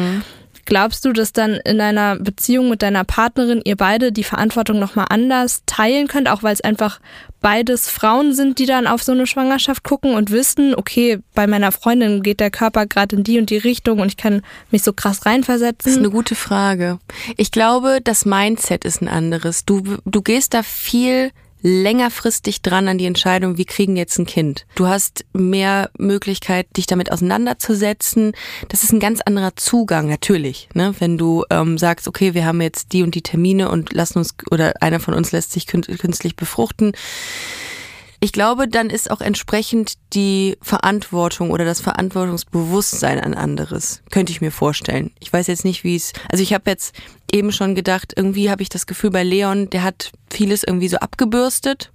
Glaubst 0.69 1.03
du, 1.03 1.13
dass 1.13 1.33
dann 1.33 1.55
in 1.65 1.81
einer 1.81 2.15
Beziehung 2.17 2.69
mit 2.69 2.83
deiner 2.83 3.03
Partnerin 3.03 3.59
ihr 3.65 3.75
beide 3.75 4.11
die 4.11 4.23
Verantwortung 4.23 4.77
nochmal 4.77 5.07
anders 5.09 5.63
teilen 5.65 6.07
könnt, 6.07 6.29
auch 6.29 6.43
weil 6.43 6.53
es 6.53 6.61
einfach 6.61 6.99
beides 7.41 7.89
Frauen 7.89 8.33
sind, 8.33 8.59
die 8.59 8.67
dann 8.67 8.85
auf 8.85 9.01
so 9.01 9.11
eine 9.11 9.25
Schwangerschaft 9.25 9.83
gucken 9.83 10.13
und 10.13 10.29
wissen, 10.29 10.75
okay, 10.75 11.19
bei 11.33 11.47
meiner 11.47 11.71
Freundin 11.71 12.21
geht 12.21 12.39
der 12.39 12.51
Körper 12.51 12.85
gerade 12.85 13.15
in 13.15 13.23
die 13.23 13.39
und 13.39 13.49
die 13.49 13.57
Richtung 13.57 13.99
und 13.99 14.09
ich 14.09 14.17
kann 14.17 14.43
mich 14.69 14.83
so 14.83 14.93
krass 14.93 15.17
Das 15.17 15.21
ist 15.21 15.25
reinversetzen? 15.25 15.97
eine 15.97 16.11
gute 16.11 16.35
Frage. 16.35 16.99
Ich 17.35 17.51
glaube, 17.51 17.99
das 18.03 18.25
Mindset 18.25 18.85
ist 18.85 19.01
ein 19.01 19.07
anderes. 19.07 19.65
Du, 19.65 19.81
du 20.05 20.21
gehst 20.21 20.53
da 20.53 20.61
viel 20.61 21.31
längerfristig 21.61 22.61
dran 22.61 22.87
an 22.87 22.97
die 22.97 23.05
Entscheidung, 23.05 23.57
wie 23.57 23.65
kriegen 23.65 23.95
jetzt 23.95 24.17
ein 24.17 24.25
Kind. 24.25 24.65
Du 24.75 24.87
hast 24.87 25.25
mehr 25.33 25.89
Möglichkeit, 25.97 26.67
dich 26.77 26.87
damit 26.87 27.11
auseinanderzusetzen. 27.11 28.33
Das 28.69 28.83
ist 28.83 28.91
ein 28.93 28.99
ganz 28.99 29.21
anderer 29.21 29.55
Zugang, 29.55 30.07
natürlich. 30.07 30.69
Ne? 30.73 30.93
Wenn 30.99 31.17
du 31.17 31.45
ähm, 31.49 31.77
sagst, 31.77 32.07
okay, 32.07 32.33
wir 32.33 32.45
haben 32.45 32.61
jetzt 32.61 32.93
die 32.93 33.03
und 33.03 33.15
die 33.15 33.23
Termine 33.23 33.69
und 33.69 33.93
lassen 33.93 34.19
uns, 34.19 34.35
oder 34.51 34.81
einer 34.81 34.99
von 34.99 35.13
uns 35.13 35.31
lässt 35.31 35.51
sich 35.51 35.65
kün- 35.65 35.97
künstlich 35.97 36.35
befruchten. 36.35 36.93
Ich 38.21 38.33
glaube, 38.33 38.67
dann 38.67 38.89
ist 38.89 39.09
auch 39.11 39.21
entsprechend 39.21 39.93
die 40.13 40.57
Verantwortung 40.61 41.51
oder 41.51 41.63
das 41.63 41.79
Verantwortungsbewusstsein 41.79 43.17
ein 43.17 43.33
anderes. 43.33 44.01
Könnte 44.11 44.33
ich 44.33 44.41
mir 44.41 44.51
vorstellen. 44.51 45.11
Ich 45.19 45.31
weiß 45.31 45.47
jetzt 45.47 45.63
nicht, 45.63 45.85
wie 45.85 45.95
es. 45.95 46.11
Also 46.29 46.43
ich 46.43 46.53
habe 46.53 46.69
jetzt 46.69 46.93
eben 47.31 47.53
schon 47.53 47.75
gedacht, 47.75 48.13
irgendwie 48.17 48.51
habe 48.51 48.61
ich 48.61 48.67
das 48.67 48.87
Gefühl 48.87 49.11
bei 49.11 49.23
Leon, 49.23 49.69
der 49.69 49.83
hat 49.83 50.11
vieles 50.29 50.63
irgendwie 50.65 50.89
so 50.89 50.97
abgebürstet 50.97 51.93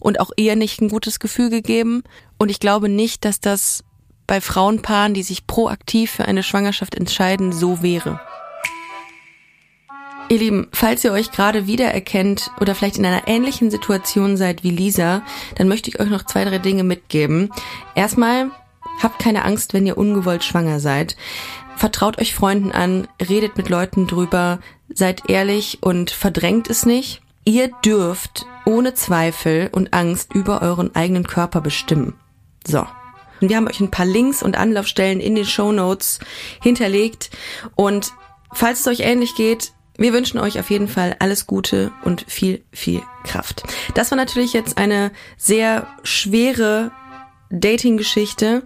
und 0.00 0.18
auch 0.18 0.30
ihr 0.36 0.56
nicht 0.56 0.80
ein 0.80 0.88
gutes 0.88 1.20
Gefühl 1.20 1.50
gegeben. 1.50 2.04
Und 2.38 2.50
ich 2.50 2.58
glaube 2.58 2.88
nicht, 2.88 3.26
dass 3.26 3.40
das 3.40 3.84
bei 4.26 4.40
Frauenpaaren, 4.40 5.12
die 5.12 5.22
sich 5.22 5.46
proaktiv 5.46 6.10
für 6.10 6.24
eine 6.24 6.42
Schwangerschaft 6.42 6.94
entscheiden, 6.94 7.52
so 7.52 7.82
wäre. 7.82 8.18
Ihr 10.28 10.38
Lieben, 10.38 10.66
falls 10.72 11.04
ihr 11.04 11.12
euch 11.12 11.30
gerade 11.30 11.68
wiedererkennt 11.68 12.50
oder 12.60 12.74
vielleicht 12.74 12.98
in 12.98 13.06
einer 13.06 13.28
ähnlichen 13.28 13.70
Situation 13.70 14.36
seid 14.36 14.64
wie 14.64 14.70
Lisa, 14.70 15.22
dann 15.54 15.68
möchte 15.68 15.88
ich 15.88 16.00
euch 16.00 16.08
noch 16.08 16.24
zwei, 16.24 16.44
drei 16.44 16.58
Dinge 16.58 16.82
mitgeben. 16.82 17.50
Erstmal, 17.94 18.50
habt 19.00 19.20
keine 19.20 19.44
Angst, 19.44 19.72
wenn 19.72 19.86
ihr 19.86 19.96
ungewollt 19.96 20.42
schwanger 20.42 20.80
seid. 20.80 21.16
Vertraut 21.76 22.20
euch 22.20 22.34
Freunden 22.34 22.72
an, 22.72 23.06
redet 23.28 23.56
mit 23.56 23.68
Leuten 23.68 24.08
drüber, 24.08 24.58
seid 24.92 25.30
ehrlich 25.30 25.78
und 25.82 26.10
verdrängt 26.10 26.68
es 26.70 26.86
nicht. 26.86 27.22
Ihr 27.44 27.70
dürft 27.84 28.46
ohne 28.64 28.94
Zweifel 28.94 29.68
und 29.70 29.92
Angst 29.92 30.34
über 30.34 30.60
euren 30.60 30.92
eigenen 30.96 31.28
Körper 31.28 31.60
bestimmen. 31.60 32.14
So. 32.66 32.84
Und 33.40 33.50
wir 33.50 33.56
haben 33.56 33.68
euch 33.68 33.78
ein 33.78 33.92
paar 33.92 34.06
Links 34.06 34.42
und 34.42 34.56
Anlaufstellen 34.56 35.20
in 35.20 35.36
den 35.36 35.44
Show 35.44 35.70
Notes 35.70 36.18
hinterlegt. 36.60 37.30
Und 37.76 38.12
falls 38.52 38.80
es 38.80 38.86
euch 38.88 39.00
ähnlich 39.00 39.36
geht, 39.36 39.72
wir 39.98 40.12
wünschen 40.12 40.38
euch 40.38 40.58
auf 40.58 40.70
jeden 40.70 40.88
Fall 40.88 41.16
alles 41.18 41.46
Gute 41.46 41.92
und 42.04 42.24
viel, 42.28 42.62
viel 42.72 43.02
Kraft. 43.24 43.62
Das 43.94 44.10
war 44.10 44.16
natürlich 44.16 44.52
jetzt 44.52 44.78
eine 44.78 45.10
sehr 45.36 45.86
schwere 46.02 46.92
Dating-Geschichte. 47.50 48.62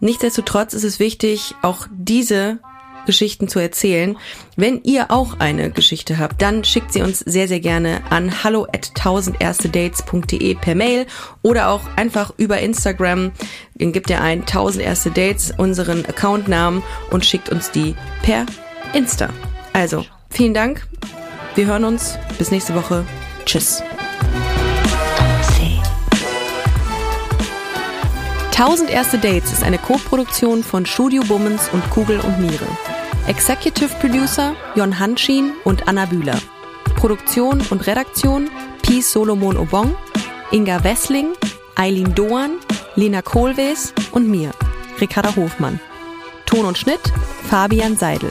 Nichtsdestotrotz 0.00 0.74
ist 0.74 0.84
es 0.84 0.98
wichtig, 0.98 1.54
auch 1.62 1.86
diese 1.90 2.58
Geschichten 3.06 3.48
zu 3.48 3.58
erzählen. 3.58 4.16
Wenn 4.56 4.82
ihr 4.82 5.10
auch 5.10 5.40
eine 5.40 5.70
Geschichte 5.70 6.18
habt, 6.18 6.40
dann 6.42 6.64
schickt 6.64 6.92
sie 6.92 7.02
uns 7.02 7.18
sehr, 7.18 7.48
sehr 7.48 7.60
gerne 7.60 8.02
an 8.10 8.44
hallo 8.44 8.64
at 8.64 8.92
1000erstedates.de 8.94 10.54
per 10.54 10.74
Mail 10.74 11.06
oder 11.42 11.70
auch 11.70 11.82
einfach 11.96 12.32
über 12.36 12.60
Instagram. 12.60 13.32
Dann 13.74 13.92
gebt 13.92 14.10
ihr 14.10 14.20
ein 14.20 14.40
1000 14.40 14.84
erste 14.84 15.10
Dates, 15.10 15.52
unseren 15.56 16.04
Accountnamen 16.06 16.82
und 17.10 17.24
schickt 17.24 17.48
uns 17.48 17.70
die 17.70 17.94
per 18.22 18.46
Insta. 18.92 19.30
Also, 19.72 20.04
vielen 20.30 20.54
Dank. 20.54 20.86
Wir 21.54 21.66
hören 21.66 21.84
uns. 21.84 22.18
Bis 22.38 22.50
nächste 22.50 22.74
Woche. 22.74 23.04
Tschüss. 23.44 23.82
1000 28.60 28.90
erste 28.90 29.16
Dates 29.16 29.52
ist 29.52 29.64
eine 29.64 29.78
Co-Produktion 29.78 30.62
von 30.62 30.84
Studio 30.84 31.22
Bummens 31.24 31.70
und 31.72 31.88
Kugel 31.88 32.20
und 32.20 32.40
Niere. 32.40 32.66
Executive 33.26 33.88
Producer 34.00 34.54
Jon 34.74 34.98
Hanschin 34.98 35.52
und 35.64 35.88
Anna 35.88 36.04
Bühler. 36.04 36.38
Produktion 36.96 37.62
und 37.70 37.86
Redaktion 37.86 38.50
Pies 38.82 39.12
Solomon 39.12 39.56
Obong, 39.56 39.96
Inga 40.50 40.84
Wessling, 40.84 41.28
Eileen 41.74 42.14
Doan, 42.14 42.58
Lena 42.96 43.22
Kohlwees 43.22 43.94
und 44.12 44.28
mir, 44.28 44.50
Ricarda 45.00 45.34
Hofmann. 45.36 45.80
Ton 46.44 46.66
und 46.66 46.76
Schnitt 46.76 47.00
Fabian 47.48 47.96
Seidel. 47.96 48.30